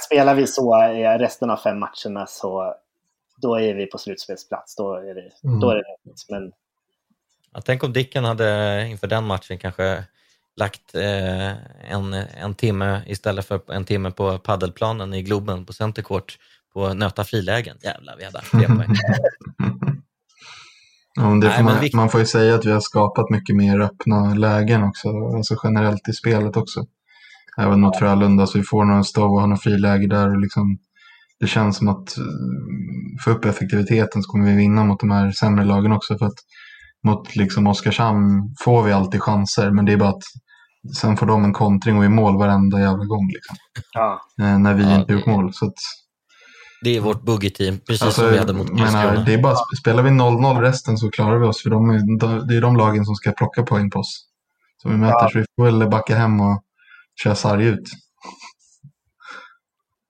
spelar 0.06 0.36
vi 0.36 0.48
så 0.48 0.84
i 0.84 1.04
resten 1.18 1.50
av 1.50 1.58
fem 1.58 1.80
matcherna 1.80 2.28
så 2.28 2.74
då 3.42 3.60
är 3.60 3.74
vi 3.74 3.86
på 3.86 3.98
slutspelsplats. 3.98 4.76
Då 4.76 4.94
är 4.96 5.16
det, 5.16 5.32
Mm. 5.44 5.60
då 5.60 5.70
är 5.70 5.76
det. 5.76 5.84
Men 6.30 6.52
Ja, 7.54 7.62
tänk 7.66 7.84
om 7.84 7.94
Dicken 7.94 8.24
hade 8.26 8.86
inför 8.88 9.08
den 9.08 9.24
matchen 9.28 9.58
kanske 9.58 10.04
lagt 10.58 10.96
eh, 10.96 11.50
en, 11.92 12.14
en 12.14 12.56
timme 12.56 13.02
istället 13.08 13.46
för 13.46 13.74
en 13.74 13.86
timme 13.86 14.12
på 14.12 14.38
paddelplanen 14.38 15.14
i 15.14 15.24
Globen 15.24 15.66
på 15.66 15.74
Centercourt 15.74 16.38
på 16.74 16.94
nöta 16.94 17.24
frilägen. 17.24 17.78
Jävlar, 17.82 18.16
vi 18.18 18.26
hade 18.26 18.38
haft 18.38 18.52
tre 18.52 18.68
poäng. 18.68 18.96
Ja, 21.20 21.30
men 21.30 21.40
Nej, 21.40 21.58
får 21.58 21.64
men 21.64 21.76
man, 21.76 21.90
man 21.94 22.10
får 22.10 22.20
ju 22.20 22.26
säga 22.26 22.56
att 22.56 22.66
vi 22.66 22.72
har 22.72 22.80
skapat 22.80 23.30
mycket 23.30 23.56
mer 23.56 23.80
öppna 23.80 24.34
lägen 24.34 24.84
också, 24.84 25.10
alltså 25.36 25.56
generellt 25.64 26.10
i 26.10 26.14
spelet 26.14 26.58
också. 26.58 26.86
Även 27.58 27.82
mot 27.82 27.98
Frölunda, 27.98 28.48
så 28.48 28.58
vi 28.58 28.64
får 28.64 28.86
några 28.86 29.04
stov 29.04 29.32
och 29.32 29.40
har 29.40 29.48
några 29.48 29.60
friläge 29.60 30.08
där 30.08 30.30
och 30.30 30.42
liksom 30.42 30.78
det 31.40 31.48
känns 31.48 31.78
som 31.78 31.88
att 31.88 32.18
eh, 32.18 32.24
få 33.24 33.32
upp 33.32 33.46
effektiviteten 33.46 34.24
så 34.24 34.32
kommer 34.32 34.46
vi 34.46 34.56
vinna 34.56 34.84
mot 34.84 35.00
de 35.00 35.12
här 35.12 35.32
sämre 35.32 35.66
lagen 35.66 35.92
också 35.92 36.18
för 36.18 36.26
att 36.26 36.40
mot 37.04 37.36
liksom 37.36 37.68
Oskarshamn 37.68 38.56
får 38.64 38.84
vi 38.84 38.92
alltid 38.92 39.22
chanser 39.22 39.72
men 39.72 39.86
det 39.86 39.94
är 39.94 39.98
bara 39.98 40.10
att 40.10 40.24
sen 40.96 41.18
får 41.18 41.26
de 41.26 41.44
en 41.44 41.54
kontring 41.54 41.98
och 41.98 42.06
är 42.06 42.10
mål 42.10 42.38
varenda 42.38 42.80
jävla 42.80 43.06
gång 43.06 43.28
liksom. 43.28 43.56
ja, 43.94 44.22
Eh, 44.42 44.60
när 44.60 44.74
vi 44.74 44.84
Ja, 44.84 44.96
inte 45.00 45.14
gjort 45.14 45.26
det- 45.26 45.32
mål. 45.32 45.54
Så 45.54 45.66
att, 45.66 45.74
Det 46.84 46.98
är 46.98 47.02
vårt 47.02 47.22
buggy-team, 47.22 47.80
precis 47.88 48.02
Alltså, 48.02 48.22
som 48.22 48.32
vi 48.32 48.38
hade 48.38 48.54
mot 48.54 48.68
Karlskrona. 48.68 49.24
det 49.26 49.34
är 49.34 49.38
bara, 49.42 49.56
spelar 49.82 50.04
vi 50.04 50.10
0-0 50.10 50.62
resten 50.62 50.98
så 50.98 51.10
klarar 51.12 51.38
vi 51.40 51.46
oss. 51.46 51.64
För 51.64 51.70
de, 51.70 51.90
är- 51.90 52.20
de, 52.20 52.48
det 52.48 52.56
är 52.58 52.62
de 52.62 52.76
lagen 52.76 53.06
som 53.06 53.16
ska 53.16 53.32
plocka 53.32 53.64
poäng 53.64 53.90
på 53.90 54.00
oss. 54.00 54.28
Som 54.82 54.92
vi 54.92 54.98
möter. 54.98 55.14
Ja. 55.22 55.30
Så 55.32 55.40
vi 55.40 55.46
får 55.56 55.66
väl 55.66 55.90
backa 55.90 56.16
hem 56.16 56.42
och 56.42 56.64
köra 57.24 57.36
sarg 57.36 57.66
ut. 57.66 57.90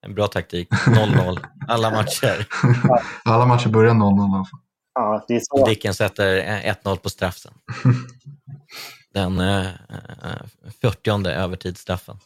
En 0.06 0.14
bra 0.14 0.26
taktik. 0.26 0.68
0-0. 0.86 1.38
Alla 1.68 1.90
matcher. 1.90 2.46
Alla 3.24 3.46
matcher 3.46 3.68
börjar 3.68 3.94
0-0 3.94 4.18
i 4.18 4.34
alla 4.34 4.44
fall. 4.44 4.60
ja, 4.94 5.24
det 5.28 5.34
är 5.36 5.40
så. 5.42 5.66
Dicken 5.66 5.94
sätter 5.94 6.36
eh, 6.66 6.74
1-0 6.84 6.96
på 6.96 7.08
straffen. 7.10 7.52
Den 9.14 9.38
eh, 9.38 9.66
eh, 9.66 10.72
40 10.82 11.28
övertidsstraffen. 11.28 12.16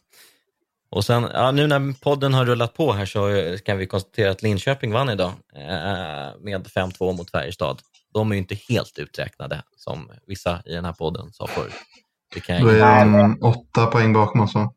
Och 0.90 1.04
sen, 1.04 1.28
ja, 1.34 1.50
nu 1.50 1.66
när 1.66 2.00
podden 2.02 2.34
har 2.34 2.44
rullat 2.44 2.74
på 2.74 2.92
här 2.92 3.06
så 3.06 3.28
eh, 3.28 3.58
kan 3.58 3.78
vi 3.78 3.86
konstatera 3.86 4.30
att 4.30 4.42
Linköping 4.42 4.92
vann 4.92 5.08
idag 5.10 5.32
eh, 5.56 6.40
med 6.40 6.66
5-2 6.66 7.16
mot 7.16 7.30
Färjestad. 7.30 7.80
De 8.14 8.30
är 8.30 8.34
ju 8.34 8.38
inte 8.40 8.54
helt 8.68 8.98
uträknade 8.98 9.62
som 9.76 10.10
vissa 10.26 10.62
i 10.64 10.74
den 10.74 10.84
här 10.84 10.92
podden 10.92 11.32
sa 11.32 11.46
förut. 11.46 11.72
Det 12.34 12.40
kan 12.40 12.62
Då 12.62 12.72
jag, 12.72 12.78
är 12.88 13.04
de 13.04 13.38
åtta 13.42 13.86
poäng 13.86 14.12
bakom 14.12 14.40
oss 14.40 14.54
va? 14.54 14.72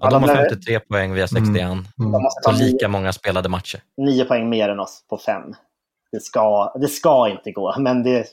ja, 0.00 0.10
de 0.10 0.22
har 0.22 0.28
de 0.28 0.38
är- 0.38 0.48
53 0.48 0.80
poäng, 0.80 1.12
vi 1.12 1.20
har 1.20 1.26
61. 1.26 1.62
Mm. 1.62 1.84
De 1.96 2.04
måste 2.22 2.42
Så 2.42 2.50
ta 2.50 2.56
nio, 2.56 2.72
lika 2.72 2.88
många 2.88 3.12
spelade 3.12 3.48
matcher. 3.48 3.80
nio 3.96 4.24
poäng 4.24 4.48
mer 4.48 4.68
än 4.68 4.80
oss 4.80 5.04
på 5.10 5.18
fem. 5.18 5.42
Det 6.12 6.20
ska, 6.22 6.72
det 6.80 6.88
ska 6.88 7.28
inte 7.28 7.52
gå, 7.52 7.74
men 7.78 8.02
det... 8.02 8.26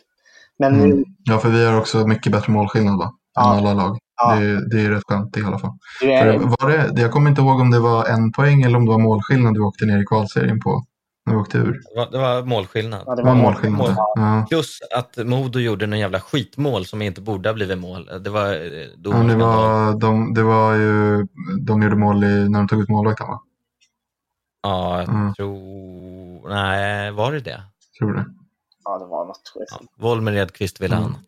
Men 0.59 0.73
nu, 0.77 0.83
Mm. 0.85 1.03
Ja, 1.23 1.37
för 1.39 1.49
vi 1.49 1.65
har 1.65 1.77
också 1.77 2.07
mycket 2.07 2.31
bättre 2.31 2.53
målskillnad 2.53 2.97
va? 2.97 3.05
Än 3.05 3.11
Ja. 3.35 3.41
alla 3.57 3.73
lag. 3.73 3.97
Ja. 4.21 4.35
Det, 4.35 4.45
är- 4.45 4.69
det 4.69 4.81
är 4.85 4.89
rätt 4.89 5.03
skönt 5.07 5.37
i 5.37 5.43
alla 5.43 5.59
fall. 5.59 5.71
För 5.99 6.07
är, 6.07 6.37
var 6.39 6.69
det, 6.69 7.01
jag 7.01 7.11
kommer 7.11 7.29
inte 7.29 7.41
ihåg 7.41 7.59
om 7.61 7.71
det 7.71 7.79
var 7.79 8.05
en 8.05 8.31
poäng 8.31 8.61
eller 8.61 8.77
om 8.77 8.85
det 8.85 8.91
var 8.91 8.99
målskillnad 8.99 9.53
du 9.53 9.59
åkte 9.61 9.85
ner 9.85 10.01
i 10.01 10.05
kvalserien 10.05 10.59
på. 10.59 10.85
När 11.25 11.33
vi 11.33 11.39
åkte 11.41 11.57
ur. 11.57 11.71
Det 11.71 11.95
var, 11.99 12.11
det 12.11 12.17
var 12.17 12.43
målskillnad. 12.43 13.03
ja, 13.05 13.15
det 13.15 13.21
Det 13.21 13.25
var 13.27 13.35
målskillnad. 13.35 13.79
mål. 13.79 13.93
Ja. 14.15 14.45
Plus 14.49 14.77
att 14.95 15.27
Modo 15.27 15.59
gjorde 15.59 15.85
en 15.85 15.99
jävla 15.99 16.19
skitmål 16.19 16.85
som 16.85 17.01
inte 17.01 17.21
borde 17.21 17.49
ha 17.49 17.53
blivit 17.53 17.77
mål. 17.79 18.09
Det 18.23 18.29
var 18.29 18.45
eh, 18.45 18.51
Ja, 19.03 19.17
det, 19.23 19.35
var, 19.35 19.99
de, 19.99 20.33
det 20.33 20.43
var 20.43 20.73
ju, 20.75 21.27
de 21.61 21.81
gjorde 21.83 21.95
mål 21.95 22.23
i, 22.23 22.49
när 22.49 22.59
de 22.59 22.67
tog 22.67 22.79
ut 22.81 22.89
målvakten 22.89 23.27
va? 23.27 23.39
Ja, 24.63 24.99
jag 24.99 25.09
Mm. 25.09 25.33
tror... 25.33 26.49
Nej, 26.49 27.11
var 27.11 27.31
det 27.31 27.39
det? 27.39 27.61
Tror 27.99 28.13
det. 28.13 28.25
Ja, 28.89 28.99
det 28.99 29.05
var 29.05 29.25
något. 29.25 29.53
Ja, 29.69 29.79
Volmer 29.97 30.33
Edqvist 30.35 30.81
ville 30.81 30.95
Mm. 30.95 31.05
annat. 31.07 31.25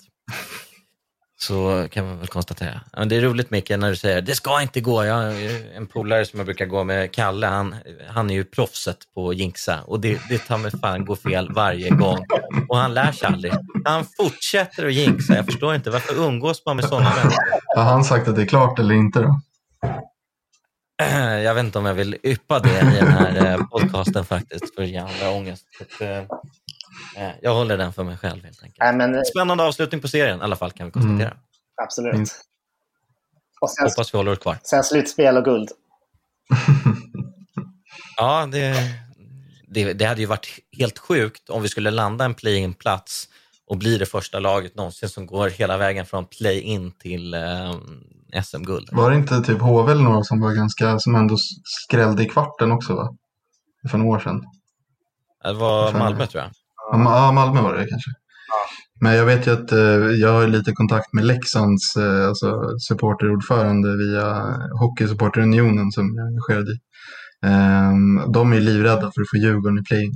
Så 1.39 1.87
kan 1.91 2.05
man 2.05 2.17
väl 2.19 2.27
konstatera. 2.27 2.81
Men 2.97 3.09
det 3.09 3.15
är 3.15 3.21
roligt 3.21 3.51
Micke 3.51 3.69
när 3.69 3.89
du 3.89 3.95
säger 3.95 4.21
det 4.21 4.35
ska 4.35 4.61
inte 4.61 4.81
gå. 4.81 5.05
Jag 5.05 5.13
har 5.13 5.33
en 5.75 5.87
polare 5.87 6.25
som 6.25 6.39
jag 6.39 6.45
brukar 6.45 6.65
gå 6.65 6.83
med, 6.83 7.11
Kalle, 7.13 7.47
han, 7.47 7.75
han 8.09 8.29
är 8.29 8.33
ju 8.33 8.43
proffset 8.43 8.97
på 9.13 9.29
att 9.29 9.35
jinxa 9.37 9.81
och 9.85 9.99
det, 9.99 10.21
det 10.29 10.37
tar 10.37 10.57
mig 10.57 10.71
fan 10.81 11.05
gå 11.05 11.15
fel 11.15 11.51
varje 11.53 11.89
gång. 11.89 12.25
Och 12.69 12.77
han 12.77 12.93
lär 12.93 13.11
sig 13.11 13.27
aldrig. 13.27 13.53
Han 13.85 14.05
fortsätter 14.17 14.85
att 14.85 14.93
jinxa. 14.93 15.35
Jag 15.35 15.45
förstår 15.45 15.75
inte 15.75 15.89
varför 15.89 16.15
umgås 16.27 16.65
man 16.65 16.75
med 16.75 16.85
sådana 16.85 17.09
människor? 17.15 17.43
Har 17.75 17.83
han 17.83 18.03
sagt 18.03 18.27
att 18.27 18.35
det 18.35 18.41
är 18.41 18.45
klart 18.45 18.79
eller 18.79 18.95
inte 18.95 19.19
då? 19.21 19.39
Jag 21.43 21.53
vet 21.55 21.63
inte 21.65 21.79
om 21.79 21.85
jag 21.85 21.93
vill 21.93 22.17
yppa 22.23 22.59
det 22.59 22.79
i 22.79 22.99
den 22.99 23.07
här 23.07 23.51
eh, 23.53 23.65
podcasten 23.67 24.25
faktiskt 24.25 24.75
för 24.75 24.81
andra 24.97 25.29
ångest. 25.31 25.65
Eh, 27.17 27.23
Eh, 27.23 27.31
Jag 27.41 27.53
håller 27.53 27.77
den 27.77 27.93
för 27.93 28.03
mig 28.03 28.17
själv 28.17 28.43
helt 28.43 28.63
enkelt. 28.63 28.77
Nej, 28.79 28.95
men, 28.95 29.25
Spännande 29.25 29.63
avslutning 29.63 30.01
på 30.01 30.07
serien 30.07 30.39
i 30.39 30.43
alla 30.43 30.55
fall 30.55 30.71
kan 30.71 30.85
vi 30.85 30.91
konstatera. 30.91 31.27
Mm. 31.31 31.37
absolut. 31.83 32.13
Mm. 32.13 32.25
Och 33.61 33.69
sen, 33.71 33.85
Hoppas 33.87 34.13
vi 34.13 34.17
håller 34.17 34.31
oss 34.31 34.39
kvar. 34.39 34.57
sen 34.63 34.83
slutspel 34.83 35.37
och 35.37 35.43
guld. 35.45 35.69
Ja, 38.17 38.45
det, 38.51 38.75
det, 39.67 39.93
det 39.93 40.05
hade 40.05 40.21
ju 40.21 40.27
varit 40.27 40.59
helt 40.77 40.99
sjukt 40.99 41.49
om 41.49 41.61
vi 41.61 41.69
skulle 41.69 41.91
landa 41.91 42.25
en 42.25 42.33
play-in-plats 42.33 43.27
och 43.67 43.77
bli 43.77 43.97
det 43.97 44.05
första 44.05 44.39
laget 44.39 44.75
någonsin 44.75 45.09
som 45.09 45.25
går 45.25 45.49
hela 45.49 45.77
vägen 45.77 46.05
från 46.05 46.25
play-in 46.25 46.91
till 46.91 47.33
eh, 47.33 47.75
SM-guld. 48.43 48.89
Var 48.91 49.11
det 49.11 49.15
inte 49.17 49.41
typ 49.41 49.61
HV 49.61 49.91
eller 49.91 50.03
några 50.03 50.23
som 50.23 50.39
var 50.41 50.51
ganska, 50.53 50.99
som 50.99 51.15
ändå 51.15 51.35
skrällde 51.63 52.23
i 52.23 52.29
kvarten 52.29 52.71
också 52.71 52.95
va? 52.95 53.09
För 53.91 53.97
några 53.97 54.11
år 54.11 54.19
sedan. 54.19 54.41
Det 55.43 55.53
var. 55.53 55.93
Malmö 55.93 56.25
tror 56.27 56.43
jag. 56.43 56.51
Ja, 56.91 56.97
Ma- 56.97 57.15
Ja, 57.15 57.31
Malmö 57.31 57.61
var 57.61 57.73
det 57.73 57.85
kanske. 57.89 58.11
Men 59.01 59.15
jag 59.15 59.25
vet 59.25 59.47
ju 59.47 59.51
att 59.51 59.71
eh, 59.71 59.79
jag 60.23 60.33
har 60.33 60.47
lite 60.47 60.71
kontakt 60.71 61.13
med 61.13 61.25
Leksands 61.25 61.95
eh, 61.95 62.27
alltså 62.27 62.77
supporterordförande 62.79 63.97
via 63.97 64.25
Hockeysupporterunionen 64.79 65.91
som 65.91 66.05
jag 66.15 66.23
är 66.25 66.27
engagerad 66.29 66.67
i. 66.69 66.77
Ehm, 67.45 68.31
de 68.33 68.53
är 68.53 68.59
livrädda 68.59 69.01
för 69.01 69.21
att 69.21 69.29
få 69.31 69.37
Djurgården 69.37 69.79
i 69.79 69.83
play-in. 69.83 70.11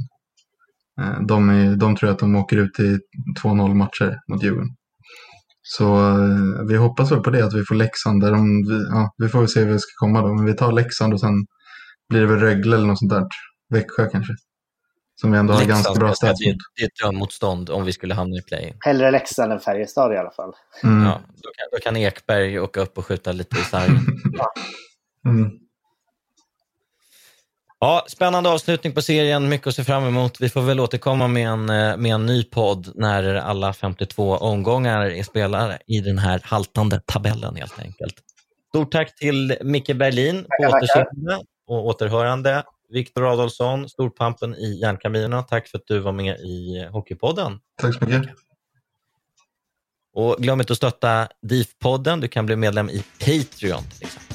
Eh, 1.02 1.22
de, 1.28 1.50
är, 1.50 1.76
de 1.76 1.96
tror 1.96 2.10
att 2.10 2.20
de 2.20 2.36
åker 2.36 2.58
ut 2.58 2.80
i 2.80 3.00
2-0 3.44 3.74
matcher 3.74 4.18
mot 4.32 4.44
Djurgården. 4.44 4.70
Så 5.62 5.86
vi 6.70 6.76
hoppas 6.78 7.12
väl 7.12 7.20
på 7.20 7.30
det, 7.30 7.46
att 7.46 7.54
vi 7.54 7.64
får 7.66 7.76
Leksand 7.76 8.22
där. 8.22 8.32
De, 8.32 8.44
vi, 8.70 8.84
ja, 8.90 9.10
vi 9.18 9.30
får 9.30 9.40
väl 9.40 9.48
se 9.50 9.60
hur 9.60 9.74
vi 9.74 9.80
ska 9.80 9.90
komma 10.06 10.22
då. 10.22 10.34
Men 10.36 10.46
vi 10.46 10.54
tar 10.56 10.72
Leksand 10.72 11.14
och 11.14 11.20
sen 11.20 11.34
blir 12.10 12.22
det 12.22 12.28
väl 12.28 12.40
Rögle 12.40 12.76
eller 12.76 12.88
något 12.88 13.00
sånt 13.00 13.12
där. 13.12 13.24
Växjö 13.74 14.06
kanske. 14.12 14.34
Som 15.16 15.32
vi 15.32 15.38
ändå 15.38 15.54
har 15.54 15.60
Leksand 15.60 15.84
ganska 15.84 16.00
bra 16.00 16.14
stats 16.14 16.40
det, 16.40 16.46
är- 16.46 16.54
mot. 16.54 16.58
det 16.76 16.84
är 16.84 16.88
ett 16.88 16.96
drömmotstånd 17.04 17.70
om 17.70 17.86
vi 17.86 17.94
skulle 17.94 18.14
hamna 18.14 18.38
i 18.38 18.42
play-in. 18.42 18.78
Hellre 18.80 19.12
Leksand 19.12 19.52
än 19.52 19.60
Färjestad 19.60 20.14
i 20.14 20.18
alla 20.18 20.32
fall. 20.32 20.54
Mm. 20.84 21.04
Ja, 21.06 21.22
då, 21.28 21.50
kan, 21.58 21.68
då 21.72 21.78
kan 21.78 21.98
Ekberg 21.98 22.60
åka 22.60 22.80
upp 22.82 22.98
och 22.98 23.06
skjuta 23.06 23.32
lite 23.32 23.56
i 23.60 23.62
sargen. 23.62 24.00
Mm. 25.26 25.52
Ja, 27.80 28.06
spännande 28.08 28.50
avslutning 28.50 28.94
på 28.94 29.02
serien, 29.02 29.50
mycket 29.50 29.68
att 29.68 29.76
se 29.76 29.84
fram 29.84 30.04
emot. 30.04 30.42
Vi 30.42 30.50
får 30.50 30.62
väl 30.62 30.80
återkomma 30.80 31.28
med 31.28 31.48
en, 31.48 31.70
eh, 31.70 31.98
med 31.98 32.14
en 32.14 32.26
ny 32.26 32.44
podd 32.44 32.92
när 32.96 33.36
alla 33.36 33.74
52 33.74 34.38
omgångar 34.38 35.02
är 35.06 35.24
spelare 35.24 35.78
i 35.88 36.00
den 36.00 36.18
här 36.18 36.42
haltande 36.44 37.02
tabellen 37.06 37.56
helt 37.56 37.80
enkelt. 37.80 38.16
Stort 38.70 38.92
tack 38.92 39.16
till 39.16 39.58
Micke 39.62 39.96
Berlin 39.96 40.44
på 40.44 40.68
återseende 40.76 41.40
och 41.68 41.86
återhörande. 41.86 42.64
Viktor 42.90 43.34
Adolfsson, 43.34 43.90
storpampen 43.90 44.56
i 44.56 44.80
Järnkabinen. 44.82 45.46
Tack 45.46 45.68
för 45.68 45.78
att 45.78 45.88
du 45.88 46.00
var 46.00 46.12
med 46.12 46.40
i 46.40 46.88
Hockeypodden. 46.92 47.60
Tack 47.82 47.96
så 47.96 48.06
mycket. 48.06 48.36
Och 50.14 50.36
glöm 50.40 50.60
inte 50.60 50.74
att 50.74 50.78
stötta 50.78 51.28
DIF-podden. 51.42 52.22
Du 52.22 52.28
kan 52.28 52.46
bli 52.46 52.56
medlem 52.56 52.90
i 52.90 53.04
Patreon 53.20 53.84
till 53.84 54.08
exempel. 54.08 54.35